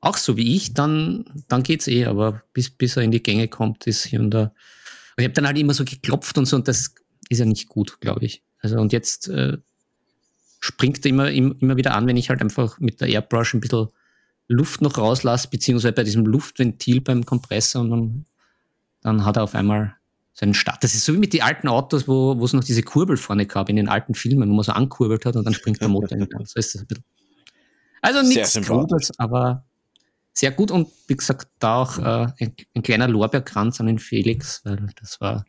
auch 0.00 0.16
so 0.16 0.36
wie 0.36 0.56
ich, 0.56 0.74
dann, 0.74 1.24
dann 1.48 1.62
es 1.66 1.88
eh, 1.88 2.06
aber 2.06 2.42
bis, 2.52 2.70
bis 2.70 2.96
er 2.96 3.02
in 3.02 3.10
die 3.10 3.22
Gänge 3.22 3.48
kommt, 3.48 3.86
ist 3.86 4.04
hier 4.04 4.20
und 4.20 4.30
da. 4.30 4.52
ich 5.16 5.24
habe 5.24 5.34
dann 5.34 5.46
halt 5.46 5.58
immer 5.58 5.74
so 5.74 5.84
geklopft 5.84 6.38
und 6.38 6.46
so 6.46 6.56
und 6.56 6.68
das 6.68 6.94
ist 7.28 7.38
ja 7.38 7.44
nicht 7.44 7.68
gut, 7.68 8.00
glaube 8.00 8.24
ich. 8.24 8.42
Also 8.60 8.78
und 8.78 8.92
jetzt 8.92 9.28
äh, 9.28 9.58
springt 10.60 11.04
er 11.04 11.10
immer, 11.10 11.30
immer 11.30 11.76
wieder 11.76 11.94
an, 11.94 12.06
wenn 12.06 12.16
ich 12.16 12.30
halt 12.30 12.40
einfach 12.40 12.78
mit 12.78 13.00
der 13.00 13.08
Airbrush 13.08 13.54
ein 13.54 13.60
bisschen 13.60 13.88
Luft 14.48 14.80
noch 14.80 14.98
rauslasse, 14.98 15.48
beziehungsweise 15.50 15.92
bei 15.92 16.04
diesem 16.04 16.24
Luftventil 16.24 17.00
beim 17.00 17.26
Kompressor 17.26 17.82
und 17.82 17.90
dann, 17.90 18.26
dann 19.02 19.24
hat 19.24 19.36
er 19.36 19.42
auf 19.42 19.54
einmal 19.54 19.96
seinen 20.32 20.54
Start. 20.54 20.84
Das 20.84 20.94
ist 20.94 21.04
so 21.04 21.14
wie 21.14 21.18
mit 21.18 21.32
den 21.32 21.42
alten 21.42 21.66
Autos, 21.66 22.06
wo, 22.06 22.32
es 22.44 22.52
noch 22.52 22.62
diese 22.62 22.82
Kurbel 22.82 23.16
vorne 23.16 23.46
gab, 23.46 23.68
in 23.70 23.76
den 23.76 23.88
alten 23.88 24.14
Filmen, 24.14 24.50
wo 24.50 24.54
man 24.54 24.64
so 24.64 24.72
ankurbelt 24.72 25.24
hat 25.24 25.34
und 25.34 25.44
dann 25.44 25.54
springt 25.54 25.80
der 25.80 25.88
Motor 25.88 26.12
in 26.18 26.26
den 26.26 26.46
So 26.46 26.58
ist 26.58 26.74
das 26.74 26.82
ein 26.82 26.86
bisschen. 26.86 27.04
Also 28.02 28.22
nichts 28.22 28.66
Gutes, 28.66 29.18
aber 29.18 29.65
sehr 30.38 30.50
gut 30.50 30.70
und 30.70 30.88
wie 31.08 31.16
gesagt, 31.16 31.48
da 31.58 31.76
auch 31.76 31.98
äh, 31.98 32.26
ein, 32.38 32.54
ein, 32.74 32.82
kleiner 32.82 33.08
Lorbeerkranz 33.08 33.80
an 33.80 33.86
den 33.86 33.98
Felix, 33.98 34.60
weil 34.64 34.90
das 35.00 35.18
war, 35.18 35.46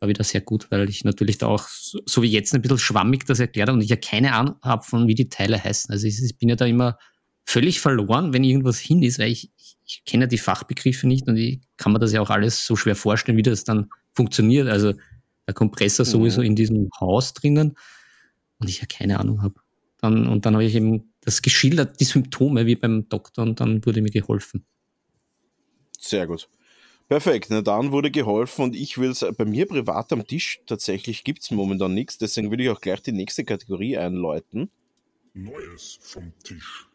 war 0.00 0.08
wieder 0.08 0.22
sehr 0.22 0.42
gut, 0.42 0.70
weil 0.70 0.88
ich 0.90 1.02
natürlich 1.04 1.38
da 1.38 1.46
auch, 1.46 1.66
so, 1.66 1.98
so 2.04 2.22
wie 2.22 2.30
jetzt, 2.30 2.54
ein 2.54 2.60
bisschen 2.60 2.78
schwammig 2.78 3.24
das 3.24 3.40
erklärt 3.40 3.68
habe 3.68 3.76
und 3.76 3.82
ich 3.82 3.88
ja 3.88 3.96
keine 3.96 4.34
Ahnung 4.34 4.56
habe, 4.62 4.84
von 4.84 5.08
wie 5.08 5.14
die 5.14 5.30
Teile 5.30 5.62
heißen. 5.62 5.90
Also 5.90 6.06
ich, 6.06 6.22
ich, 6.22 6.36
bin 6.36 6.50
ja 6.50 6.56
da 6.56 6.66
immer 6.66 6.98
völlig 7.46 7.80
verloren, 7.80 8.34
wenn 8.34 8.44
irgendwas 8.44 8.78
hin 8.78 9.02
ist, 9.02 9.18
weil 9.18 9.30
ich, 9.30 9.50
ich, 9.56 9.76
ich 9.86 10.04
kenne 10.04 10.24
ja 10.24 10.28
die 10.28 10.38
Fachbegriffe 10.38 11.08
nicht 11.08 11.26
und 11.26 11.38
ich 11.38 11.60
kann 11.78 11.92
mir 11.92 11.98
das 11.98 12.12
ja 12.12 12.20
auch 12.20 12.30
alles 12.30 12.66
so 12.66 12.76
schwer 12.76 12.96
vorstellen, 12.96 13.38
wie 13.38 13.42
das 13.42 13.64
dann 13.64 13.88
funktioniert. 14.12 14.68
Also 14.68 14.92
der 15.46 15.54
Kompressor 15.54 16.04
sowieso 16.04 16.40
mhm. 16.40 16.48
in 16.48 16.56
diesem 16.56 16.90
Haus 17.00 17.32
drinnen 17.32 17.76
und 18.58 18.68
ich 18.68 18.80
ja 18.80 18.86
keine 18.86 19.18
Ahnung 19.18 19.40
habe. 19.42 19.54
Dann, 20.02 20.26
und 20.26 20.44
dann 20.44 20.52
habe 20.52 20.64
ich 20.64 20.74
eben 20.74 21.11
das 21.22 21.42
geschildert, 21.42 21.98
die 22.00 22.04
Symptome 22.04 22.66
wie 22.66 22.76
beim 22.76 23.08
Doktor 23.08 23.42
und 23.42 23.60
dann 23.60 23.84
wurde 23.86 24.02
mir 24.02 24.10
geholfen. 24.10 24.64
Sehr 25.98 26.26
gut. 26.26 26.48
Perfekt, 27.08 27.48
na 27.50 27.62
dann 27.62 27.92
wurde 27.92 28.10
geholfen 28.10 28.62
und 28.62 28.76
ich 28.76 28.98
will 28.98 29.10
es 29.10 29.24
bei 29.36 29.44
mir 29.44 29.66
privat 29.66 30.12
am 30.12 30.26
Tisch 30.26 30.60
tatsächlich 30.66 31.24
gibt 31.24 31.42
es 31.42 31.50
momentan 31.50 31.94
nichts, 31.94 32.18
deswegen 32.18 32.50
würde 32.50 32.64
ich 32.64 32.70
auch 32.70 32.80
gleich 32.80 33.02
die 33.02 33.12
nächste 33.12 33.44
Kategorie 33.44 33.96
einläuten. 33.96 34.70
Neues 35.34 35.98
vom 36.00 36.32
Tisch. 36.42 36.88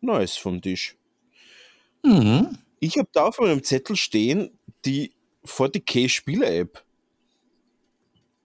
Neues 0.00 0.36
vom 0.36 0.60
Tisch. 0.60 0.96
Mhm. 2.04 2.58
Ich 2.80 2.98
habe 2.98 3.08
da 3.12 3.26
auf 3.26 3.38
meinem 3.38 3.62
Zettel 3.62 3.96
stehen 3.96 4.50
die 4.84 5.14
40k 5.44 6.08
Spiele-App. 6.08 6.84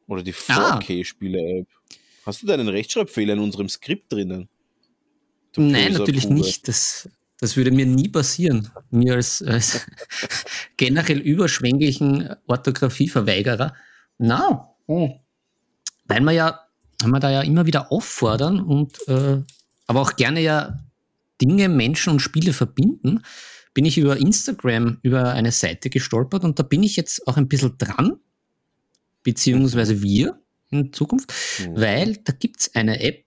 Oder 0.07 0.23
die 0.23 0.33
4K 0.33 1.03
Spiele-App. 1.03 1.67
Hast 2.25 2.43
du 2.43 2.47
da 2.47 2.53
einen 2.53 2.69
Rechtschreibfehler 2.69 3.33
in 3.33 3.39
unserem 3.39 3.67
Skript 3.67 4.11
drinnen? 4.11 4.47
Nein, 5.57 5.93
natürlich 5.93 6.29
nicht. 6.29 6.67
Das, 6.67 7.09
das 7.39 7.57
würde 7.57 7.71
mir 7.71 7.85
nie 7.85 8.09
passieren. 8.09 8.69
Mir 8.89 9.15
als, 9.15 9.41
als 9.41 9.85
generell 10.77 11.19
überschwänglichen 11.19 12.29
Orthographieverweigerer. 12.47 13.75
Na, 14.17 14.69
oh. 14.87 15.19
weil 16.05 16.21
wir 16.21 16.31
ja, 16.31 16.59
weil 17.01 17.11
wir 17.11 17.19
da 17.19 17.31
ja 17.31 17.41
immer 17.41 17.65
wieder 17.65 17.91
auffordern 17.91 18.59
und 18.59 18.97
äh, 19.07 19.41
aber 19.85 20.01
auch 20.01 20.15
gerne 20.15 20.41
ja 20.41 20.79
Dinge, 21.41 21.69
Menschen 21.69 22.13
und 22.13 22.19
Spiele 22.19 22.53
verbinden, 22.53 23.21
bin 23.73 23.85
ich 23.85 23.97
über 23.97 24.17
Instagram 24.17 24.97
über 25.03 25.33
eine 25.33 25.51
Seite 25.51 25.89
gestolpert 25.89 26.43
und 26.43 26.57
da 26.57 26.63
bin 26.63 26.81
ich 26.81 26.95
jetzt 26.95 27.27
auch 27.27 27.37
ein 27.37 27.47
bisschen 27.47 27.77
dran, 27.77 28.17
beziehungsweise 29.21 30.01
wir 30.01 30.41
in 30.71 30.91
Zukunft, 30.91 31.31
mhm. 31.59 31.79
weil 31.79 32.17
da 32.17 32.33
gibt 32.33 32.61
es 32.61 32.75
eine 32.75 32.99
App, 33.01 33.23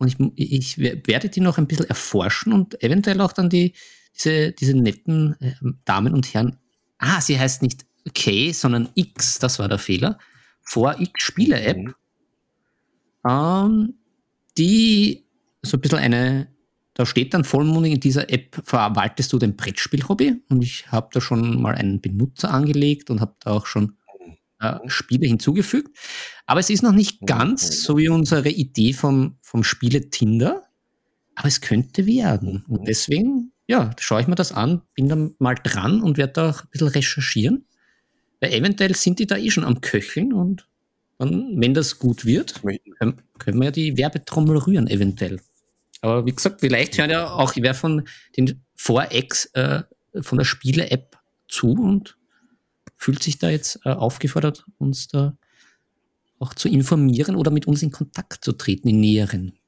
und 0.00 0.32
ich, 0.34 0.78
ich 0.78 0.78
werde 0.78 1.28
die 1.28 1.40
noch 1.40 1.58
ein 1.58 1.66
bisschen 1.66 1.86
erforschen 1.86 2.52
und 2.52 2.82
eventuell 2.82 3.20
auch 3.20 3.32
dann 3.32 3.50
die, 3.50 3.74
diese, 4.16 4.52
diese 4.52 4.74
netten 4.74 5.36
äh, 5.40 5.52
Damen 5.84 6.14
und 6.14 6.32
Herren. 6.32 6.56
Ah, 6.98 7.20
sie 7.20 7.38
heißt 7.38 7.62
nicht 7.62 7.86
K, 8.14 8.52
sondern 8.52 8.88
X, 8.94 9.38
das 9.38 9.58
war 9.58 9.68
der 9.68 9.78
Fehler. 9.78 10.18
Vor 10.62 10.98
X 10.98 11.22
Spiele-App. 11.22 11.76
Mhm. 11.76 11.94
Ähm, 13.28 13.94
die 14.56 15.26
so 15.62 15.76
ein 15.76 15.80
bisschen 15.80 15.98
eine, 15.98 16.48
da 16.94 17.04
steht 17.04 17.34
dann 17.34 17.44
vollmundig 17.44 17.92
in 17.92 18.00
dieser 18.00 18.30
App, 18.30 18.60
verwaltest 18.64 19.32
du 19.32 19.38
dein 19.38 19.56
Brettspiel-Hobby 19.56 20.42
und 20.48 20.62
ich 20.62 20.90
habe 20.90 21.10
da 21.12 21.20
schon 21.20 21.60
mal 21.60 21.74
einen 21.74 22.00
Benutzer 22.00 22.50
angelegt 22.50 23.10
und 23.10 23.20
habe 23.20 23.36
da 23.40 23.50
auch 23.50 23.66
schon 23.66 23.96
äh, 24.60 24.78
Spiele 24.86 25.26
hinzugefügt. 25.26 25.96
Aber 26.46 26.60
es 26.60 26.70
ist 26.70 26.82
noch 26.82 26.92
nicht 26.92 27.26
ganz 27.26 27.82
so 27.82 27.96
wie 27.96 28.08
unsere 28.08 28.48
Idee 28.48 28.92
vom, 28.92 29.36
vom 29.42 29.64
Spiele 29.64 30.10
Tinder, 30.10 30.64
aber 31.34 31.48
es 31.48 31.60
könnte 31.60 32.06
werden. 32.06 32.64
Und 32.68 32.86
deswegen, 32.86 33.52
ja, 33.66 33.90
schaue 33.98 34.20
ich 34.20 34.26
mir 34.26 34.34
das 34.34 34.52
an, 34.52 34.82
bin 34.94 35.08
dann 35.08 35.34
mal 35.38 35.54
dran 35.54 36.02
und 36.02 36.18
werde 36.18 36.32
da 36.34 36.50
auch 36.50 36.62
ein 36.62 36.68
bisschen 36.70 36.88
recherchieren. 36.88 37.66
Weil 38.40 38.52
eventuell 38.52 38.94
sind 38.94 39.18
die 39.18 39.26
da 39.26 39.36
eh 39.36 39.50
schon 39.50 39.64
am 39.64 39.80
Köcheln 39.80 40.32
und 40.32 40.66
dann, 41.18 41.60
wenn 41.60 41.74
das 41.74 41.98
gut 41.98 42.24
wird, 42.24 42.62
können, 42.98 43.22
können 43.38 43.58
wir 43.58 43.66
ja 43.66 43.70
die 43.70 43.96
Werbetrommel 43.98 44.56
rühren, 44.56 44.86
eventuell. 44.86 45.40
Aber 46.00 46.24
wie 46.24 46.32
gesagt, 46.32 46.60
vielleicht 46.60 46.96
hören 46.96 47.10
ja 47.10 47.30
auch 47.30 47.52
wer 47.56 47.74
von 47.74 48.08
den 48.36 48.62
Vorex 48.74 49.46
äh, 49.52 49.82
von 50.22 50.38
der 50.38 50.46
Spiele-App 50.46 51.18
zu 51.46 51.72
und 51.72 52.16
fühlt 53.00 53.22
sich 53.22 53.38
da 53.38 53.48
jetzt 53.48 53.80
äh, 53.84 53.90
aufgefordert, 53.90 54.66
uns 54.78 55.08
da 55.08 55.34
auch 56.38 56.54
zu 56.54 56.68
informieren 56.68 57.34
oder 57.34 57.50
mit 57.50 57.66
uns 57.66 57.82
in 57.82 57.90
Kontakt 57.90 58.44
zu 58.44 58.52
treten, 58.52 58.88
in 58.88 59.00
näheren. 59.00 59.58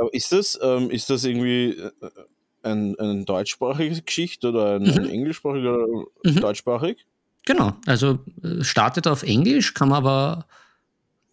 Aber 0.00 0.12
ist 0.14 0.32
das, 0.32 0.58
ähm, 0.62 0.90
ist 0.90 1.10
das 1.10 1.24
irgendwie 1.24 1.72
äh, 1.72 1.90
ein, 2.62 2.98
eine 2.98 3.24
deutschsprachige 3.24 4.00
Geschichte 4.02 4.48
oder 4.48 4.76
ein, 4.76 4.82
mhm. 4.82 4.90
ein 4.90 5.08
englischsprachig 5.10 5.62
oder 5.62 5.86
mhm. 6.24 6.40
deutschsprachig? 6.40 7.06
Genau, 7.44 7.76
also 7.84 8.20
äh, 8.42 8.64
startet 8.64 9.06
auf 9.06 9.22
Englisch, 9.22 9.74
kann 9.74 9.90
man 9.90 9.98
aber 9.98 10.46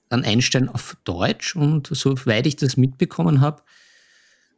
dann 0.10 0.24
einstellen 0.24 0.68
auf 0.68 0.98
Deutsch 1.06 1.56
und 1.56 1.88
soweit 1.90 2.48
ich 2.48 2.58
das 2.58 2.76
mitbekommen 2.76 3.40
habe, 3.40 3.64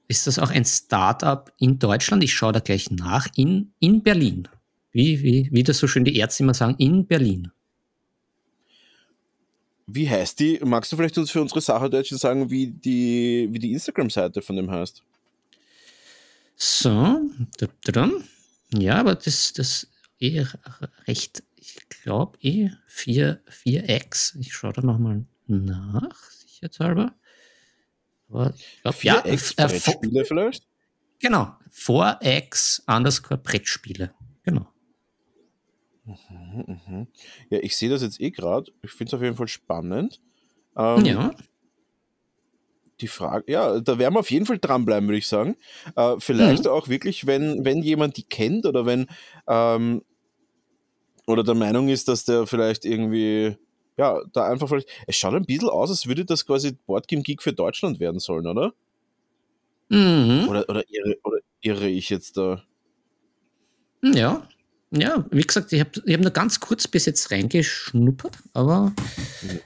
ist 0.08 0.26
das 0.26 0.39
auch 0.39 0.50
ein 0.50 0.66
Startup 0.66 1.52
in 1.60 1.78
Deutschland. 1.78 2.24
Ich 2.24 2.34
schaue 2.34 2.54
da 2.54 2.60
gleich 2.60 2.89
nach, 2.89 3.28
in, 3.36 3.74
in 3.80 4.02
Berlin. 4.02 4.48
Wie, 4.98 5.22
wie, 5.22 5.48
wie 5.52 5.62
das 5.62 5.78
so 5.78 5.86
schön 5.86 6.06
die 6.06 6.18
Ärzte 6.18 6.41
immer 6.41 6.56
sagen, 6.56 6.74
in 6.80 7.06
Berlin. 7.06 7.52
Wie 9.86 10.10
heißt 10.10 10.39
die? 10.39 10.60
Magst 10.64 10.91
du 10.91 10.98
vielleicht 10.98 11.20
uns 11.20 11.30
für 11.30 11.39
unsere 11.39 11.62
Sacherdeutschen 11.62 12.18
sagen, 12.18 12.50
wie 12.50 12.66
die, 12.66 13.48
wie 13.52 13.60
die 13.60 13.74
Instagram-Seite 13.74 14.41
von 14.41 14.56
dem 14.56 14.72
heißt? 14.72 15.04
So, 16.56 17.22
ja, 18.74 18.95
aber 18.95 19.14
das, 19.14 19.54
das 19.54 19.88
eh 20.20 20.43
recht, 21.06 21.43
ich 21.58 21.76
glaube 22.02 22.39
eh 22.41 22.72
4, 22.88 23.39
4x. 23.45 24.36
Ich 24.39 24.52
schaue 24.52 24.74
da 24.74 24.82
nochmal 24.82 25.26
nach, 25.45 26.32
sicherheitshalber. 26.32 27.14
Aber 28.30 28.52
ich 28.56 28.82
glaube, 28.82 28.98
ja, 29.04 29.20
äh, 29.20 29.38
Brettspiele 29.38 30.26
vielleicht? 30.26 30.66
Genau, 31.20 31.56
4x 31.72 32.82
underscore 32.88 33.39
Brettspiele. 33.39 34.12
Genau. 34.41 34.66
Mhm, 36.08 36.80
mhm. 36.88 37.08
Ja, 37.49 37.60
ich 37.62 37.76
sehe 37.76 37.89
das 37.89 38.01
jetzt 38.01 38.20
eh 38.22 38.32
gerade. 38.32 38.72
Ich 38.82 38.91
finde 38.91 39.10
es 39.10 39.14
auf 39.14 39.22
jeden 39.22 39.36
Fall 39.36 39.47
spannend. 39.47 40.22
Ähm, 40.76 41.05
ja. 41.05 41.32
Die 43.01 43.08
Frage, 43.08 43.51
ja, 43.51 43.80
da 43.80 43.99
werden 43.99 44.16
wir 44.16 44.22
auf 44.22 44.32
jeden 44.32 44.45
Fall 44.45 44.58
dranbleiben, 44.58 45.08
würde 45.08 45.20
ich 45.20 45.28
sagen. 45.28 45.55
Äh, 45.95 46.16
vielleicht 46.20 46.64
mhm. 46.64 46.72
auch 46.72 46.88
wirklich, 46.88 47.28
wenn, 47.28 47.64
wenn 47.64 47.84
jemand 47.84 48.18
die 48.18 48.24
kennt 48.24 48.66
oder 48.66 48.86
wenn 48.86 49.08
ähm, 49.47 50.03
oder 51.28 51.43
der 51.43 51.55
Meinung 51.55 51.89
ist, 51.89 52.08
dass 52.08 52.26
der 52.26 52.47
vielleicht 52.47 52.86
irgendwie 52.86 53.58
ja, 53.97 54.22
da 54.32 54.47
einfach 54.47 54.70
vielleicht. 54.70 54.89
Es 55.08 55.18
schaut 55.18 55.34
ein 55.34 55.45
bisschen 55.45 55.70
aus, 55.70 55.89
als 55.89 56.08
würde 56.08 56.24
das 56.24 56.45
quasi 56.45 56.78
Boardgame 56.86 57.24
Geek 57.24 57.41
für 57.41 57.53
Deutschland 57.53 57.99
werden 57.99 58.20
sollen, 58.20 58.47
oder? 58.47 58.74
Mhm. 59.89 60.47
Oder, 60.47 60.70
oder, 60.70 60.84
irre, 60.89 61.18
oder 61.24 61.38
irre 61.62 61.88
ich 61.88 62.10
jetzt 62.10 62.38
da? 62.38 62.64
Ja. 64.03 64.47
Ja, 64.92 65.26
wie 65.32 65.42
gesagt, 65.42 65.74
ich 65.74 65.80
habe 65.80 65.92
ich 66.06 66.14
hab 66.14 66.22
nur 66.22 66.32
ganz 66.32 66.60
kurz 66.60 66.88
bis 66.88 67.06
jetzt 67.06 67.30
reingeschnuppert, 67.32 68.38
aber 68.54 68.94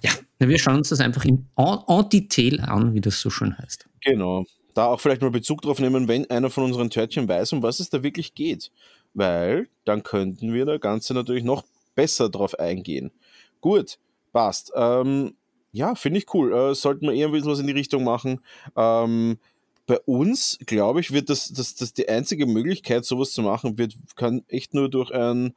ja, 0.01 0.11
wir 0.39 0.57
schauen 0.57 0.77
uns 0.77 0.89
das 0.89 0.99
einfach 0.99 1.25
in 1.25 1.47
en, 1.55 1.77
en 1.87 2.09
Detail 2.09 2.59
an, 2.61 2.93
wie 2.95 3.01
das 3.01 3.19
so 3.19 3.29
schön 3.29 3.57
heißt. 3.57 3.85
Genau. 4.03 4.45
Da 4.73 4.85
auch 4.85 4.99
vielleicht 4.99 5.21
mal 5.21 5.29
Bezug 5.29 5.61
drauf 5.61 5.79
nehmen, 5.79 6.07
wenn 6.07 6.29
einer 6.29 6.49
von 6.49 6.63
unseren 6.63 6.89
Törtchen 6.89 7.27
weiß, 7.27 7.53
um 7.53 7.61
was 7.61 7.79
es 7.79 7.89
da 7.89 8.03
wirklich 8.03 8.33
geht. 8.33 8.71
Weil 9.13 9.67
dann 9.83 10.03
könnten 10.03 10.53
wir 10.53 10.65
da 10.65 10.77
Ganze 10.77 11.13
natürlich 11.13 11.43
noch 11.43 11.65
besser 11.93 12.29
drauf 12.29 12.57
eingehen. 12.57 13.11
Gut, 13.59 13.99
Passt. 14.31 14.71
Ähm, 14.75 15.35
ja, 15.71 15.95
finde 15.95 16.19
ich 16.19 16.33
cool. 16.33 16.53
Äh, 16.53 16.75
sollten 16.75 17.05
wir 17.05 17.13
eher 17.13 17.27
ein 17.27 17.31
bisschen 17.31 17.51
was 17.51 17.59
in 17.59 17.67
die 17.67 17.73
Richtung 17.73 18.03
machen. 18.03 18.41
Ähm, 18.75 19.39
bei 19.85 19.99
uns, 19.99 20.57
glaube 20.65 20.99
ich, 20.99 21.11
wird 21.11 21.29
das, 21.29 21.51
das, 21.51 21.75
das 21.75 21.93
die 21.93 22.07
einzige 22.07 22.45
Möglichkeit, 22.45 23.05
sowas 23.05 23.31
zu 23.31 23.41
machen, 23.41 23.77
wird, 23.77 23.95
kann 24.15 24.43
echt 24.47 24.73
nur 24.73 24.89
durch 24.89 25.11
ein, 25.11 25.53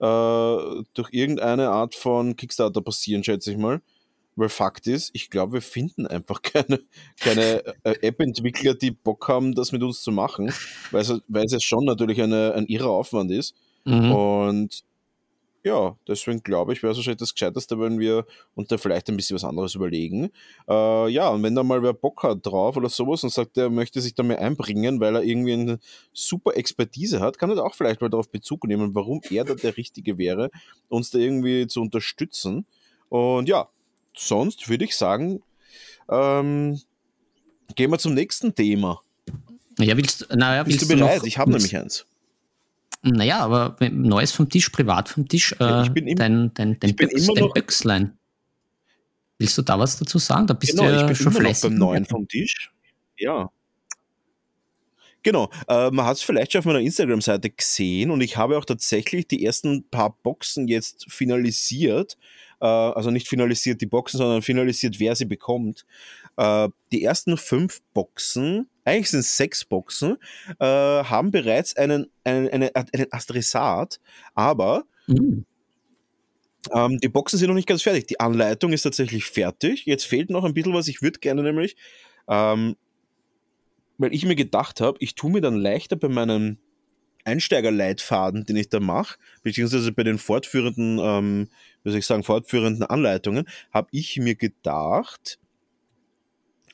äh, 0.00 0.82
durch 0.94 1.12
irgendeine 1.12 1.70
Art 1.70 1.94
von 1.94 2.36
Kickstarter 2.36 2.80
passieren, 2.80 3.24
schätze 3.24 3.52
ich 3.52 3.56
mal. 3.58 3.80
Weil 4.36 4.50
Fakt 4.50 4.86
ist, 4.86 5.10
ich 5.14 5.30
glaube, 5.30 5.54
wir 5.54 5.62
finden 5.62 6.06
einfach 6.06 6.42
keine, 6.42 6.80
keine 7.18 7.64
äh, 7.82 8.06
App-Entwickler, 8.06 8.74
die 8.74 8.92
Bock 8.92 9.26
haben, 9.28 9.54
das 9.54 9.72
mit 9.72 9.82
uns 9.82 10.02
zu 10.02 10.12
machen, 10.12 10.52
weil 10.90 11.02
es, 11.02 11.20
weil 11.26 11.44
es 11.44 11.62
schon 11.64 11.84
natürlich 11.84 12.22
eine, 12.22 12.54
ein 12.54 12.66
irrer 12.66 12.90
Aufwand 12.90 13.32
ist. 13.32 13.54
Mhm. 13.84 14.12
Und 14.12 14.84
ja, 15.68 15.96
deswegen 16.08 16.42
glaube 16.42 16.72
ich, 16.72 16.82
wäre 16.82 16.92
es 16.92 16.98
wahrscheinlich 16.98 17.18
das 17.18 17.34
Gescheiteste, 17.34 17.78
wenn 17.78 17.98
wir 17.98 18.26
uns 18.54 18.68
da 18.68 18.78
vielleicht 18.78 19.08
ein 19.08 19.16
bisschen 19.16 19.34
was 19.36 19.44
anderes 19.44 19.74
überlegen. 19.74 20.30
Äh, 20.68 21.08
ja, 21.10 21.28
und 21.28 21.42
wenn 21.42 21.54
da 21.54 21.62
mal 21.62 21.82
wer 21.82 21.92
Bock 21.92 22.22
hat 22.22 22.44
drauf 22.44 22.76
oder 22.76 22.88
sowas 22.88 23.22
und 23.22 23.32
sagt, 23.32 23.56
er 23.58 23.70
möchte 23.70 24.00
sich 24.00 24.14
da 24.14 24.22
mehr 24.22 24.40
einbringen, 24.40 24.98
weil 25.00 25.14
er 25.14 25.22
irgendwie 25.22 25.52
eine 25.52 25.78
super 26.12 26.56
Expertise 26.56 27.20
hat, 27.20 27.38
kann 27.38 27.50
er 27.50 27.56
da 27.56 27.62
auch 27.62 27.74
vielleicht 27.74 28.00
mal 28.00 28.08
darauf 28.08 28.30
Bezug 28.30 28.64
nehmen, 28.64 28.94
warum 28.94 29.20
er 29.30 29.44
da 29.44 29.54
der 29.54 29.76
Richtige 29.76 30.18
wäre, 30.18 30.50
uns 30.88 31.10
da 31.10 31.18
irgendwie 31.18 31.66
zu 31.66 31.80
unterstützen. 31.82 32.66
Und 33.10 33.48
ja, 33.48 33.68
sonst 34.16 34.68
würde 34.68 34.84
ich 34.84 34.96
sagen, 34.96 35.42
ähm, 36.08 36.80
gehen 37.74 37.90
wir 37.90 37.98
zum 37.98 38.14
nächsten 38.14 38.54
Thema. 38.54 39.02
Ja, 39.78 39.96
willst, 39.96 40.26
naja, 40.34 40.66
willst 40.66 40.80
Bist 40.80 40.90
du 40.90 40.96
bereit? 40.96 41.18
Noch, 41.18 41.24
ich 41.24 41.38
habe 41.38 41.50
nämlich 41.50 41.76
eins. 41.76 42.06
Naja, 43.10 43.40
aber 43.40 43.76
Neues 43.90 44.32
vom 44.32 44.48
Tisch, 44.48 44.68
privat 44.70 45.08
vom 45.08 45.28
Tisch, 45.28 45.54
äh, 45.60 45.82
ich 45.82 45.90
bin 45.90 46.06
im, 46.06 46.16
dein, 46.16 46.52
dein, 46.54 46.78
dein, 46.78 46.96
Böx, 46.96 47.26
dein 47.26 47.50
Böxlein. 47.50 48.18
Willst 49.38 49.56
du 49.56 49.62
da 49.62 49.78
was 49.78 49.98
dazu 49.98 50.18
sagen? 50.18 50.46
Da 50.46 50.54
bist 50.54 50.72
genau, 50.72 50.84
du 50.84 50.90
ja 50.90 51.00
ich 51.02 51.06
bin 51.06 51.16
schon 51.16 51.36
immer 51.36 51.48
noch 51.48 51.60
beim 51.60 51.74
Neuen 51.74 52.04
vom 52.04 52.26
Tisch. 52.26 52.70
Ja. 53.16 53.50
Genau, 55.22 55.50
äh, 55.68 55.90
man 55.90 56.06
hat 56.06 56.16
es 56.16 56.22
vielleicht 56.22 56.52
schon 56.52 56.60
auf 56.60 56.64
meiner 56.64 56.80
Instagram-Seite 56.80 57.50
gesehen 57.50 58.10
und 58.10 58.20
ich 58.20 58.36
habe 58.36 58.56
auch 58.56 58.64
tatsächlich 58.64 59.26
die 59.26 59.44
ersten 59.44 59.88
paar 59.90 60.16
Boxen 60.22 60.68
jetzt 60.68 61.06
finalisiert. 61.10 62.16
Äh, 62.60 62.66
also 62.66 63.10
nicht 63.10 63.28
finalisiert 63.28 63.80
die 63.80 63.86
Boxen, 63.86 64.18
sondern 64.18 64.42
finalisiert, 64.42 64.98
wer 65.00 65.14
sie 65.16 65.24
bekommt. 65.24 65.84
Äh, 66.36 66.68
die 66.92 67.02
ersten 67.02 67.36
fünf 67.36 67.80
Boxen 67.94 68.68
eigentlich 68.88 69.10
sind 69.10 69.20
es 69.20 69.36
sechs 69.36 69.64
Boxen, 69.64 70.16
äh, 70.58 70.64
haben 70.64 71.30
bereits 71.30 71.76
einen, 71.76 72.06
einen, 72.24 72.48
einen, 72.48 72.70
einen 72.74 73.06
Adressat, 73.12 74.00
aber 74.34 74.84
mhm. 75.06 75.44
ähm, 76.72 76.98
die 76.98 77.08
Boxen 77.08 77.38
sind 77.38 77.48
noch 77.48 77.54
nicht 77.54 77.68
ganz 77.68 77.82
fertig. 77.82 78.06
Die 78.06 78.20
Anleitung 78.20 78.72
ist 78.72 78.82
tatsächlich 78.82 79.24
fertig. 79.24 79.84
Jetzt 79.86 80.04
fehlt 80.04 80.30
noch 80.30 80.44
ein 80.44 80.54
bisschen 80.54 80.74
was. 80.74 80.88
Ich 80.88 81.02
würde 81.02 81.18
gerne 81.20 81.42
nämlich, 81.42 81.76
ähm, 82.28 82.76
weil 83.98 84.14
ich 84.14 84.24
mir 84.24 84.36
gedacht 84.36 84.80
habe, 84.80 84.98
ich 85.00 85.14
tue 85.14 85.30
mir 85.30 85.40
dann 85.40 85.56
leichter 85.56 85.96
bei 85.96 86.08
meinem 86.08 86.58
Einsteigerleitfaden, 87.24 88.46
den 88.46 88.56
ich 88.56 88.70
da 88.70 88.80
mache, 88.80 89.18
beziehungsweise 89.42 89.92
bei 89.92 90.02
den 90.02 90.18
fortführenden, 90.18 90.98
ähm, 90.98 91.48
wie 91.82 91.90
soll 91.90 91.98
ich 91.98 92.06
sagen, 92.06 92.24
fortführenden 92.24 92.84
Anleitungen, 92.84 93.46
habe 93.70 93.88
ich 93.90 94.16
mir 94.16 94.34
gedacht, 94.34 95.38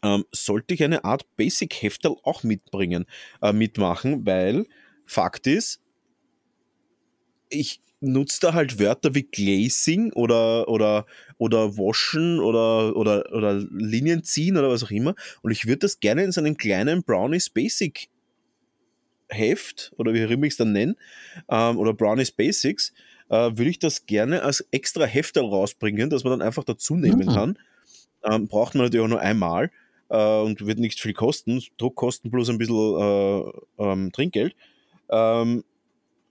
ähm, 0.04 0.24
sollte 0.30 0.74
ich 0.74 0.84
eine 0.84 1.04
Art 1.04 1.24
Basic-Heftel 1.36 2.14
auch 2.22 2.42
mitbringen, 2.42 3.06
äh, 3.42 3.52
mitmachen, 3.52 4.26
weil 4.26 4.66
Fakt 5.06 5.46
ist, 5.46 5.80
ich 7.48 7.80
nutze 8.00 8.40
da 8.42 8.52
halt 8.52 8.78
Wörter 8.78 9.14
wie 9.14 9.22
Glazing 9.22 10.12
oder, 10.12 10.68
oder, 10.68 11.06
oder 11.38 11.78
Waschen 11.78 12.38
oder, 12.38 12.94
oder, 12.96 13.32
oder 13.32 13.54
Linien 13.54 14.22
ziehen 14.22 14.58
oder 14.58 14.68
was 14.68 14.84
auch 14.84 14.90
immer. 14.90 15.14
Und 15.42 15.52
ich 15.52 15.66
würde 15.66 15.78
das 15.78 16.00
gerne 16.00 16.22
in 16.22 16.32
so 16.32 16.40
einem 16.40 16.58
kleinen 16.58 17.02
Brownies 17.02 17.48
Basic 17.48 18.08
Heft 19.28 19.92
oder 19.96 20.12
wie 20.12 20.26
auch 20.26 20.30
immer 20.30 20.44
ich 20.44 20.52
es 20.52 20.58
dann 20.58 20.72
nenne, 20.72 20.96
ähm, 21.48 21.78
oder 21.78 21.94
Brownies 21.94 22.30
Basics, 22.30 22.92
äh, 23.30 23.50
würde 23.54 23.70
ich 23.70 23.78
das 23.78 24.04
gerne 24.04 24.42
als 24.42 24.60
extra 24.70 25.06
Heftel 25.06 25.44
rausbringen, 25.44 26.10
dass 26.10 26.24
man 26.24 26.38
dann 26.38 26.46
einfach 26.46 26.64
dazu 26.64 26.94
nehmen 26.94 27.26
mhm. 27.26 27.34
kann. 27.34 27.58
Ähm, 28.22 28.48
braucht 28.48 28.74
man 28.74 28.84
natürlich 28.84 29.04
auch 29.04 29.10
nur 29.10 29.20
einmal 29.20 29.70
äh, 30.14 30.40
und 30.42 30.64
wird 30.66 30.78
nicht 30.78 31.00
viel 31.00 31.12
kosten. 31.12 31.62
Druckkosten 31.76 32.30
plus 32.30 32.48
ein 32.48 32.58
bisschen 32.58 32.76
äh, 32.76 33.42
ähm, 33.78 34.12
Trinkgeld. 34.12 34.54
Ähm, 35.10 35.64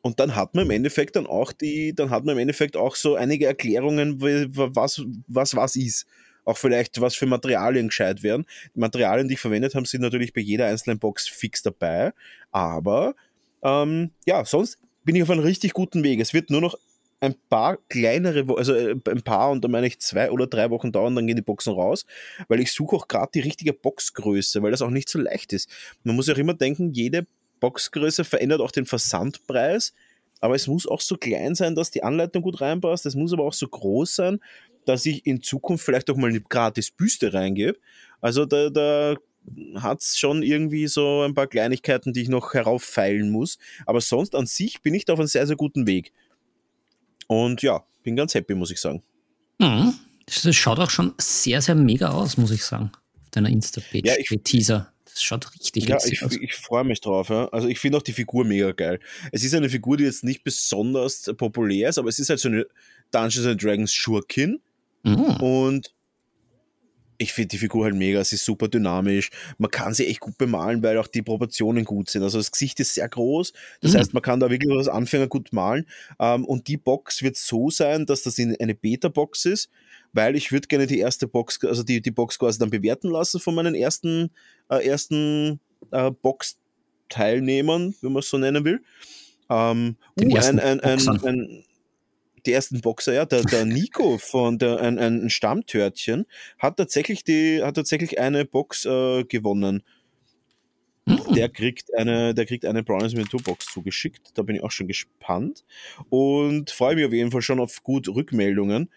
und 0.02 0.20
dann 0.20 0.36
hat 0.36 0.54
man 0.56 0.66
im 0.66 0.72
Endeffekt 0.72 1.16
dann 1.16 1.28
auch 1.28 1.52
die, 1.54 1.94
dann 1.94 2.10
hat 2.10 2.26
man 2.26 2.34
im 2.36 2.40
Endeffekt 2.40 2.76
auch 2.76 2.96
so 2.96 3.16
einige 3.16 3.46
Erklärungen, 3.46 4.22
was 4.22 5.02
was, 5.28 5.56
was 5.56 5.76
ist. 5.76 6.06
auch 6.46 6.58
vielleicht 6.58 7.00
was 7.02 7.16
für 7.16 7.26
Materialien 7.26 7.88
gescheit 7.88 8.24
wären. 8.24 8.46
Die 8.76 8.80
Materialien, 8.80 9.28
die 9.28 9.36
ich 9.36 9.40
verwendet 9.40 9.76
habe, 9.76 9.88
sind 9.88 10.02
natürlich 10.02 10.34
bei 10.34 10.42
jeder 10.42 10.68
einzelnen 10.68 11.00
Box 11.00 11.28
fix 11.28 11.64
dabei. 11.64 12.14
Aber 12.52 13.16
ähm, 13.64 14.12
ja, 14.26 14.44
sonst 14.46 14.78
bin 15.06 15.16
ich 15.16 15.24
auf 15.24 15.30
einem 15.30 15.42
richtig 15.42 15.74
guten 15.74 16.04
Weg. 16.04 16.20
Es 16.20 16.34
wird 16.34 16.50
nur 16.50 16.62
noch 16.62 16.78
ein 17.24 17.36
paar 17.50 17.78
kleinere, 17.88 18.46
also 18.58 18.74
äh, 18.74 18.96
ein 19.08 19.22
paar 19.22 19.52
und 19.52 19.64
dann 19.64 19.72
meine 19.72 19.88
ich 19.88 20.00
zwei 20.00 20.30
oder 20.30 20.46
drei 20.46 20.70
Wochen 20.70 20.92
dauern, 20.92 21.16
dann 21.16 21.26
gehen 21.26 21.38
die 21.38 21.42
Boxen 21.42 21.74
raus, 21.74 22.06
weil 22.50 22.60
ich 22.60 22.72
suche 22.74 22.98
auch 22.98 23.08
gerade 23.08 23.32
die 23.34 23.40
richtige 23.40 23.72
Boxgröße, 23.72 24.62
weil 24.62 24.72
das 24.72 24.82
auch 24.82 24.90
nicht 24.90 25.08
so 25.08 25.20
leicht 25.20 25.54
ist. 25.54 25.70
Man 26.04 26.18
muss 26.18 26.28
ja 26.28 26.34
auch 26.34 26.38
immer 26.38 26.54
denken, 26.54 26.92
jede 26.92 27.26
Boxgröße 27.62 28.26
verändert 28.26 28.60
auch 28.60 28.72
den 28.72 28.86
Versandpreis, 28.86 29.94
aber 30.42 30.56
es 30.56 30.68
muss 30.68 30.86
auch 30.86 31.00
so 31.00 31.16
klein 31.16 31.56
sein, 31.56 31.76
dass 31.76 31.92
die 31.92 32.04
Anleitung 32.04 32.42
gut 32.42 32.60
reinpasst. 32.60 33.06
Es 33.06 33.16
muss 33.16 33.32
aber 33.32 33.46
auch 33.46 33.54
so 33.54 33.70
groß 33.70 34.16
sein, 34.16 34.40
dass 34.86 35.06
ich 35.06 35.26
in 35.26 35.42
Zukunft 35.42 35.86
vielleicht 35.86 36.10
auch 36.10 36.18
mal 36.18 36.30
eine 36.30 36.42
gratis 36.42 36.92
Büste 36.92 37.34
reingebe. 37.34 37.80
Also 38.20 38.46
da, 38.46 38.70
da 38.70 39.16
hat 39.76 40.02
es 40.02 40.20
schon 40.20 40.44
irgendwie 40.44 40.88
so 40.88 41.22
ein 41.22 41.34
paar 41.34 41.48
Kleinigkeiten, 41.48 42.12
die 42.12 42.24
ich 42.24 42.30
noch 42.30 42.54
herauffeilen 42.54 43.32
muss. 43.32 43.58
Aber 43.86 44.02
sonst 44.02 44.36
an 44.36 44.46
sich 44.46 44.82
bin 44.82 44.94
ich 44.94 45.06
da 45.06 45.14
auf 45.14 45.20
einem 45.20 45.28
sehr, 45.30 45.48
sehr 45.48 45.56
guten 45.56 45.88
Weg. 45.88 46.12
Und 47.34 47.62
ja, 47.64 47.84
bin 48.04 48.16
ganz 48.16 48.36
happy, 48.36 48.54
muss 48.54 48.72
ich 48.72 48.80
sagen. 48.80 49.02
Mhm. 49.60 49.94
Das 50.26 50.56
schaut 50.56 50.80
auch 50.80 50.90
schon 50.90 51.14
sehr, 51.20 51.62
sehr 51.62 51.76
mega 51.76 52.10
aus, 52.12 52.38
muss 52.38 52.52
ich 52.52 52.64
sagen. 52.64 52.92
Auf 53.22 53.30
deiner 53.32 53.50
Insta-Page, 53.50 54.06
ja, 54.06 54.14
ich, 54.18 54.30
Teaser. 54.44 54.94
Das 55.06 55.22
schaut 55.22 55.52
richtig 55.54 55.88
ja, 55.88 55.98
ich, 56.06 56.24
aus. 56.24 56.36
Ich 56.40 56.54
freue 56.56 56.84
mich 56.84 57.02
drauf. 57.02 57.30
Ja. 57.30 57.48
Also 57.50 57.68
ich 57.68 57.80
finde 57.80 57.98
auch 57.98 58.04
die 58.04 58.14
Figur 58.14 58.46
mega 58.46 58.72
geil. 58.72 59.00
Es 59.32 59.44
ist 59.44 59.54
eine 59.54 59.70
Figur, 59.70 59.98
die 59.98 60.06
jetzt 60.06 60.24
nicht 60.24 60.44
besonders 60.44 61.32
populär 61.38 61.90
ist, 61.90 61.98
aber 61.98 62.10
es 62.10 62.20
ist 62.20 62.30
halt 62.30 62.40
so 62.40 62.50
eine 62.50 62.66
Dungeons 63.12 63.46
and 63.46 63.64
Dragons 63.64 63.94
Schurkin. 63.94 64.62
Mhm. 65.04 65.36
Und 65.42 65.94
ich 67.18 67.34
finde 67.34 67.50
die 67.50 67.58
Figur 67.58 67.86
halt 67.86 67.96
mega, 67.96 68.24
sie 68.24 68.36
ist 68.36 68.46
super 68.46 68.68
dynamisch. 68.68 69.30
Man 69.58 69.72
kann 69.72 69.94
sie 69.94 70.08
echt 70.08 70.20
gut 70.20 70.38
bemalen, 70.38 70.82
weil 70.84 70.98
auch 70.98 71.08
die 71.08 71.22
Proportionen 71.22 71.86
gut 71.86 72.10
sind. 72.10 72.24
Also 72.24 72.38
das 72.38 72.52
Gesicht 72.52 72.80
ist 72.80 72.96
sehr 72.96 73.08
groß, 73.10 73.54
das 73.82 73.94
mhm. 73.94 73.98
heißt, 73.98 74.14
man 74.14 74.24
kann 74.24 74.40
da 74.40 74.50
wirklich 74.50 74.72
als 74.76 74.88
Anfänger 74.88 75.28
gut 75.28 75.54
malen. 75.54 75.86
Ähm, 76.20 76.46
und 76.46 76.68
die 76.68 76.78
Box 76.78 77.22
wird 77.22 77.38
so 77.38 77.70
sein, 77.70 78.06
dass 78.06 78.24
das 78.24 78.38
in 78.38 78.56
eine 78.60 78.76
Beta-Box 78.76 79.46
ist 79.46 79.70
weil 80.14 80.36
ich 80.36 80.52
würde 80.52 80.68
gerne 80.68 80.88
die 80.88 81.00
erste 81.00 81.28
Box, 81.28 81.60
also 81.64 81.84
die, 81.84 82.02
die 82.02 82.12
Box 82.12 82.40
quasi 82.40 82.60
dann 82.60 82.70
bewerten 82.70 83.10
lassen 83.10 83.40
von 83.40 83.56
meinen 83.56 83.76
ersten, 83.76 84.30
äh, 84.70 84.88
ersten 84.88 85.60
äh, 85.92 86.12
Box-Teilnehmern, 86.12 87.96
wenn 88.02 88.14
man 88.14 88.20
es 88.20 88.30
so 88.30 88.38
nennen 88.38 88.64
will. 88.64 88.84
Ähm, 89.50 89.98
uh, 90.22 90.36
ein, 90.38 90.60
ein, 90.60 90.80
ein, 90.80 91.08
ein, 91.26 91.64
die 92.46 92.54
ersten 92.54 92.82
Boxer, 92.82 93.14
ja, 93.14 93.26
der, 93.26 93.44
der 93.44 93.66
Nico 93.66 94.18
von 94.18 94.58
der, 94.58 94.80
ein, 94.80 95.00
ein 95.00 95.30
Stammtörtchen 95.30 96.26
hat 96.60 96.78
tatsächlich 96.78 97.24
die, 97.24 97.62
hat 97.64 97.76
tatsächlich 97.76 98.20
eine 98.20 98.46
Box 98.46 98.86
äh, 98.86 99.24
gewonnen. 99.24 99.84
Mhm. 101.06 101.34
Der 101.34 101.50
kriegt 101.50 101.94
eine, 101.96 102.34
der 102.34 102.46
kriegt 102.46 102.66
eine 102.66 102.84
Brownies 102.84 103.14
Miniatur 103.14 103.42
Box 103.42 103.66
zugeschickt. 103.66 104.32
Da 104.36 104.44
bin 104.44 104.56
ich 104.56 104.64
auch 104.64 104.72
schon 104.72 104.88
gespannt 104.88 105.66
und 106.10 106.70
freue 106.72 106.96
mich 106.96 107.06
auf 107.06 107.14
jeden 107.14 107.32
Fall 107.32 107.42
schon 107.42 107.60
auf 107.60 107.84
gut 107.84 108.08
Rückmeldungen. 108.08 108.90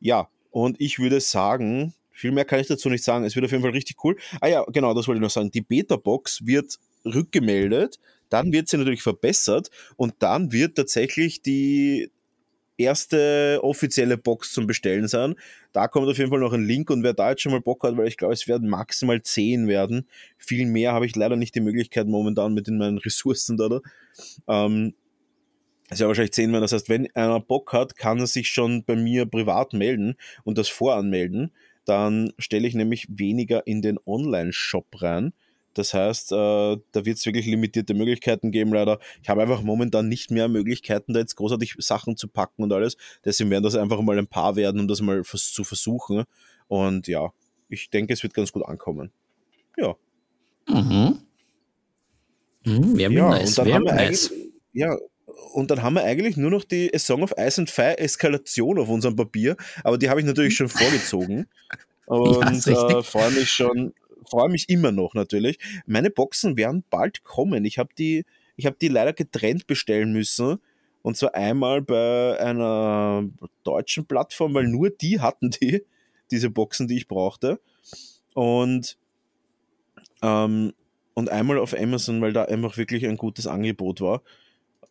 Ja, 0.00 0.28
und 0.50 0.80
ich 0.80 0.98
würde 0.98 1.20
sagen, 1.20 1.94
viel 2.10 2.32
mehr 2.32 2.44
kann 2.44 2.60
ich 2.60 2.66
dazu 2.66 2.88
nicht 2.88 3.04
sagen. 3.04 3.24
Es 3.24 3.34
wird 3.36 3.44
auf 3.44 3.52
jeden 3.52 3.62
Fall 3.62 3.72
richtig 3.72 4.02
cool. 4.04 4.16
Ah 4.40 4.48
ja, 4.48 4.64
genau, 4.72 4.94
das 4.94 5.06
wollte 5.06 5.18
ich 5.18 5.22
noch 5.22 5.30
sagen. 5.30 5.50
Die 5.50 5.60
Beta-Box 5.60 6.46
wird 6.46 6.78
rückgemeldet, 7.04 7.98
dann 8.28 8.52
wird 8.52 8.68
sie 8.68 8.76
natürlich 8.76 9.02
verbessert 9.02 9.70
und 9.96 10.14
dann 10.20 10.52
wird 10.52 10.76
tatsächlich 10.76 11.42
die 11.42 12.10
erste 12.76 13.60
offizielle 13.62 14.16
Box 14.16 14.52
zum 14.52 14.66
Bestellen 14.66 15.08
sein. 15.08 15.34
Da 15.72 15.88
kommt 15.88 16.08
auf 16.08 16.18
jeden 16.18 16.30
Fall 16.30 16.40
noch 16.40 16.52
ein 16.52 16.64
Link 16.64 16.90
und 16.90 17.02
wer 17.02 17.14
da 17.14 17.30
jetzt 17.30 17.42
schon 17.42 17.52
mal 17.52 17.60
Bock 17.60 17.82
hat, 17.84 17.96
weil 17.96 18.08
ich 18.08 18.16
glaube, 18.16 18.34
es 18.34 18.48
werden 18.48 18.68
maximal 18.68 19.22
10 19.22 19.68
werden. 19.68 20.08
Viel 20.38 20.66
mehr 20.66 20.92
habe 20.92 21.06
ich 21.06 21.16
leider 21.16 21.36
nicht 21.36 21.54
die 21.54 21.60
Möglichkeit 21.60 22.06
momentan 22.06 22.54
mit 22.54 22.68
in 22.68 22.78
meinen 22.78 22.98
Ressourcen 23.04 23.56
da. 23.56 23.80
Ähm, 24.48 24.94
ist 25.90 26.00
ja 26.00 26.06
wahrscheinlich 26.08 26.32
zehnmal. 26.32 26.60
Das 26.60 26.72
heißt, 26.72 26.88
wenn 26.88 27.14
einer 27.14 27.40
Bock 27.40 27.72
hat, 27.72 27.96
kann 27.96 28.18
er 28.18 28.26
sich 28.26 28.48
schon 28.48 28.84
bei 28.84 28.96
mir 28.96 29.26
privat 29.26 29.74
melden 29.74 30.16
und 30.44 30.58
das 30.58 30.68
voranmelden. 30.68 31.52
Dann 31.84 32.32
stelle 32.38 32.66
ich 32.66 32.74
nämlich 32.74 33.06
weniger 33.10 33.66
in 33.66 33.82
den 33.82 33.98
Online-Shop 34.06 35.02
rein. 35.02 35.32
Das 35.74 35.94
heißt, 35.94 36.32
äh, 36.32 36.34
da 36.36 37.04
wird 37.04 37.18
es 37.18 37.26
wirklich 37.26 37.46
limitierte 37.46 37.94
Möglichkeiten 37.94 38.50
geben, 38.50 38.72
leider. 38.72 38.98
Ich 39.22 39.28
habe 39.28 39.42
einfach 39.42 39.62
momentan 39.62 40.08
nicht 40.08 40.30
mehr 40.30 40.48
Möglichkeiten, 40.48 41.12
da 41.12 41.20
jetzt 41.20 41.36
großartig 41.36 41.76
Sachen 41.78 42.16
zu 42.16 42.28
packen 42.28 42.62
und 42.62 42.72
alles. 42.72 42.96
Deswegen 43.24 43.50
werden 43.50 43.64
das 43.64 43.74
einfach 43.74 44.00
mal 44.00 44.18
ein 44.18 44.26
paar 44.26 44.56
werden, 44.56 44.80
um 44.80 44.88
das 44.88 45.00
mal 45.00 45.22
zu 45.24 45.64
versuchen. 45.64 46.24
Und 46.68 47.08
ja, 47.08 47.32
ich 47.68 47.90
denke, 47.90 48.12
es 48.12 48.22
wird 48.22 48.34
ganz 48.34 48.52
gut 48.52 48.64
ankommen. 48.64 49.10
Ja. 49.76 49.94
Mhm. 50.68 51.18
Mhm, 52.64 52.98
ja, 52.98 53.08
nice. 53.08 53.58
Und 53.58 53.66
dann 53.66 53.74
haben 53.74 53.84
wir 53.84 53.94
nice. 53.94 54.32
ja, 54.72 54.96
und 55.52 55.70
dann 55.70 55.82
haben 55.82 55.94
wir 55.94 56.04
eigentlich 56.04 56.36
nur 56.36 56.50
noch 56.50 56.64
die 56.64 56.92
A 56.94 56.98
Song 56.98 57.22
of 57.22 57.34
Ice 57.38 57.60
and 57.60 57.70
Fire 57.70 57.98
Eskalation 57.98 58.78
auf 58.78 58.88
unserem 58.88 59.16
Papier, 59.16 59.56
aber 59.84 59.98
die 59.98 60.08
habe 60.08 60.20
ich 60.20 60.26
natürlich 60.26 60.56
schon 60.56 60.68
vorgezogen. 60.68 61.46
Und 62.06 62.66
ja, 62.66 62.98
äh, 62.98 63.02
freue 63.02 63.30
mich 63.30 63.50
schon, 63.50 63.94
freue 64.32 64.48
mich 64.48 64.70
immer 64.70 64.92
noch 64.92 65.12
natürlich. 65.12 65.58
Meine 65.86 66.10
Boxen 66.10 66.56
werden 66.56 66.84
bald 66.88 67.22
kommen. 67.22 67.66
Ich 67.66 67.78
habe 67.78 67.90
die, 67.96 68.24
ich 68.56 68.64
habe 68.64 68.76
die 68.80 68.88
leider 68.88 69.12
getrennt 69.12 69.66
bestellen 69.66 70.12
müssen. 70.12 70.58
Und 71.02 71.18
zwar 71.18 71.34
einmal 71.34 71.82
bei 71.82 72.40
einer 72.40 73.28
deutschen 73.62 74.06
Plattform, 74.06 74.54
weil 74.54 74.68
nur 74.68 74.88
die 74.88 75.20
hatten 75.20 75.50
die, 75.50 75.84
diese 76.30 76.48
Boxen, 76.48 76.88
die 76.88 76.96
ich 76.96 77.08
brauchte. 77.08 77.60
Und, 78.32 78.96
ähm, 80.22 80.72
und 81.12 81.28
einmal 81.28 81.58
auf 81.58 81.78
Amazon, 81.78 82.22
weil 82.22 82.32
da 82.32 82.44
einfach 82.44 82.78
wirklich 82.78 83.06
ein 83.06 83.18
gutes 83.18 83.46
Angebot 83.46 84.00
war. 84.00 84.22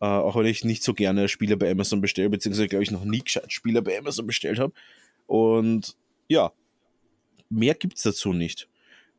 Äh, 0.00 0.04
auch 0.04 0.36
wenn 0.36 0.46
ich 0.46 0.62
nicht 0.62 0.84
so 0.84 0.94
gerne 0.94 1.28
Spiele 1.28 1.56
bei 1.56 1.68
Amazon 1.68 2.00
bestelle, 2.00 2.30
beziehungsweise 2.30 2.68
glaube 2.68 2.84
ich 2.84 2.92
noch 2.92 3.04
nie 3.04 3.20
gescheit 3.20 3.52
Spiele 3.52 3.82
bei 3.82 3.98
Amazon 3.98 4.26
bestellt 4.26 4.60
habe. 4.60 4.72
Und 5.26 5.96
ja, 6.28 6.52
mehr 7.48 7.74
gibt 7.74 7.96
es 7.96 8.02
dazu 8.04 8.32
nicht. 8.32 8.68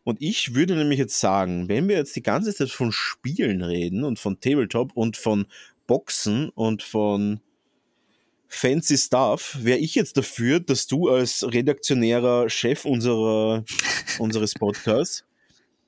Und 0.03 0.21
ich 0.21 0.53
würde 0.53 0.75
nämlich 0.75 0.99
jetzt 0.99 1.19
sagen, 1.19 1.69
wenn 1.69 1.87
wir 1.87 1.95
jetzt 1.95 2.15
die 2.15 2.23
ganze 2.23 2.53
Zeit 2.53 2.69
von 2.69 2.91
Spielen 2.91 3.61
reden 3.61 4.03
und 4.03 4.19
von 4.19 4.39
Tabletop 4.39 4.91
und 4.95 5.15
von 5.15 5.45
Boxen 5.87 6.49
und 6.49 6.83
von 6.83 7.39
fancy 8.47 8.97
Stuff, 8.97 9.57
wäre 9.61 9.79
ich 9.79 9.95
jetzt 9.95 10.17
dafür, 10.17 10.59
dass 10.59 10.87
du 10.87 11.09
als 11.09 11.43
redaktionärer 11.43 12.49
Chef 12.49 12.85
unserer, 12.85 13.63
unseres 14.19 14.53
Podcasts 14.53 15.23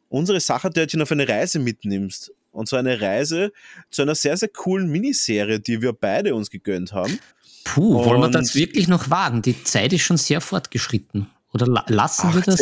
unsere 0.09 0.39
Sachertörtchen 0.39 1.01
auf 1.01 1.11
eine 1.11 1.27
Reise 1.27 1.59
mitnimmst. 1.59 2.31
Und 2.51 2.69
zwar 2.69 2.79
eine 2.79 3.01
Reise 3.01 3.51
zu 3.89 4.01
einer 4.01 4.15
sehr, 4.15 4.37
sehr 4.37 4.47
coolen 4.47 4.89
Miniserie, 4.89 5.59
die 5.59 5.81
wir 5.81 5.91
beide 5.91 6.35
uns 6.35 6.49
gegönnt 6.49 6.93
haben. 6.93 7.19
Puh, 7.65 7.97
und 7.97 8.05
wollen 8.05 8.21
wir 8.21 8.29
das 8.29 8.55
wirklich 8.55 8.87
noch 8.87 9.09
wagen? 9.09 9.41
Die 9.41 9.61
Zeit 9.63 9.91
ist 9.91 10.03
schon 10.03 10.17
sehr 10.17 10.39
fortgeschritten. 10.39 11.27
Oder 11.53 11.67
la 11.67 11.83
lassen 11.87 12.27
ach, 12.29 12.35
wir 12.35 12.41
das? 12.41 12.61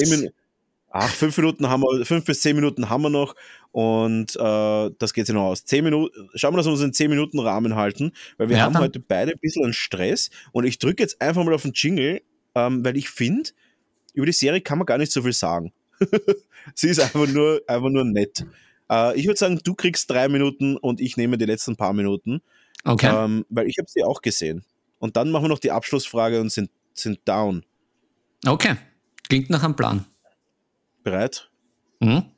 Ach, 0.95 1.09
fünf 1.09 1.35
Minuten 1.37 1.69
haben 1.69 1.81
wir, 1.81 2.05
fünf 2.05 2.23
bis 2.23 2.41
zehn 2.41 2.55
Minuten 2.55 2.87
haben 2.87 3.01
wir 3.01 3.09
noch 3.09 3.33
und 3.71 4.35
äh, 4.35 4.91
das 4.99 5.11
geht 5.13 5.25
sich 5.25 5.33
noch 5.33 5.45
aus. 5.45 5.65
Zehn 5.65 5.83
Minuten, 5.83 6.29
schauen 6.35 6.53
wir, 6.53 6.57
dass 6.57 6.67
wir 6.67 6.71
uns 6.71 6.81
in 6.81 6.93
zehn 6.93 7.09
Minuten 7.09 7.39
Rahmen 7.39 7.75
halten, 7.75 8.11
weil 8.37 8.49
wir 8.49 8.57
ja, 8.57 8.63
haben 8.65 8.77
heute 8.77 8.99
beide 8.99 9.31
ein 9.31 9.39
bisschen 9.39 9.63
einen 9.63 9.73
Stress 9.73 10.29
und 10.51 10.65
ich 10.65 10.77
drücke 10.77 11.01
jetzt 11.01 11.19
einfach 11.19 11.43
mal 11.43 11.55
auf 11.55 11.63
den 11.63 11.71
Jingle, 11.73 12.21
ähm, 12.53 12.85
weil 12.85 12.95
ich 12.95 13.09
finde, 13.09 13.49
über 14.13 14.27
die 14.27 14.33
Serie 14.33 14.61
kann 14.61 14.77
man 14.77 14.85
gar 14.85 14.99
nicht 14.99 15.11
so 15.11 15.23
viel 15.23 15.33
sagen. 15.33 15.73
Sie 16.75 16.89
ist 16.89 16.99
einfach 16.99 17.25
nur, 17.25 17.63
einfach 17.65 17.89
nur 17.89 18.05
nett. 18.05 18.45
Äh, 18.87 19.19
ich 19.19 19.25
würde 19.25 19.39
sagen, 19.39 19.59
du 19.63 19.73
kriegst 19.73 20.11
drei 20.11 20.27
Minuten 20.27 20.77
und 20.77 21.01
ich 21.01 21.17
nehme 21.17 21.39
die 21.39 21.45
letzten 21.45 21.75
paar 21.75 21.93
Minuten. 21.93 22.43
Okay. 22.83 23.11
Ähm, 23.11 23.47
weil 23.49 23.65
ich 23.65 23.79
habe 23.79 23.89
sie 23.89 24.03
auch 24.03 24.21
gesehen. 24.21 24.63
Und 24.99 25.17
dann 25.17 25.31
machen 25.31 25.45
wir 25.45 25.49
noch 25.49 25.57
die 25.57 25.71
Abschlussfrage 25.71 26.39
und 26.39 26.51
sind, 26.51 26.69
sind 26.93 27.19
down. 27.25 27.65
Okay. 28.45 28.75
Klingt 29.27 29.49
nach 29.49 29.63
einem 29.63 29.75
Plan. 29.75 30.05
Bereit? 31.04 31.51
Mhm. 31.99 32.32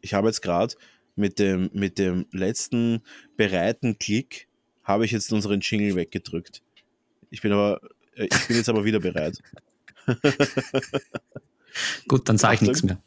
Ich 0.00 0.14
habe 0.14 0.28
jetzt 0.28 0.40
gerade 0.40 0.74
mit 1.14 1.38
dem, 1.38 1.70
mit 1.72 1.98
dem 1.98 2.26
letzten 2.32 3.02
bereiten 3.36 3.98
Klick 3.98 4.48
habe 4.82 5.04
ich 5.04 5.12
jetzt 5.12 5.32
unseren 5.32 5.60
Jingle 5.60 5.94
weggedrückt. 5.94 6.62
Ich 7.30 7.42
bin 7.42 7.52
aber, 7.52 7.80
äh, 8.14 8.28
ich 8.30 8.48
bin 8.48 8.56
jetzt 8.56 8.68
aber 8.68 8.84
wieder 8.84 9.00
bereit. 9.00 9.38
Gut, 12.08 12.28
dann 12.28 12.38
sage 12.38 12.56
ich 12.56 12.62
nichts 12.62 12.82
mehr. 12.82 13.00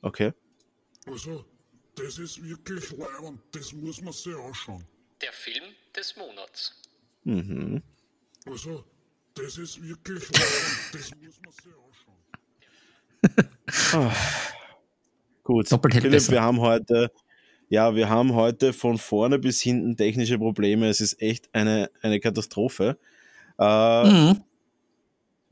Okay. 0.00 0.32
Also, 1.06 1.44
das 1.96 2.18
ist 2.18 2.42
wirklich 2.42 2.92
leibend, 2.92 3.40
das 3.52 3.72
muss 3.72 4.00
man 4.00 4.12
sich 4.12 4.34
anschauen. 4.34 4.84
Der 5.20 5.32
Film 5.32 5.64
des 5.94 6.16
Monats. 6.16 6.80
Mhm. 7.24 7.82
Also, 8.46 8.84
das 9.38 9.58
ist 9.58 9.82
wirklich 9.82 10.28
das 10.32 11.10
muss 11.22 11.40
man 11.44 11.52
sich 11.52 11.72
anschauen. 13.94 14.08
oh. 14.08 14.12
Gut, 15.42 15.68
Philipp, 15.68 16.10
besser. 16.10 16.32
wir 16.32 16.42
haben 16.42 16.60
heute, 16.60 17.10
ja, 17.70 17.94
wir 17.94 18.08
haben 18.10 18.34
heute 18.34 18.72
von 18.74 18.98
vorne 18.98 19.38
bis 19.38 19.62
hinten 19.62 19.96
technische 19.96 20.38
Probleme. 20.38 20.88
Es 20.88 21.00
ist 21.00 21.22
echt 21.22 21.48
eine, 21.54 21.90
eine 22.02 22.20
Katastrophe. 22.20 22.98
Äh, 23.58 24.04
Mhm. 24.04 24.40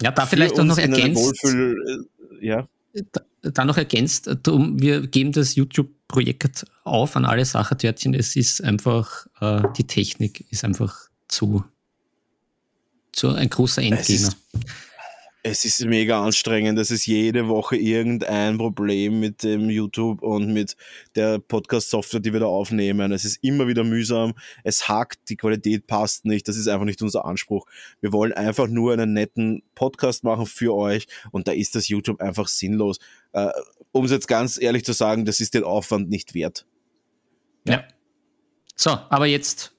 Ja, 0.02 0.10
da 0.10 0.26
vielleicht 0.26 0.58
auch 0.60 0.64
noch 0.64 0.78
ergänzt. 0.78 1.22
Wohlfühl, 1.22 2.06
äh, 2.40 2.46
ja. 2.46 2.68
da, 3.12 3.22
da 3.42 3.64
noch 3.64 3.78
ergänzt, 3.78 4.26
wir 4.26 5.06
geben 5.06 5.32
das 5.32 5.54
YouTube-Projekt 5.54 6.66
auf 6.84 7.16
an 7.16 7.24
alle 7.24 7.44
Sachertörtchen. 7.44 8.12
Es 8.12 8.36
ist 8.36 8.62
einfach, 8.62 9.26
äh, 9.40 9.62
die 9.76 9.86
Technik 9.86 10.44
ist 10.50 10.64
einfach 10.64 11.08
zu, 11.28 11.64
zu 13.16 13.30
ein 13.30 13.48
großer 13.48 13.82
Endgegner. 13.82 14.34
es 15.42 15.64
ist 15.64 15.84
mega 15.84 16.22
anstrengend. 16.22 16.78
Es 16.78 16.90
ist 16.90 17.06
jede 17.06 17.48
Woche 17.48 17.76
irgendein 17.76 18.58
Problem 18.58 19.20
mit 19.20 19.42
dem 19.42 19.70
YouTube 19.70 20.22
und 20.22 20.52
mit 20.52 20.76
der 21.14 21.38
Podcast-Software, 21.38 22.20
die 22.20 22.32
wir 22.32 22.40
da 22.40 22.46
aufnehmen. 22.46 23.12
Es 23.12 23.24
ist 23.24 23.42
immer 23.42 23.68
wieder 23.68 23.84
mühsam. 23.84 24.34
Es 24.64 24.88
hakt, 24.88 25.18
die 25.28 25.36
Qualität 25.36 25.86
passt 25.86 26.24
nicht. 26.24 26.46
Das 26.46 26.56
ist 26.56 26.68
einfach 26.68 26.84
nicht 26.84 27.00
unser 27.00 27.24
Anspruch. 27.24 27.66
Wir 28.00 28.12
wollen 28.12 28.32
einfach 28.32 28.66
nur 28.66 28.92
einen 28.92 29.12
netten 29.12 29.62
Podcast 29.74 30.24
machen 30.24 30.46
für 30.46 30.74
euch 30.74 31.06
und 31.30 31.48
da 31.48 31.52
ist 31.52 31.74
das 31.74 31.88
YouTube 31.88 32.20
einfach 32.20 32.48
sinnlos. 32.48 32.98
Äh, 33.32 33.50
um 33.92 34.04
es 34.04 34.10
jetzt 34.10 34.28
ganz 34.28 34.60
ehrlich 34.60 34.84
zu 34.84 34.92
sagen, 34.92 35.24
das 35.24 35.40
ist 35.40 35.54
den 35.54 35.64
Aufwand 35.64 36.10
nicht 36.10 36.34
wert. 36.34 36.66
Ja. 37.66 37.84
So, 38.74 38.90
aber 38.90 39.26
jetzt 39.26 39.75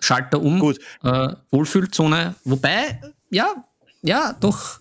Schalter 0.00 0.40
um. 0.40 0.58
Gut. 0.58 0.78
Äh, 1.02 1.34
Wohlfühlzone. 1.50 2.34
Wobei, 2.44 3.00
ja, 3.30 3.64
ja, 4.02 4.36
doch 4.38 4.80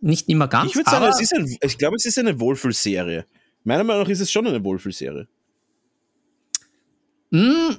nicht 0.00 0.28
immer 0.28 0.48
ganz. 0.48 0.70
Ich 0.70 0.76
würde 0.76 0.90
sagen, 0.90 1.06
es 1.06 1.20
ist 1.20 1.34
ein, 1.34 1.56
ich 1.60 1.78
glaube, 1.78 1.96
es 1.96 2.06
ist 2.06 2.18
eine 2.18 2.38
Wohlfühlserie. 2.38 3.26
Meiner 3.64 3.84
Meinung 3.84 4.02
nach 4.02 4.08
ist 4.08 4.20
es 4.20 4.30
schon 4.30 4.46
eine 4.46 4.62
Wohlfühlserie. 4.62 5.26
Mm, 7.30 7.74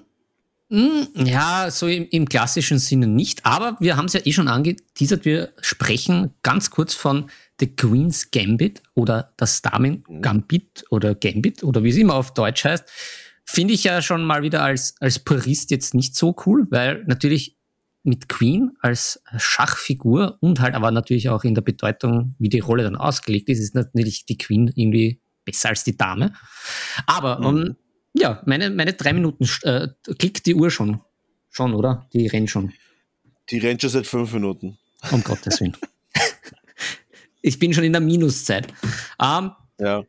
mm, 0.69 1.25
ja, 1.25 1.71
so 1.71 1.87
im, 1.87 2.07
im 2.09 2.27
klassischen 2.27 2.79
Sinne 2.79 3.07
nicht. 3.07 3.45
Aber 3.45 3.77
wir 3.79 3.97
haben 3.97 4.05
es 4.05 4.13
ja 4.13 4.21
eh 4.23 4.33
schon 4.33 4.47
angeteasert. 4.47 5.25
Wir 5.25 5.53
sprechen 5.61 6.33
ganz 6.43 6.69
kurz 6.69 6.93
von 6.93 7.29
The 7.59 7.75
Queen's 7.75 8.31
Gambit 8.31 8.83
oder 8.93 9.33
das 9.37 9.61
Damen 9.61 10.03
Gambit 10.21 10.85
oder 10.91 11.15
Gambit 11.15 11.63
oder 11.63 11.83
wie 11.83 11.89
es 11.89 11.97
immer 11.97 12.15
auf 12.15 12.33
Deutsch 12.33 12.65
heißt. 12.65 12.85
Finde 13.51 13.73
ich 13.73 13.83
ja 13.83 14.01
schon 14.03 14.23
mal 14.25 14.43
wieder 14.43 14.61
als, 14.63 14.93
als 14.99 15.17
Purist 15.19 15.71
jetzt 15.71 15.95
nicht 15.95 16.15
so 16.15 16.35
cool, 16.45 16.67
weil 16.69 17.03
natürlich 17.05 17.57
mit 18.03 18.29
Queen 18.29 18.71
als 18.81 19.21
Schachfigur 19.37 20.37
und 20.39 20.59
halt 20.59 20.75
aber 20.75 20.91
natürlich 20.91 21.29
auch 21.29 21.43
in 21.43 21.55
der 21.55 21.61
Bedeutung, 21.63 22.35
wie 22.37 22.49
die 22.49 22.59
Rolle 22.59 22.83
dann 22.83 22.95
ausgelegt 22.95 23.49
ist, 23.49 23.59
ist 23.59 23.73
natürlich 23.75 24.25
die 24.25 24.37
Queen 24.37 24.71
irgendwie 24.75 25.19
besser 25.45 25.69
als 25.69 25.83
die 25.83 25.97
Dame. 25.97 26.33
Aber 27.07 27.39
Mhm. 27.39 27.45
um, 27.45 27.75
ja, 28.13 28.41
meine, 28.45 28.69
meine 28.69 28.93
drei 28.93 29.13
Minuten 29.13 29.49
äh, 29.63 29.87
klickt 30.17 30.45
die 30.45 30.53
Uhr 30.55 30.69
schon. 30.69 31.01
Schon, 31.49 31.73
oder? 31.73 32.07
Die 32.13 32.27
rennt 32.27 32.49
schon. 32.51 32.71
Die 33.49 33.57
rennt 33.57 33.81
schon 33.81 33.89
seit 33.89 34.05
fünf 34.07 34.31
Minuten. 34.31 34.77
Um 35.11 35.23
Gottes 35.23 35.59
Willen. 35.59 35.75
ich 37.41 37.57
bin 37.57 37.73
schon 37.73 37.83
in 37.83 37.93
der 37.93 38.01
Minuszeit. 38.01 38.67
Ähm, 39.19 39.51
Ja. 39.79 40.03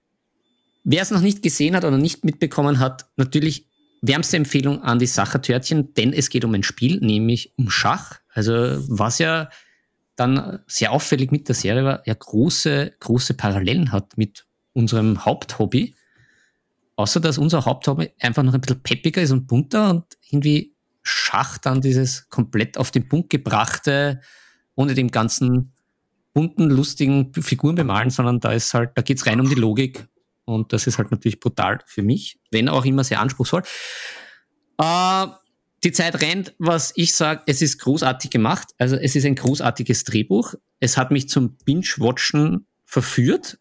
Wer 0.85 1.03
es 1.03 1.11
noch 1.11 1.21
nicht 1.21 1.43
gesehen 1.43 1.77
hat 1.77 1.85
oder 1.85 1.99
nicht 1.99 2.25
mitbekommen 2.25 2.79
hat, 2.79 3.07
natürlich 3.17 3.67
wärmste 4.03 4.37
Empfehlung 4.37 4.83
an 4.83 4.99
die 4.99 5.07
Sachertörtchen, 5.07 5.95
denn 5.95 6.13
es 6.13 6.31
geht 6.31 6.45
um 6.45 6.55
ein 6.55 6.63
Spiel, 6.63 6.99
nämlich 7.01 7.53
um 7.57 7.71
Schach. 7.71 8.21
Also 8.33 8.53
was 8.89 9.19
ja 9.19 9.51
dann 10.17 10.61
sehr 10.67 10.93
auffällig 10.93 11.31
mit 11.31 11.49
der 11.49 11.55
Serie 11.55 11.85
war, 11.85 12.03
ja 12.07 12.15
große, 12.15 12.95
große 13.01 13.35
Parallelen 13.35 13.93
hat 13.93 14.17
mit 14.17 14.47
unserem 14.73 15.25
Haupthobby. 15.25 15.95
Außer 16.97 17.21
dass 17.21 17.39
unser 17.39 17.65
Haupthobby 17.65 18.11
einfach 18.21 18.43
noch 18.43 18.55
ein 18.55 18.61
bisschen 18.61 18.83
peppiger 18.83 19.23
ist 19.23 19.31
und 19.31 19.47
bunter 19.47 19.91
und 19.91 20.05
irgendwie 20.31 20.75
Schach 21.03 21.59
dann 21.59 21.81
dieses 21.81 22.29
komplett 22.29 22.77
auf 22.77 22.91
den 22.91 23.09
Punkt 23.09 23.31
gebrachte, 23.31 24.21
ohne 24.75 24.95
dem 24.95 25.11
ganzen 25.11 25.73
bunten, 26.35 26.71
lustigen 26.71 27.33
Figuren 27.35 27.75
bemalen, 27.75 28.11
sondern 28.11 28.41
da 28.41 28.53
ist 28.53 28.75
halt, 28.75 28.91
da 28.95 29.03
geht's 29.03 29.27
rein 29.27 29.41
um 29.41 29.49
die 29.49 29.55
Logik 29.55 30.07
und 30.55 30.73
das 30.73 30.87
ist 30.87 30.99
halt 30.99 31.11
natürlich 31.11 31.41
brutal 31.41 31.81
für 31.87 32.03
mich, 32.03 32.39
wenn 32.51 32.69
auch 32.69 32.85
immer 32.85 33.05
sehr 33.05 33.21
anspruchsvoll. 33.21 33.63
Äh, 34.79 35.27
die 35.83 35.93
Zeit 35.93 36.21
rennt, 36.21 36.55
was 36.59 36.93
ich 36.95 37.15
sage, 37.15 37.43
es 37.47 37.63
ist 37.63 37.79
großartig 37.79 38.31
gemacht. 38.31 38.69
Also 38.79 38.97
es 38.97 39.17
ist 39.17 39.25
ein 39.25 39.35
großartiges 39.35 40.05
Drehbuch. 40.05 40.55
Es 40.79 40.97
hat 40.97 41.11
mich 41.11 41.29
zum 41.29 41.57
Binge-Watchen 41.65 42.67
verführt. 42.85 43.59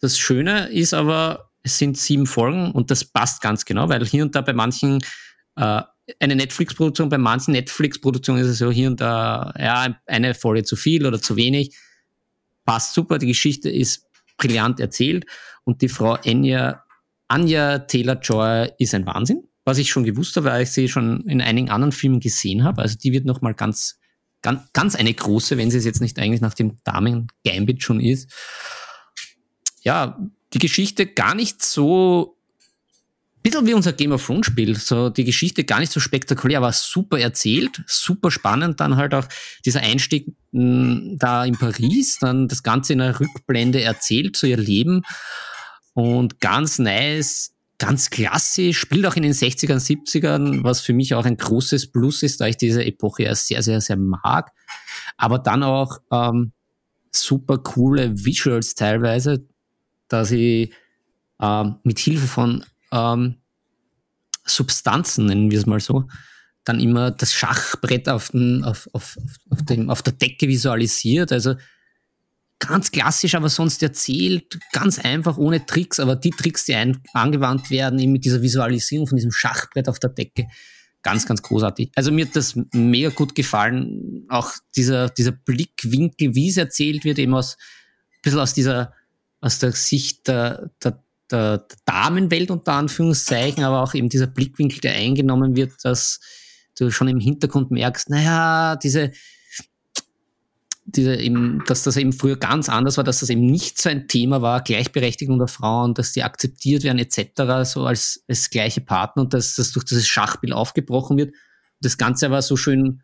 Das 0.00 0.18
Schöne 0.18 0.68
ist 0.68 0.94
aber, 0.94 1.50
es 1.62 1.78
sind 1.78 1.98
sieben 1.98 2.26
Folgen 2.26 2.70
und 2.70 2.90
das 2.90 3.04
passt 3.04 3.42
ganz 3.42 3.64
genau, 3.64 3.88
weil 3.88 4.04
hier 4.06 4.22
und 4.22 4.34
da 4.34 4.40
bei 4.40 4.52
manchen 4.52 5.00
äh, 5.56 5.82
eine 6.20 6.36
Netflix-Produktion, 6.36 7.08
bei 7.08 7.18
manchen 7.18 7.52
Netflix-Produktionen 7.52 8.40
ist 8.40 8.48
es 8.48 8.58
so 8.58 8.70
hier 8.70 8.88
und 8.88 9.00
da, 9.00 9.52
ja, 9.58 9.96
eine 10.06 10.34
Folge 10.34 10.64
zu 10.64 10.76
viel 10.76 11.04
oder 11.06 11.20
zu 11.20 11.36
wenig. 11.36 11.76
Passt 12.64 12.94
super, 12.94 13.18
die 13.18 13.26
Geschichte 13.26 13.68
ist 13.68 14.07
brillant 14.38 14.80
erzählt 14.80 15.26
und 15.64 15.82
die 15.82 15.88
Frau 15.88 16.14
Anya, 16.24 16.84
Anja 17.28 17.80
Taylor-Joy 17.80 18.70
ist 18.78 18.94
ein 18.94 19.06
Wahnsinn, 19.06 19.44
was 19.64 19.78
ich 19.78 19.90
schon 19.90 20.04
gewusst 20.04 20.36
habe, 20.36 20.46
weil 20.46 20.62
ich 20.62 20.70
sie 20.70 20.88
schon 20.88 21.20
in 21.26 21.42
einigen 21.42 21.68
anderen 21.68 21.92
Filmen 21.92 22.20
gesehen 22.20 22.64
habe. 22.64 22.80
Also 22.80 22.96
die 22.96 23.12
wird 23.12 23.26
nochmal 23.26 23.54
ganz, 23.54 23.98
ganz, 24.40 24.72
ganz 24.72 24.94
eine 24.94 25.12
große, 25.12 25.58
wenn 25.58 25.70
sie 25.70 25.78
es 25.78 25.84
jetzt 25.84 26.00
nicht 26.00 26.18
eigentlich 26.18 26.40
nach 26.40 26.54
dem 26.54 26.78
Damen 26.84 27.26
Gambit 27.44 27.82
schon 27.82 28.00
ist. 28.00 28.32
Ja, 29.82 30.18
die 30.54 30.58
Geschichte 30.58 31.06
gar 31.06 31.34
nicht 31.34 31.62
so 31.62 32.37
bisschen 33.50 33.66
wie 33.66 33.74
unser 33.74 33.92
Game 33.92 34.12
of 34.12 34.24
Thrones 34.24 34.46
Spiel. 34.46 34.76
So 34.76 35.10
die 35.10 35.24
Geschichte 35.24 35.64
gar 35.64 35.80
nicht 35.80 35.92
so 35.92 36.00
spektakulär, 36.00 36.58
aber 36.58 36.72
super 36.72 37.18
erzählt, 37.18 37.82
super 37.86 38.30
spannend. 38.30 38.80
Dann 38.80 38.96
halt 38.96 39.14
auch 39.14 39.26
dieser 39.64 39.80
Einstieg 39.80 40.34
mh, 40.52 41.16
da 41.18 41.44
in 41.44 41.56
Paris, 41.56 42.18
dann 42.20 42.48
das 42.48 42.62
Ganze 42.62 42.92
in 42.92 43.00
einer 43.00 43.18
Rückblende 43.18 43.82
erzählt, 43.82 44.36
so 44.36 44.46
ihr 44.46 44.56
Leben. 44.56 45.02
Und 45.94 46.40
ganz 46.40 46.78
nice, 46.78 47.54
ganz 47.78 48.10
klassisch, 48.10 48.78
spielt 48.78 49.06
auch 49.06 49.16
in 49.16 49.22
den 49.22 49.32
60ern, 49.32 49.80
70ern, 49.80 50.62
was 50.64 50.80
für 50.80 50.92
mich 50.92 51.14
auch 51.14 51.24
ein 51.24 51.36
großes 51.36 51.90
Plus 51.90 52.22
ist, 52.22 52.40
da 52.40 52.46
ich 52.46 52.56
diese 52.56 52.84
Epoche 52.84 53.24
ja 53.24 53.34
sehr, 53.34 53.62
sehr, 53.62 53.80
sehr 53.80 53.96
mag. 53.96 54.52
Aber 55.16 55.38
dann 55.38 55.62
auch 55.62 55.98
ähm, 56.12 56.52
super 57.12 57.58
coole 57.58 58.24
Visuals 58.24 58.74
teilweise, 58.74 59.46
da 60.08 60.24
sie 60.24 60.72
ähm, 61.40 61.76
mit 61.84 61.98
Hilfe 61.98 62.26
von 62.26 62.64
ähm, 62.92 63.36
Substanzen, 64.44 65.26
nennen 65.26 65.50
wir 65.50 65.58
es 65.58 65.66
mal 65.66 65.80
so, 65.80 66.08
dann 66.64 66.80
immer 66.80 67.10
das 67.10 67.32
Schachbrett 67.32 68.08
auf, 68.08 68.30
den, 68.30 68.64
auf, 68.64 68.88
auf, 68.92 69.16
auf, 69.50 69.62
dem, 69.62 69.90
auf 69.90 70.02
der 70.02 70.12
Decke 70.12 70.48
visualisiert. 70.48 71.32
Also 71.32 71.54
ganz 72.58 72.90
klassisch, 72.90 73.34
aber 73.34 73.48
sonst 73.48 73.82
erzählt, 73.82 74.58
ganz 74.72 74.98
einfach, 74.98 75.38
ohne 75.38 75.64
Tricks, 75.64 76.00
aber 76.00 76.16
die 76.16 76.30
Tricks, 76.30 76.64
die 76.64 76.74
ein, 76.74 77.00
angewandt 77.12 77.70
werden, 77.70 77.98
eben 77.98 78.12
mit 78.12 78.24
dieser 78.24 78.42
Visualisierung 78.42 79.06
von 79.06 79.16
diesem 79.16 79.32
Schachbrett 79.32 79.88
auf 79.88 79.98
der 79.98 80.10
Decke, 80.10 80.46
ganz, 81.02 81.26
ganz 81.26 81.42
großartig. 81.42 81.90
Also 81.94 82.10
mir 82.10 82.26
hat 82.26 82.36
das 82.36 82.58
mega 82.72 83.10
gut 83.10 83.34
gefallen. 83.34 84.26
Auch 84.28 84.52
dieser, 84.76 85.08
dieser 85.08 85.32
Blickwinkel, 85.32 86.34
wie 86.34 86.50
es 86.50 86.56
erzählt 86.56 87.04
wird, 87.04 87.18
eben 87.18 87.34
aus, 87.34 87.56
ein 87.56 88.22
bisschen 88.22 88.40
aus 88.40 88.54
dieser, 88.54 88.92
aus 89.40 89.58
der 89.58 89.72
Sicht 89.72 90.26
der, 90.26 90.70
der 90.82 91.02
der, 91.30 91.58
der 91.58 91.76
Damenwelt 91.84 92.50
unter 92.50 92.72
Anführungszeichen, 92.72 93.64
aber 93.64 93.82
auch 93.82 93.94
eben 93.94 94.08
dieser 94.08 94.26
Blickwinkel, 94.26 94.80
der 94.80 94.94
eingenommen 94.94 95.56
wird, 95.56 95.72
dass 95.82 96.20
du 96.78 96.90
schon 96.90 97.08
im 97.08 97.20
Hintergrund 97.20 97.70
merkst, 97.70 98.10
naja, 98.10 98.76
diese, 98.76 99.12
diese 100.84 101.16
eben, 101.16 101.62
dass 101.66 101.82
das 101.82 101.96
eben 101.96 102.12
früher 102.12 102.36
ganz 102.36 102.68
anders 102.68 102.96
war, 102.96 103.04
dass 103.04 103.20
das 103.20 103.30
eben 103.30 103.44
nicht 103.44 103.80
so 103.80 103.90
ein 103.90 104.08
Thema 104.08 104.40
war, 104.40 104.62
Gleichberechtigung 104.62 105.38
der 105.38 105.48
Frauen, 105.48 105.94
dass 105.94 106.12
die 106.12 106.22
akzeptiert 106.22 106.82
werden 106.82 106.98
etc., 106.98 107.70
so 107.70 107.84
als, 107.84 108.24
als 108.28 108.48
gleiche 108.48 108.80
Partner 108.80 109.22
und 109.22 109.34
dass 109.34 109.54
das 109.54 109.72
durch 109.72 109.84
dieses 109.84 110.08
Schachspiel 110.08 110.52
aufgebrochen 110.52 111.18
wird. 111.18 111.34
Das 111.80 111.98
Ganze 111.98 112.26
aber 112.26 112.42
so 112.42 112.56
schön 112.56 113.02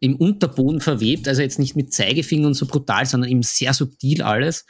im 0.00 0.16
Unterboden 0.16 0.80
verwebt, 0.80 1.26
also 1.26 1.40
jetzt 1.40 1.58
nicht 1.58 1.76
mit 1.76 1.92
Zeigefinger 1.94 2.46
und 2.46 2.54
so 2.54 2.66
brutal, 2.66 3.06
sondern 3.06 3.30
eben 3.30 3.42
sehr 3.42 3.72
subtil 3.72 4.22
alles, 4.22 4.66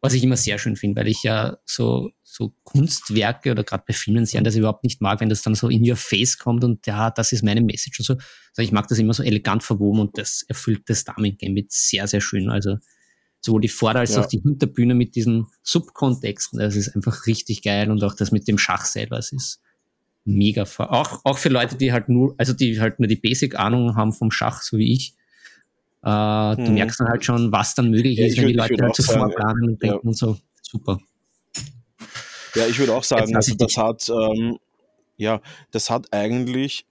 was 0.00 0.14
ich 0.14 0.24
immer 0.24 0.36
sehr 0.36 0.58
schön 0.58 0.74
finde, 0.74 1.00
weil 1.00 1.08
ich 1.08 1.22
ja 1.22 1.58
so, 1.64 2.10
so 2.34 2.54
Kunstwerke 2.64 3.50
oder 3.50 3.62
gerade 3.62 3.84
bei 3.86 3.92
Filmen 3.92 4.24
sehr, 4.24 4.40
das 4.40 4.56
überhaupt 4.56 4.84
nicht 4.84 5.02
mag, 5.02 5.20
wenn 5.20 5.28
das 5.28 5.42
dann 5.42 5.54
so 5.54 5.68
in 5.68 5.88
your 5.88 5.96
face 5.96 6.38
kommt 6.38 6.64
und 6.64 6.86
ja, 6.86 7.10
das 7.10 7.30
ist 7.32 7.44
meine 7.44 7.60
Message 7.60 8.00
und 8.00 8.06
so. 8.06 8.14
Also 8.14 8.62
ich 8.62 8.72
mag 8.72 8.88
das 8.88 8.98
immer 8.98 9.12
so 9.12 9.22
elegant 9.22 9.62
verwoben 9.62 10.00
und 10.00 10.16
das 10.16 10.42
erfüllt 10.48 10.82
das 10.88 11.04
Damen 11.04 11.36
Gambit 11.36 11.70
sehr, 11.72 12.06
sehr 12.06 12.22
schön. 12.22 12.48
Also 12.48 12.78
sowohl 13.42 13.60
die 13.60 13.68
Vorder- 13.68 14.00
als 14.00 14.14
Ja. 14.14 14.22
auch 14.22 14.26
die 14.26 14.40
Hinterbühne 14.40 14.94
mit 14.94 15.14
diesen 15.14 15.46
Subkontexten, 15.62 16.58
das 16.58 16.74
ist 16.74 16.96
einfach 16.96 17.26
richtig 17.26 17.62
geil 17.62 17.90
und 17.90 18.02
auch 18.02 18.14
das 18.14 18.32
mit 18.32 18.48
dem 18.48 18.56
Schach 18.56 18.86
selber, 18.86 19.18
es 19.18 19.30
ist 19.32 19.60
mega. 20.24 20.62
Auch, 20.78 21.20
auch 21.24 21.36
für 21.36 21.50
Leute, 21.50 21.76
die 21.76 21.92
halt 21.92 22.08
nur, 22.08 22.34
also 22.38 22.54
die 22.54 22.80
halt 22.80 22.98
nur 22.98 23.08
die 23.08 23.16
Basic-Ahnung 23.16 23.94
haben 23.96 24.14
vom 24.14 24.30
Schach, 24.30 24.62
so 24.62 24.78
wie 24.78 24.94
ich. 24.94 25.14
Äh, 26.02 26.56
Du 26.56 26.62
Mhm. 26.68 26.74
merkst 26.74 26.98
dann 26.98 27.08
halt 27.08 27.24
schon, 27.26 27.52
was 27.52 27.74
dann 27.74 27.90
möglich 27.90 28.16
Ja, 28.18 28.24
ist, 28.26 28.32
ich 28.32 28.38
wenn 28.38 28.46
die 28.46 28.52
ich 28.52 28.56
Leute 28.56 28.82
halt 28.82 28.92
auch 28.92 28.96
so 28.96 29.02
vorplanen 29.12 29.64
und 29.68 29.82
ja. 29.82 29.90
denken 29.90 30.08
und 30.08 30.16
so. 30.16 30.38
Super. 30.62 30.98
Ja, 32.54 32.66
ich 32.66 32.78
würde 32.78 32.94
auch 32.94 33.04
sagen, 33.04 33.34
also 33.36 33.54
das 33.54 33.76
hat, 33.76 34.08
ähm, 34.10 34.58
ja, 35.16 35.40
das 35.72 35.90
hat 35.90 36.12
eigentlich 36.12 36.86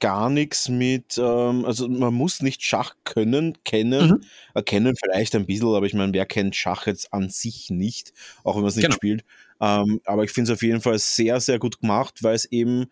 gar 0.00 0.28
nichts 0.28 0.68
mit, 0.68 1.16
ähm, 1.18 1.64
also 1.64 1.88
man 1.88 2.12
muss 2.12 2.42
nicht 2.42 2.62
Schach 2.62 2.94
können, 3.04 3.56
kennen, 3.64 4.10
Mhm. 4.10 4.20
erkennen 4.54 4.94
vielleicht 5.02 5.34
ein 5.34 5.46
bisschen, 5.46 5.68
aber 5.74 5.86
ich 5.86 5.94
meine, 5.94 6.12
wer 6.12 6.26
kennt 6.26 6.54
Schach 6.56 6.86
jetzt 6.86 7.12
an 7.14 7.30
sich 7.30 7.70
nicht, 7.70 8.12
auch 8.42 8.56
wenn 8.56 8.62
man 8.62 8.68
es 8.68 8.76
nicht 8.76 8.86
Genau. 8.86 8.96
spielt. 8.96 9.24
Ähm, 9.60 10.00
aber 10.04 10.24
ich 10.24 10.30
finde 10.32 10.52
es 10.52 10.56
auf 10.58 10.62
jeden 10.62 10.80
Fall 10.82 10.98
sehr, 10.98 11.40
sehr 11.40 11.58
gut 11.58 11.80
gemacht, 11.80 12.22
weil 12.22 12.34
es 12.34 12.44
eben, 12.46 12.86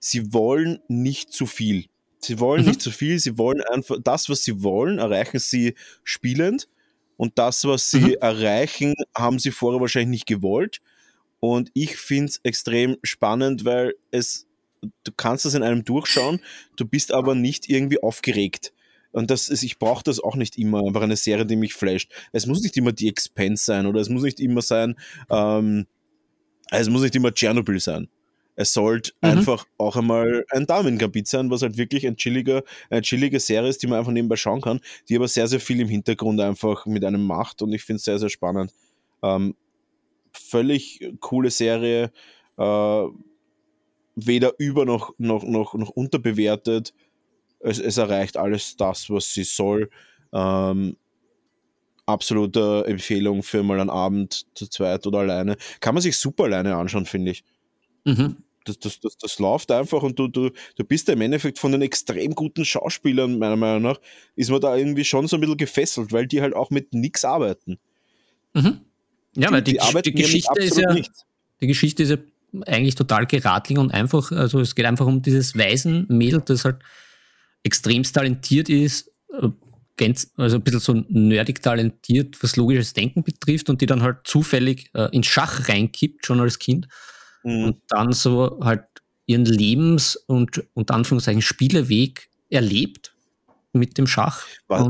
sie 0.00 0.32
wollen 0.32 0.80
nicht 0.88 1.32
zu 1.32 1.46
viel. 1.46 1.86
Sie 2.20 2.40
wollen 2.40 2.62
Mhm. 2.62 2.66
nicht 2.66 2.82
zu 2.82 2.90
viel, 2.90 3.18
sie 3.18 3.38
wollen 3.38 3.62
einfach 3.62 3.98
das, 4.02 4.28
was 4.28 4.44
sie 4.44 4.62
wollen, 4.62 4.98
erreichen 4.98 5.38
sie 5.40 5.74
spielend. 6.04 6.68
Und 7.16 7.38
das, 7.38 7.64
was 7.66 7.90
sie 7.90 8.14
Mhm. 8.14 8.16
erreichen, 8.20 8.94
haben 9.16 9.38
sie 9.38 9.52
vorher 9.52 9.80
wahrscheinlich 9.80 10.10
nicht 10.10 10.26
gewollt. 10.26 10.80
Und 11.44 11.72
ich 11.74 11.96
finde 11.96 12.26
es 12.26 12.40
extrem 12.44 12.98
spannend, 13.02 13.64
weil 13.64 13.94
es, 14.12 14.46
du 15.02 15.10
kannst 15.16 15.44
das 15.44 15.54
in 15.54 15.64
einem 15.64 15.84
durchschauen, 15.84 16.38
du 16.76 16.84
bist 16.84 17.12
aber 17.12 17.34
nicht 17.34 17.68
irgendwie 17.68 18.00
aufgeregt. 18.00 18.72
Und 19.10 19.28
das 19.28 19.48
ist, 19.48 19.64
ich 19.64 19.80
brauche 19.80 20.04
das 20.04 20.20
auch 20.20 20.36
nicht 20.36 20.56
immer, 20.56 20.86
einfach 20.86 21.02
eine 21.02 21.16
Serie, 21.16 21.44
die 21.44 21.56
mich 21.56 21.74
flasht. 21.74 22.12
Es 22.30 22.46
muss 22.46 22.62
nicht 22.62 22.76
immer 22.76 22.92
die 22.92 23.08
Expense 23.08 23.64
sein 23.64 23.86
oder 23.86 24.00
es 24.00 24.08
muss 24.08 24.22
nicht 24.22 24.38
immer 24.38 24.62
sein, 24.62 24.94
ähm, 25.30 25.86
es 26.70 26.88
muss 26.88 27.02
nicht 27.02 27.16
immer 27.16 27.34
Tschernobyl 27.34 27.80
sein. 27.80 28.08
Es 28.54 28.72
sollte 28.72 29.10
Mhm. 29.20 29.30
einfach 29.30 29.66
auch 29.78 29.96
einmal 29.96 30.44
ein 30.50 30.66
Damengebiet 30.66 31.26
sein, 31.26 31.50
was 31.50 31.62
halt 31.62 31.76
wirklich 31.76 32.06
ein 32.06 32.16
chilliger, 32.16 32.62
eine 32.88 33.02
chillige 33.02 33.40
Serie 33.40 33.68
ist, 33.68 33.82
die 33.82 33.88
man 33.88 33.98
einfach 33.98 34.12
nebenbei 34.12 34.36
schauen 34.36 34.60
kann, 34.60 34.78
die 35.08 35.16
aber 35.16 35.26
sehr, 35.26 35.48
sehr 35.48 35.58
viel 35.60 35.80
im 35.80 35.88
Hintergrund 35.88 36.40
einfach 36.40 36.86
mit 36.86 37.04
einem 37.04 37.26
macht 37.26 37.62
und 37.62 37.72
ich 37.72 37.82
finde 37.82 37.96
es 37.96 38.04
sehr, 38.04 38.20
sehr 38.20 38.28
spannend. 38.28 38.72
Ähm, 39.24 39.56
völlig 40.32 41.00
coole 41.20 41.50
Serie, 41.50 42.12
äh, 42.58 43.04
weder 44.14 44.52
über 44.58 44.84
noch, 44.84 45.14
noch, 45.18 45.44
noch, 45.44 45.74
noch 45.74 45.90
unterbewertet. 45.90 46.92
Es, 47.60 47.78
es 47.78 47.96
erreicht 47.96 48.36
alles 48.36 48.76
das, 48.76 49.08
was 49.10 49.32
sie 49.32 49.44
soll. 49.44 49.90
Ähm, 50.32 50.96
absolute 52.06 52.84
Empfehlung 52.86 53.42
für 53.42 53.62
mal 53.62 53.80
einen 53.80 53.90
Abend 53.90 54.46
zu 54.54 54.66
zweit 54.68 55.06
oder 55.06 55.20
alleine. 55.20 55.56
Kann 55.80 55.94
man 55.94 56.02
sich 56.02 56.18
super 56.18 56.44
alleine 56.44 56.76
anschauen, 56.76 57.06
finde 57.06 57.32
ich. 57.32 57.44
Mhm. 58.04 58.36
Das, 58.64 58.78
das, 58.78 59.00
das, 59.00 59.16
das 59.16 59.38
läuft 59.40 59.72
einfach 59.72 60.02
und 60.02 60.18
du, 60.18 60.28
du, 60.28 60.50
du 60.76 60.84
bist 60.84 61.08
ja 61.08 61.14
im 61.14 61.20
Endeffekt 61.20 61.58
von 61.58 61.72
den 61.72 61.82
extrem 61.82 62.34
guten 62.34 62.64
Schauspielern, 62.64 63.38
meiner 63.38 63.56
Meinung 63.56 63.82
nach, 63.82 64.00
ist 64.36 64.50
man 64.50 64.60
da 64.60 64.76
irgendwie 64.76 65.04
schon 65.04 65.26
so 65.26 65.36
ein 65.36 65.40
bisschen 65.40 65.56
gefesselt, 65.56 66.12
weil 66.12 66.28
die 66.28 66.40
halt 66.40 66.54
auch 66.54 66.70
mit 66.70 66.94
nichts 66.94 67.24
arbeiten. 67.24 67.78
Mhm. 68.54 68.82
Ja, 69.36 69.50
weil 69.50 69.62
die, 69.62 69.78
die 69.78 70.02
die 70.02 70.12
Geschichte 70.12 70.60
ist 70.60 70.78
ja, 70.78 70.92
nichts. 70.92 71.24
die 71.60 71.66
Geschichte 71.66 72.02
ist 72.02 72.10
ja 72.10 72.16
eigentlich 72.66 72.94
total 72.94 73.26
geradling 73.26 73.78
und 73.78 73.92
einfach, 73.94 74.30
also 74.32 74.60
es 74.60 74.74
geht 74.74 74.84
einfach 74.84 75.06
um 75.06 75.22
dieses 75.22 75.56
Waisenmädel, 75.56 76.42
das 76.44 76.64
halt 76.64 76.76
extremst 77.62 78.14
talentiert 78.14 78.68
ist, 78.68 79.10
äh, 79.40 79.48
also 80.36 80.56
ein 80.56 80.62
bisschen 80.62 80.80
so 80.80 81.04
nerdig 81.08 81.62
talentiert, 81.62 82.42
was 82.42 82.56
logisches 82.56 82.92
Denken 82.92 83.22
betrifft 83.22 83.70
und 83.70 83.80
die 83.80 83.86
dann 83.86 84.02
halt 84.02 84.18
zufällig 84.24 84.90
äh, 84.94 85.08
in 85.12 85.22
Schach 85.22 85.68
reinkippt, 85.68 86.26
schon 86.26 86.40
als 86.40 86.58
Kind 86.58 86.88
Mhm. 87.44 87.64
und 87.64 87.76
dann 87.88 88.12
so 88.12 88.60
halt 88.62 88.84
ihren 89.26 89.44
Lebens- 89.44 90.16
und 90.16 90.62
unter 90.74 90.94
Anführungszeichen 90.94 91.42
Spieleweg 91.42 92.28
erlebt 92.50 93.14
mit 93.72 93.98
dem 93.98 94.06
Schach. 94.06 94.46
Was, 94.68 94.88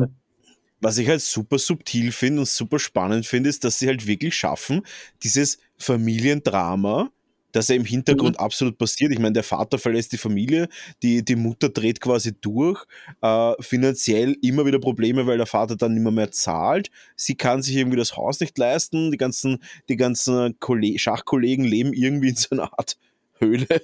was 0.82 0.98
ich 0.98 1.08
halt 1.08 1.22
super 1.22 1.58
subtil 1.58 2.12
finde 2.12 2.40
und 2.40 2.48
super 2.48 2.78
spannend 2.78 3.24
finde, 3.24 3.48
ist, 3.48 3.64
dass 3.64 3.78
sie 3.78 3.86
halt 3.86 4.06
wirklich 4.06 4.34
schaffen, 4.34 4.82
dieses 5.22 5.58
Familiendrama, 5.78 7.10
das 7.52 7.68
ja 7.68 7.76
im 7.76 7.84
Hintergrund 7.84 8.40
absolut 8.40 8.78
passiert. 8.78 9.12
Ich 9.12 9.18
meine, 9.18 9.34
der 9.34 9.44
Vater 9.44 9.78
verlässt 9.78 10.12
die 10.12 10.18
Familie, 10.18 10.68
die, 11.02 11.24
die 11.24 11.36
Mutter 11.36 11.68
dreht 11.68 12.00
quasi 12.00 12.32
durch, 12.40 12.84
äh, 13.20 13.52
finanziell 13.60 14.36
immer 14.42 14.66
wieder 14.66 14.80
Probleme, 14.80 15.26
weil 15.26 15.36
der 15.36 15.46
Vater 15.46 15.76
dann 15.76 15.94
nicht 15.94 16.02
mehr, 16.02 16.12
mehr 16.12 16.30
zahlt. 16.32 16.90
Sie 17.14 17.36
kann 17.36 17.62
sich 17.62 17.76
irgendwie 17.76 17.98
das 17.98 18.16
Haus 18.16 18.40
nicht 18.40 18.58
leisten. 18.58 19.10
Die 19.10 19.18
ganzen, 19.18 19.62
die 19.88 19.96
ganzen 19.96 20.58
Kolle 20.58 20.98
Schachkollegen 20.98 21.64
leben 21.64 21.92
irgendwie 21.92 22.30
in 22.30 22.36
so 22.36 22.48
einer 22.50 22.72
Art 22.76 22.96
Höhle. 23.38 23.82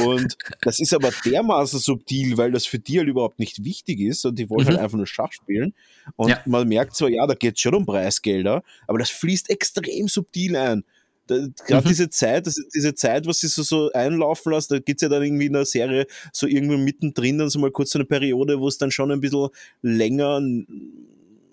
Und 0.00 0.36
das 0.62 0.80
ist 0.80 0.92
aber 0.94 1.10
dermaßen 1.24 1.78
subtil, 1.78 2.36
weil 2.38 2.52
das 2.52 2.66
für 2.66 2.78
die 2.78 2.98
halt 2.98 3.08
überhaupt 3.08 3.38
nicht 3.38 3.64
wichtig 3.64 4.00
ist 4.00 4.24
und 4.24 4.38
die 4.38 4.48
wollen 4.50 4.64
Mhm. 4.64 4.70
halt 4.70 4.78
einfach 4.80 4.96
nur 4.96 5.06
Schach 5.06 5.32
spielen. 5.32 5.74
Und 6.16 6.30
Ja. 6.30 6.42
man 6.46 6.66
merkt 6.68 6.96
zwar, 6.96 7.08
ja, 7.08 7.26
da 7.26 7.34
geht 7.34 7.54
es 7.54 7.60
schon 7.60 7.74
um 7.74 7.86
Preisgelder, 7.86 8.62
aber 8.86 8.98
das 8.98 9.10
fließt 9.10 9.50
extrem 9.50 10.08
subtil 10.08 10.56
ein. 10.56 10.84
Gerade 11.28 11.84
Mhm. 11.86 11.88
diese 11.88 12.10
Zeit, 12.10 12.46
das, 12.46 12.56
diese 12.74 12.94
Zeit, 12.94 13.26
was 13.26 13.40
sie 13.40 13.46
so, 13.48 13.62
so 13.62 13.90
einlaufen 13.92 14.52
lässt, 14.52 14.70
da 14.72 14.80
gibt 14.80 15.00
es 15.00 15.02
ja 15.02 15.08
dann 15.08 15.22
irgendwie 15.22 15.46
in 15.46 15.52
der 15.52 15.64
Serie 15.64 16.06
so 16.32 16.46
irgendwo 16.46 16.76
mittendrin 16.76 17.38
dann 17.38 17.48
so 17.48 17.58
mal 17.60 17.70
kurz 17.70 17.90
so 17.90 17.98
eine 17.98 18.04
Periode, 18.06 18.58
wo 18.60 18.66
es 18.68 18.76
dann 18.76 18.90
schon 18.90 19.10
ein 19.12 19.20
bisschen 19.20 19.48
länger, 19.82 20.36
einen 20.36 20.66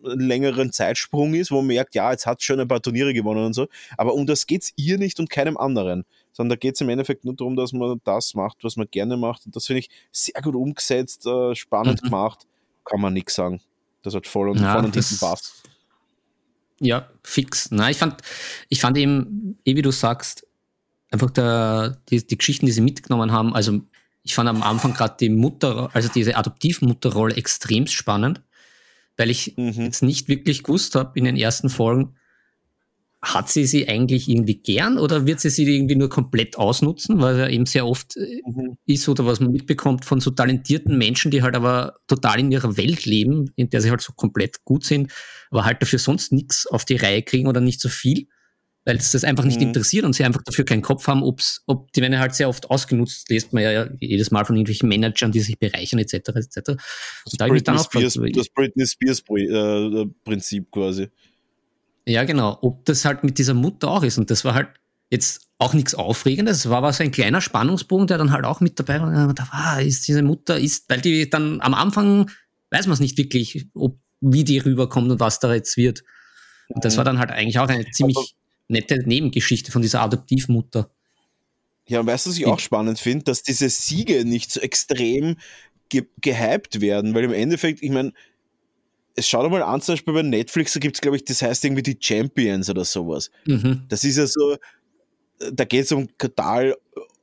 längeren 0.04 0.72
Zeitsprung 0.72 1.34
ist, 1.34 1.52
wo 1.52 1.58
man 1.58 1.68
merkt, 1.68 1.94
ja, 1.94 2.12
jetzt 2.12 2.26
hat 2.26 2.42
schon 2.42 2.60
ein 2.60 2.68
paar 2.68 2.82
Turniere 2.82 3.14
gewonnen 3.14 3.46
und 3.46 3.54
so. 3.54 3.68
Aber 3.98 4.14
um 4.14 4.26
das 4.26 4.48
geht 4.48 4.64
es 4.64 4.74
ihr 4.76 4.98
nicht 4.98 5.20
und 5.20 5.30
keinem 5.30 5.58
anderen. 5.58 6.04
Sondern 6.32 6.50
da 6.52 6.56
geht 6.56 6.76
es 6.76 6.82
im 6.82 6.90
Endeffekt 6.90 7.26
nur 7.26 7.36
darum, 7.36 7.56
dass 7.56 7.74
man 7.74 8.00
das 8.04 8.34
macht, 8.34 8.64
was 8.64 8.76
man 8.78 8.88
gerne 8.90 9.18
macht. 9.18 9.46
Und 9.46 9.56
das 9.56 9.66
finde 9.66 9.80
ich 9.82 9.90
sehr 10.12 10.42
gut 10.42 10.56
umgesetzt, 10.56 11.26
äh, 11.26 11.56
spannend 11.56 12.02
Mhm. 12.04 12.08
gemacht. 12.08 12.48
Kann 12.86 13.02
man 13.02 13.14
nichts 13.14 13.36
sagen. 13.36 13.62
Das 14.04 14.16
hat 14.16 14.26
voll 14.28 14.50
und 14.50 14.60
Ja, 14.60 14.72
vorne 14.72 14.88
und 14.88 14.94
hinten 14.94 15.18
passt. 15.18 15.64
Ja, 16.80 17.10
fix. 17.24 17.70
Na, 17.72 17.90
ich 17.90 17.98
fand, 17.98 18.22
ich 18.70 18.80
fand 18.80 18.98
eben, 18.98 19.58
eh 19.66 19.76
wie 19.76 19.82
du 19.82 19.92
sagst, 19.92 20.46
einfach 21.12 21.30
der, 21.32 21.98
die, 22.10 22.26
die 22.26 22.38
Geschichten, 22.38 22.66
die 22.66 22.72
sie 22.72 22.82
mitgenommen 22.82 23.32
haben, 23.32 23.54
also 23.54 23.82
ich 24.24 24.36
fand 24.36 24.48
am 24.48 24.64
Anfang 24.64 24.94
gerade 24.94 25.16
die 25.20 25.30
Mutter, 25.30 25.90
also 25.94 26.08
diese 26.10 26.38
Adoptivmutterrolle 26.38 27.36
extrem 27.36 27.88
spannend, 27.88 28.42
weil 29.18 29.30
ich 29.30 29.56
Mhm. 29.58 29.74
jetzt 29.86 30.04
nicht 30.04 30.30
wirklich 30.30 30.64
gewusst 30.64 30.96
habe 30.96 31.18
in 31.20 31.26
den 31.26 31.36
ersten 31.36 31.70
Folgen, 31.70 32.16
hat 33.22 33.50
sie 33.50 33.66
sie 33.66 33.88
eigentlich 33.90 34.30
irgendwie 34.30 34.62
gern 34.62 34.98
oder 34.98 35.28
wird 35.28 35.42
sie 35.42 35.50
sie 35.50 35.66
irgendwie 35.76 35.96
nur 35.98 36.08
komplett 36.10 36.58
ausnutzen, 36.58 37.20
weil 37.20 37.38
er 37.38 37.50
eben 37.50 37.66
sehr 37.66 37.86
oft 37.86 38.16
äh, 38.16 38.42
Mhm. 38.46 38.78
ist 38.86 39.10
oder 39.10 39.26
was 39.26 39.42
man 39.42 39.52
mitbekommt 39.52 40.06
von 40.06 40.22
so 40.22 40.32
talentierten 40.32 40.98
Menschen, 40.98 41.30
die 41.30 41.44
halt 41.44 41.56
aber 41.56 41.96
total 42.08 42.40
in 42.40 42.52
ihrer 42.52 42.78
Welt 42.78 43.06
leben, 43.06 43.52
in 43.58 43.70
der 43.70 43.82
sie 43.82 43.90
halt 43.90 44.02
so 44.02 44.14
komplett 44.14 44.64
gut 44.64 44.86
sind, 44.86 45.12
aber 45.52 45.66
halt 45.66 45.82
dafür 45.82 46.00
sonst 46.00 46.32
nichts 46.32 46.66
auf 46.68 46.86
die 46.86 46.96
Reihe 46.96 47.22
kriegen 47.22 47.48
oder 47.48 47.60
nicht 47.60 47.82
so 47.82 47.90
viel, 47.90 48.28
weil 48.86 48.96
es 48.96 49.12
das 49.12 49.26
einfach 49.26 49.44
nicht 49.44 49.60
Mhm. 49.60 49.68
interessiert 49.68 50.06
und 50.06 50.14
sie 50.14 50.24
einfach 50.24 50.42
dafür 50.44 50.64
keinen 50.64 50.82
Kopf 50.82 51.06
haben, 51.08 51.22
ob's, 51.22 51.62
ob 51.68 51.92
die 51.92 52.02
werden 52.02 52.18
halt 52.20 52.34
sehr 52.36 52.48
oft 52.48 52.70
ausgenutzt, 52.70 53.30
lest 53.30 53.52
man 53.52 53.64
ja 53.64 53.90
jedes 54.00 54.32
Mal 54.32 54.46
von 54.46 54.56
irgendwelchen 54.56 54.88
Managern, 54.88 55.34
die 55.34 55.42
sich 55.42 55.60
bereichern 55.60 56.00
etc. 56.00 56.14
etc. 56.38 56.70
Und 57.26 57.42
da 57.42 57.48
Britney 57.48 57.78
Spears, 57.80 58.18
das 58.34 58.48
Britney 58.50 58.88
Spears 58.88 59.22
Pri- 59.26 60.04
äh, 60.04 60.06
Prinzip 60.24 60.72
quasi. 60.72 61.10
Ja, 62.10 62.24
genau. 62.24 62.58
Ob 62.62 62.86
das 62.86 63.06
halt 63.06 63.24
mit 63.24 63.38
dieser 63.38 63.54
Mutter 63.54 63.90
auch 63.90 64.04
ist. 64.04 64.18
Und 64.18 64.32
das 64.32 64.44
war 64.44 64.56
halt 64.56 64.70
jetzt 65.12 65.48
auch 65.60 65.74
nichts 65.76 65.94
Aufregendes. 65.94 66.58
Es 66.60 66.70
war 66.70 66.80
aber 66.80 66.92
so 66.92 67.04
ein 67.04 67.12
kleiner 67.12 67.40
Spannungsbogen, 67.40 68.08
der 68.08 68.18
dann 68.18 68.32
halt 68.32 68.46
auch 68.46 68.62
mit 68.62 68.80
dabei 68.80 69.00
war. 69.00 69.34
Da 69.34 69.48
war, 69.52 69.82
ist 69.82 70.08
diese 70.08 70.24
Mutter, 70.24 70.58
ist, 70.60 70.90
weil 70.90 71.02
die 71.02 71.30
dann 71.30 71.62
am 71.62 71.74
Anfang 71.76 72.32
weiß 72.72 72.88
man 72.88 72.96
es 72.96 73.00
nicht 73.00 73.18
wirklich, 73.18 73.68
ob, 73.76 74.00
wie 74.22 74.44
die 74.44 74.58
rüberkommt 74.58 75.12
und 75.12 75.20
was 75.20 75.40
da 75.40 75.54
jetzt 75.54 75.78
wird. 75.78 76.04
Und 76.70 76.84
das 76.84 76.98
war 76.98 77.04
dann 77.04 77.20
halt 77.20 77.30
eigentlich 77.32 77.60
auch 77.60 77.68
eine 77.68 77.90
ziemlich 77.92 78.18
Aber- 78.18 78.28
nette 78.70 79.08
Nebengeschichte 79.08 79.72
von 79.72 79.82
dieser 79.82 80.02
Adoptivmutter. 80.02 80.90
Ja, 81.88 82.00
und 82.00 82.08
weißt 82.08 82.26
du, 82.26 82.30
was 82.32 82.38
ich 82.38 82.46
auch 82.48 82.60
spannend 82.60 83.00
finde, 83.00 83.26
dass 83.26 83.44
diese 83.44 83.70
Siege 83.70 84.26
nicht 84.26 84.52
so 84.52 84.60
extrem 84.62 85.38
ge 85.90 86.06
gehypt 86.22 86.82
werden, 86.82 87.14
weil 87.14 87.24
im 87.24 87.34
Endeffekt, 87.34 87.82
ich 87.84 87.90
meine, 87.92 88.14
es 89.20 89.28
schaut 89.28 89.46
doch 89.46 89.50
mal 89.50 89.62
an, 89.62 89.82
zum 89.82 89.94
Beispiel 89.94 90.14
bei 90.14 90.22
Netflix, 90.22 90.74
da 90.74 90.80
gibt 90.80 90.96
es, 90.96 91.02
glaube 91.02 91.18
ich, 91.18 91.26
das 91.26 91.42
heißt 91.42 91.64
irgendwie 91.66 91.84
die 91.84 91.98
Champions 92.00 92.70
oder 92.70 92.86
sowas. 92.86 93.30
Mhm. 93.46 93.84
Das 93.90 94.04
ist 94.04 94.18
ja 94.18 94.26
so, 94.26 94.58
da 95.52 95.66
geht 95.66 95.86
es 95.86 95.92
um 95.92 96.08
total 96.18 96.76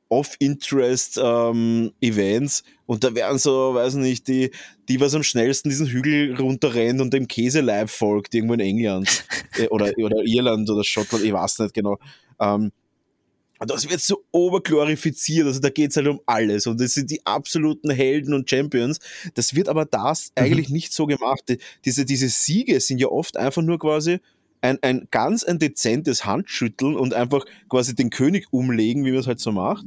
Off-Interest 0.09 1.19
ähm, 1.21 1.91
Events 1.99 2.63
und 2.85 3.03
da 3.03 3.13
werden 3.13 3.39
so, 3.39 3.73
weiß 3.73 3.95
nicht, 3.95 4.27
die, 4.27 4.51
die 4.87 5.01
was 5.01 5.15
am 5.15 5.23
schnellsten 5.23 5.69
diesen 5.69 5.87
Hügel 5.87 6.35
runterrennt 6.35 7.01
und 7.01 7.13
dem 7.13 7.27
Käseleib 7.27 7.89
folgt, 7.89 8.33
irgendwo 8.33 8.53
in 8.53 8.61
England 8.61 9.25
äh, 9.57 9.67
oder, 9.67 9.91
oder 9.97 10.23
Irland 10.23 10.69
oder 10.69 10.83
Schottland, 10.83 11.25
ich 11.25 11.33
weiß 11.33 11.59
nicht 11.59 11.73
genau. 11.73 11.97
Ähm, 12.39 12.71
das 13.65 13.89
wird 13.89 14.01
so 14.01 14.23
oberglorifiziert, 14.31 15.47
also 15.47 15.59
da 15.59 15.69
geht 15.69 15.91
es 15.91 15.97
halt 15.97 16.07
um 16.07 16.19
alles 16.25 16.67
und 16.67 16.79
das 16.79 16.93
sind 16.93 17.09
die 17.09 17.25
absoluten 17.25 17.89
Helden 17.89 18.33
und 18.33 18.49
Champions. 18.49 18.99
Das 19.33 19.55
wird 19.55 19.69
aber 19.69 19.85
das 19.85 20.29
Mhm. 20.37 20.43
eigentlich 20.43 20.69
nicht 20.69 20.93
so 20.93 21.05
gemacht. 21.07 21.41
Die- 21.49 21.57
Diese, 21.85 22.05
diese 22.05 22.29
Siege 22.29 22.79
sind 22.79 22.99
ja 22.99 23.07
oft 23.07 23.37
einfach 23.37 23.61
nur 23.61 23.79
quasi 23.79 24.19
ein, 24.61 24.77
ein 24.81 25.07
ganz 25.11 25.43
ein 25.43 25.59
dezentes 25.59 26.25
Handschütteln 26.25 26.95
und 26.95 27.13
einfach 27.13 27.45
quasi 27.69 27.95
den 27.95 28.09
König 28.09 28.47
umlegen, 28.51 29.05
wie 29.05 29.11
man 29.11 29.19
es 29.21 29.27
halt 29.27 29.39
so 29.39 29.51
macht 29.51 29.85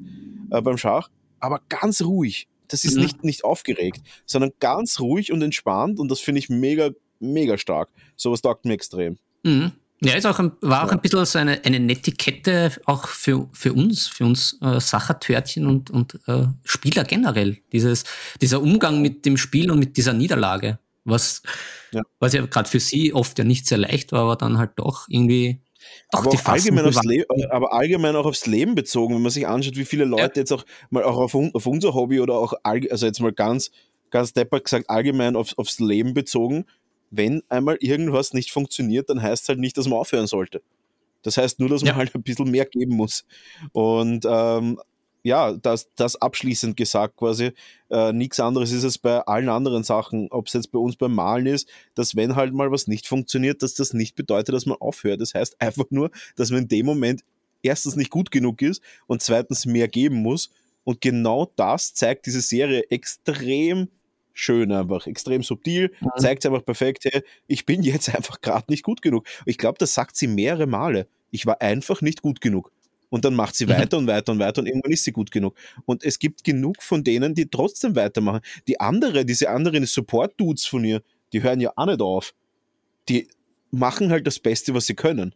äh, 0.51 0.61
beim 0.63 0.79
Schach, 0.79 1.09
aber 1.41 1.61
ganz 1.69 2.03
ruhig. 2.03 2.49
Das 2.69 2.85
ist 2.85 2.97
Mhm. 2.97 3.03
nicht, 3.03 3.25
nicht 3.25 3.45
aufgeregt, 3.45 4.01
sondern 4.27 4.53
ganz 4.61 5.01
ruhig 5.01 5.33
und 5.33 5.43
entspannt 5.43 5.99
und 5.99 6.09
das 6.11 6.21
finde 6.21 6.39
ich 6.39 6.49
mega, 6.49 6.91
mega 7.19 7.59
stark. 7.59 7.89
Sowas 8.17 8.43
taugt 8.43 8.65
mir 8.65 8.75
extrem. 8.75 9.19
Mhm. 9.43 9.73
Ja, 10.03 10.15
ist 10.15 10.27
auch 10.27 10.39
ein, 10.39 10.53
war 10.63 10.87
auch 10.87 10.93
ein 10.93 11.01
bisschen 11.01 11.25
so 11.27 11.39
eine, 11.39 11.63
eine 11.63 11.79
Netiquette 11.79 12.73
auch 12.87 13.07
für, 13.07 13.49
für 13.53 13.75
uns, 13.75 14.09
für 14.09 14.25
uns 14.25 14.59
äh, 14.63 14.81
Sachertörtchen 14.81 15.67
und, 15.67 15.91
und 15.91 16.19
äh, 16.27 16.47
Spieler 16.65 17.05
generell. 17.05 17.59
Dieses, 17.73 18.05
dieser 18.41 18.63
Umgang 18.63 19.03
mit 19.03 19.27
dem 19.27 19.37
Spiel 19.37 19.71
und 19.71 19.79
mit 19.79 19.99
dieser 19.99 20.15
Niederlage, 20.15 20.79
was 21.05 21.43
ja, 21.93 22.03
was 22.19 22.33
ja 22.33 22.47
gerade 22.47 22.69
für 22.69 22.81
sie 22.81 23.13
oft 23.13 23.39
ja 23.39 23.45
nicht 23.45 23.67
sehr 23.67 23.79
leicht 23.79 24.13
war, 24.13 24.23
aber 24.23 24.37
dann 24.37 24.59
halt 24.59 24.73
doch 24.77 25.07
irgendwie. 25.09 25.61
Doch 26.13 26.27
aber, 26.27 26.53
allgemein 26.53 26.87
aufs 26.87 27.03
Leben, 27.03 27.25
aber 27.51 27.73
allgemein 27.73 28.15
auch 28.17 28.27
aufs 28.27 28.47
Leben 28.47 28.75
bezogen, 28.75 29.15
wenn 29.15 29.23
man 29.23 29.31
sich 29.31 29.47
anschaut, 29.47 29.77
wie 29.77 29.85
viele 29.85 30.05
Leute 30.05 30.37
ja. 30.37 30.43
jetzt 30.43 30.53
auch 30.53 30.65
mal 30.91 31.03
auch 31.05 31.17
auf, 31.17 31.35
auf, 31.35 31.67
unser 31.67 31.95
Hobby 31.95 32.21
oder 32.21 32.35
auch, 32.35 32.55
also 32.63 33.07
jetzt 33.07 33.21
mal 33.21 33.33
ganz, 33.33 33.71
ganz 34.11 34.33
deppert 34.33 34.65
gesagt, 34.65 34.91
allgemein 34.91 35.37
aufs, 35.37 35.57
aufs 35.57 35.79
Leben 35.79 36.15
bezogen, 36.15 36.67
wenn 37.11 37.43
einmal 37.49 37.77
irgendwas 37.81 38.33
nicht 38.33 38.51
funktioniert, 38.53 39.11
dann 39.11 39.23
heißt 39.23 39.45
es 39.45 39.49
halt 39.49 39.59
nicht, 39.59 39.77
dass 39.77 39.89
man 39.89 39.99
aufhören 39.99 40.27
sollte. 40.27 40.63
Das 41.23 41.37
heißt 41.37 41.61
nur, 41.61 41.69
dass 41.69 41.83
man 41.83 41.93
ja. 41.93 41.97
halt 41.97 42.15
ein 42.15 42.23
bisschen 42.23 42.51
mehr 42.51 42.65
geben 42.65 42.97
muss. 42.97 43.25
Und 43.73 44.25
ähm, 44.27 44.79
ja, 45.23 45.53
das, 45.53 45.91
das 45.97 46.17
abschließend 46.17 46.77
gesagt 46.77 47.17
quasi. 47.17 47.53
Äh, 47.91 48.13
Nichts 48.13 48.41
anderes 48.41 48.73
ist 48.73 48.85
es 48.85 48.99
bei 48.99 49.21
allen 49.21 49.49
anderen 49.49 49.85
Sachen, 49.85 50.29
ob 50.31 50.47
es 50.47 50.55
jetzt 50.55 50.73
bei 50.73 50.79
uns 50.79 50.97
beim 50.97 51.15
Malen 51.15 51.47
ist, 51.47 51.69
dass 51.95 52.17
wenn 52.17 52.37
halt 52.37 52.55
mal 52.55 52.71
was 52.71 52.87
nicht 52.87 53.07
funktioniert, 53.07 53.63
dass 53.63 53.75
das 53.75 53.93
nicht 53.93 54.15
bedeutet, 54.15 54.55
dass 54.55 54.67
man 54.67 54.79
aufhört. 54.79 55.21
Das 55.21 55.35
heißt 55.35 55.61
einfach 55.61 55.85
nur, 55.91 56.11
dass 56.37 56.51
man 56.51 56.63
in 56.63 56.69
dem 56.69 56.87
Moment 56.87 57.23
erstens 57.63 57.97
nicht 57.97 58.11
gut 58.11 58.31
genug 58.31 58.63
ist 58.63 58.83
und 59.07 59.21
zweitens 59.21 59.67
mehr 59.67 59.89
geben 59.89 60.17
muss. 60.17 60.51
Und 60.85 61.03
genau 61.03 61.53
das 61.57 61.93
zeigt 61.93 62.25
diese 62.25 62.41
Serie 62.41 62.85
extrem 62.91 63.89
schön 64.33 64.73
einfach, 64.73 65.07
extrem 65.07 65.43
subtil, 65.43 65.93
mhm. 66.01 66.09
zeigt 66.19 66.47
einfach 66.47 66.65
perfekt, 66.65 67.05
hey, 67.05 67.23
ich 67.47 67.67
bin 67.67 67.83
jetzt 67.83 68.09
einfach 68.15 68.41
gerade 68.41 68.67
nicht 68.69 68.83
gut 68.83 69.03
genug. 69.03 69.27
Ich 69.47 69.59
glaube, 69.59 69.79
das 69.79 69.95
sagt 69.95 70.17
sie 70.17 70.27
mehrere 70.27 70.67
Male. 70.67 71.07
Ich 71.31 71.47
war 71.47 71.61
einfach 71.61 72.01
nicht 72.01 72.23
gut 72.23 72.41
genug. 72.41 72.73
Und 73.11 73.25
dann 73.25 73.35
macht 73.35 73.57
sie 73.57 73.67
mhm. 73.67 73.71
weiter 73.71 73.99
und 73.99 74.07
weiter 74.07 74.33
und 74.33 74.39
weiter 74.39 74.61
und 74.61 74.67
irgendwann 74.67 74.93
ist 74.93 75.05
sie 75.05 75.13
gut 75.13 75.31
genug. 75.31 75.57
Und 75.85 76.05
es 76.05 76.19
gibt 76.19 76.45
genug 76.45 76.83
von 76.83 77.03
denen, 77.03 77.35
die 77.35 77.51
trotzdem 77.51 77.97
weitermachen. 77.97 78.41
Die 78.69 78.81
andere, 78.81 79.25
diese 79.25 79.51
anderen 79.51 79.85
Support-Dudes 79.85 80.65
von 80.67 80.85
ihr, 80.85 81.03
die 81.33 81.43
hören 81.43 81.61
ja 81.61 81.73
auch 81.77 81.87
nicht 81.87 82.01
auf. 82.01 82.33
Die 83.09 83.29
machen 83.73 84.11
halt 84.11 84.27
das 84.27 84.39
Beste, 84.39 84.75
was 84.75 84.87
sie 84.87 84.95
können. 84.95 85.35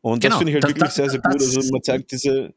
Und 0.00 0.20
genau, 0.20 0.34
das 0.34 0.38
finde 0.38 0.50
ich 0.50 0.54
halt 0.54 0.64
das, 0.64 0.70
wirklich 0.70 0.84
das, 0.84 0.94
sehr, 0.94 1.10
sehr 1.10 1.20
gut. 1.20 1.34
Also 1.34 1.72
man 1.72 1.82
zeigt 1.82 2.12
diese. 2.12 2.54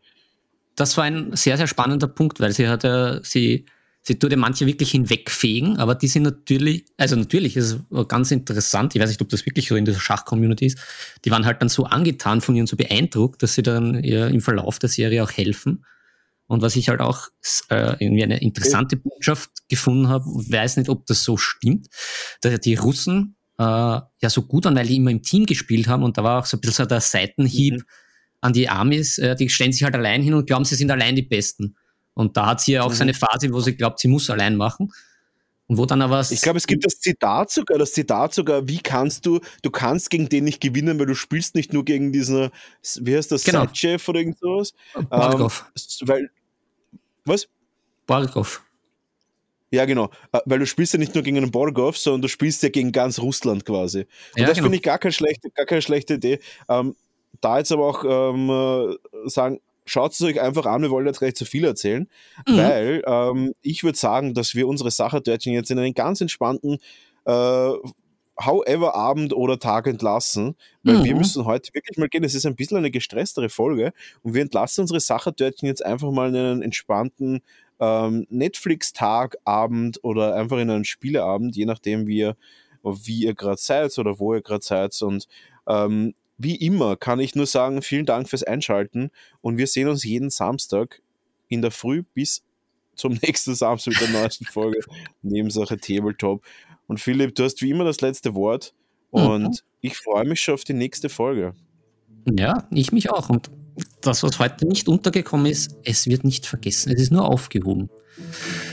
Das 0.76 0.98
war 0.98 1.04
ein 1.04 1.36
sehr, 1.36 1.58
sehr 1.58 1.68
spannender 1.68 2.08
Punkt, 2.08 2.40
weil 2.40 2.52
sie 2.52 2.68
hat 2.68 2.84
ja, 2.84 3.24
sie 3.24 3.66
sie 4.08 4.20
tut 4.20 4.32
ja 4.32 4.38
manche 4.38 4.68
wirklich 4.68 4.92
hinwegfegen, 4.92 5.78
aber 5.78 5.96
die 5.96 6.08
sind 6.08 6.24
natürlich, 6.24 6.86
also 6.98 7.16
natürlich 7.16 7.58
ist 7.58 7.80
es 7.90 8.08
ganz 8.08 8.32
interessant, 8.32 8.96
ich 8.96 9.02
weiß 9.02 9.10
nicht, 9.10 9.22
ob 9.22 9.30
das 9.30 9.46
wirklich 9.46 9.68
so 9.68 9.76
in 9.76 9.86
dieser 9.86 10.00
Schach-Community 10.00 10.68
ist, 10.68 10.78
die 11.26 11.32
waren 11.32 11.46
halt 11.46 11.62
dann 11.62 11.70
so 11.70 11.86
angetan 11.86 12.42
von 12.42 12.56
ihr 12.56 12.62
und 12.62 12.68
so 12.68 12.76
beeindruckt, 12.78 13.42
dass 13.42 13.56
sie 13.56 13.64
dann 13.64 14.04
ihr 14.04 14.28
im 14.28 14.42
Verlauf 14.42 14.78
der 14.78 14.90
Serie 14.90 15.24
auch 15.24 15.32
helfen. 15.32 15.86
Und 16.48 16.62
was 16.62 16.76
ich 16.76 16.90
halt 16.90 17.02
auch 17.02 17.30
äh, 17.70 17.96
irgendwie 18.00 18.24
eine 18.24 18.40
interessante 18.40 18.98
Botschaft 18.98 19.50
gefunden 19.68 20.08
habe, 20.08 20.26
weiß 20.26 20.78
nicht, 20.78 20.90
ob 20.90 21.08
das 21.08 21.24
so 21.24 21.38
stimmt, 21.38 21.88
dass 22.42 22.60
die 22.60 22.76
Russen 22.76 23.36
äh, 23.58 23.64
ja 23.64 24.30
so 24.30 24.44
gut 24.44 24.66
waren, 24.66 24.76
weil 24.76 24.86
die 24.86 24.98
immer 24.98 25.10
im 25.10 25.24
Team 25.24 25.48
gespielt 25.48 25.88
haben 25.88 26.04
und 26.04 26.20
da 26.20 26.24
war 26.24 26.42
auch 26.42 26.46
so 26.46 26.58
ein 26.58 26.62
bisschen 26.62 26.86
so 26.86 26.86
der 26.86 27.02
Seitenhieb 27.02 27.74
mhm. 27.74 27.84
an 28.42 28.54
die 28.54 28.70
Amis, 28.70 29.18
äh, 29.18 29.36
die 29.36 29.50
stellen 29.50 29.72
sich 29.72 29.84
halt 29.84 29.96
allein 29.96 30.22
hin 30.22 30.36
und 30.36 30.46
glauben, 30.46 30.66
sie 30.66 30.76
sind 30.76 30.92
allein 30.92 31.16
die 31.16 31.24
Besten. 31.24 31.76
Und 32.16 32.36
da 32.36 32.48
hat 32.48 32.62
sie 32.62 32.74
ja 32.74 32.84
auch 32.84 32.90
mhm. 32.90 32.96
seine 32.96 33.14
Phase, 33.14 33.52
wo 33.54 33.60
sie 33.60 33.76
glaubt, 33.76 34.00
sie 34.00 34.08
muss 34.08 34.30
allein 34.30 34.56
machen. 34.56 34.92
Und 35.68 35.78
wo 35.78 35.86
dann 35.86 36.02
aber. 36.02 36.22
Ich 36.30 36.42
glaube, 36.42 36.58
es 36.58 36.68
gibt 36.68 36.86
das 36.86 37.00
Zitat 37.00 37.52
sogar, 37.52 37.78
das 37.78 37.94
Zitat 37.94 38.34
sogar, 38.34 38.68
wie 38.68 38.80
kannst 38.80 39.26
du, 39.26 39.40
du 39.64 39.72
kannst 39.72 40.10
gegen 40.10 40.30
den 40.30 40.44
nicht 40.44 40.62
gewinnen, 40.62 41.00
weil 41.00 41.08
du 41.08 41.16
spielst 41.16 41.56
nicht 41.56 41.74
nur 41.74 41.84
gegen 41.84 42.12
diesen, 42.12 42.50
wie 43.02 43.16
heißt 43.16 43.32
das, 43.32 43.44
genau. 43.44 43.66
Chef 43.74 44.08
oder 44.08 44.20
irgend 44.20 44.40
sowas? 44.40 44.74
Ähm, 44.96 45.08
weil, 45.10 46.30
was? 47.26 47.48
Borgov. 48.06 48.62
Ja, 49.72 49.86
genau. 49.86 50.12
Äh, 50.32 50.40
weil 50.46 50.60
du 50.60 50.68
spielst 50.68 50.94
ja 50.94 51.00
nicht 51.00 51.16
nur 51.16 51.24
gegen 51.24 51.38
einen 51.38 51.52
Borgov, 51.52 51.98
sondern 51.98 52.22
du 52.22 52.28
spielst 52.28 52.62
ja 52.62 52.70
gegen 52.70 52.92
ganz 52.92 53.20
Russland 53.20 53.66
quasi. 53.66 54.02
Und 54.02 54.08
ja, 54.38 54.46
das 54.46 54.56
genau. 54.56 54.66
finde 54.66 54.78
ich 54.78 54.84
gar 54.84 55.00
keine 55.00 55.12
schlechte, 55.14 55.50
gar 55.50 55.66
keine 55.66 55.82
schlechte 55.82 56.14
Idee. 56.14 56.40
Ähm, 56.70 56.96
da 57.42 57.58
jetzt 57.58 57.72
aber 57.72 57.86
auch 57.88 58.04
ähm, 58.06 58.50
äh, 58.50 59.30
sagen, 59.30 59.60
schaut 59.86 60.14
es 60.14 60.22
euch 60.22 60.42
einfach 60.42 60.66
an, 60.66 60.82
wir 60.82 60.90
wollen 60.90 61.08
jetzt 61.08 61.20
gleich 61.20 61.36
zu 61.36 61.46
viel 61.46 61.64
erzählen, 61.64 62.10
mhm. 62.48 62.58
weil 62.58 63.04
ähm, 63.06 63.54
ich 63.62 63.84
würde 63.84 63.98
sagen, 63.98 64.34
dass 64.34 64.56
wir 64.56 64.68
unsere 64.68 64.92
Sachertörtchen 64.92 65.54
jetzt 65.54 65.72
in 65.72 65.80
einen 65.80 65.94
ganz 65.94 66.22
entspannten 66.22 66.80
äh, 67.26 67.72
however 68.38 68.96
Abend 68.96 69.34
oder 69.34 69.60
Tag 69.60 69.88
entlassen, 69.88 70.56
weil 70.84 70.98
mhm. 70.98 71.04
wir 71.06 71.16
müssen 71.16 71.46
heute 71.46 71.74
wirklich 71.74 71.98
mal 71.98 72.10
gehen. 72.10 72.24
Es 72.24 72.36
ist 72.36 72.46
ein 72.46 72.56
bisschen 72.56 72.78
eine 72.78 72.92
gestresstere 72.92 73.50
Folge 73.50 73.94
und 74.24 74.34
wir 74.34 74.42
entlassen 74.42 74.82
unsere 74.82 75.00
Sachertörtchen 75.00 75.68
jetzt 75.68 75.86
einfach 75.86 76.12
mal 76.12 76.30
in 76.30 76.36
einen 76.36 76.62
entspannten 76.62 77.42
ähm, 77.80 78.26
Netflix-Tag, 78.30 79.38
Abend 79.46 80.04
oder 80.04 80.36
einfach 80.36 80.58
in 80.58 80.70
einen 80.70 80.86
Spieleabend, 80.86 81.56
je 81.56 81.66
nachdem, 81.66 82.08
wie 82.08 82.18
ihr, 82.18 82.38
wie 82.84 83.24
ihr 83.24 83.36
gerade 83.36 83.60
seid 83.60 83.98
oder 83.98 84.20
wo 84.20 84.34
ihr 84.34 84.42
gerade 84.42 84.64
seid. 84.64 85.02
Und 85.02 85.28
ähm, 85.68 86.14
wie 86.38 86.56
immer 86.56 86.96
kann 86.96 87.20
ich 87.20 87.36
nur 87.36 87.46
sagen, 87.46 87.82
vielen 87.82 88.06
Dank 88.06 88.30
fürs 88.30 88.44
Einschalten 88.44 89.12
und 89.42 89.58
wir 89.58 89.68
sehen 89.68 89.88
uns 89.88 90.04
jeden 90.04 90.30
Samstag 90.30 91.02
in 91.48 91.62
der 91.62 91.72
Früh 91.72 92.04
bis 92.14 92.44
zum 92.96 93.14
nächsten 93.22 93.56
Samstag 93.56 93.94
mit 93.94 94.02
der 94.02 94.22
neuesten 94.22 94.46
Folge 94.46 94.80
Nebensache 95.22 95.78
Tabletop. 95.78 96.44
Und 96.88 97.00
Philipp, 97.00 97.36
du 97.36 97.44
hast 97.44 97.62
wie 97.62 97.72
immer 97.72 97.84
das 97.84 98.02
letzte 98.02 98.36
Wort 98.36 98.74
und 99.12 99.44
mhm. 99.44 99.58
ich 99.82 99.98
freue 99.98 100.26
mich 100.26 100.42
schon 100.42 100.56
auf 100.56 100.64
die 100.64 100.74
nächste 100.74 101.10
Folge. 101.10 101.54
Ja, 102.38 102.68
ich 102.72 102.92
mich 102.92 103.10
auch. 103.12 103.30
Und 103.30 103.50
das, 104.02 104.24
was 104.24 104.40
heute 104.40 104.68
nicht 104.68 104.88
untergekommen 104.88 105.46
ist, 105.46 105.76
es 105.84 106.08
wird 106.08 106.24
nicht 106.24 106.46
vergessen. 106.46 106.92
Es 106.92 107.02
ist 107.02 107.12
nur 107.12 107.26
aufgehoben. 107.26 107.90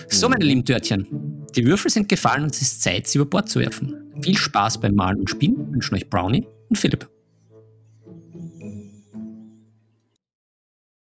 So, 0.08 0.28
meine 0.28 0.44
lieben 0.44 0.64
Törtchen, 0.64 1.46
die 1.56 1.66
Würfel 1.66 1.90
sind 1.90 2.08
gefallen 2.08 2.44
und 2.44 2.54
es 2.54 2.62
ist 2.62 2.82
Zeit, 2.82 3.06
sie 3.06 3.18
über 3.18 3.28
Bord 3.28 3.48
zu 3.48 3.60
werfen. 3.60 4.12
Viel 4.20 4.36
Spaß 4.36 4.80
beim 4.80 4.94
Malen 4.94 5.20
und 5.20 5.30
Spielen 5.30 5.72
wünschen 5.72 5.94
euch 5.96 6.08
Brownie 6.08 6.46
und 6.68 6.76
Philipp. 6.76 7.08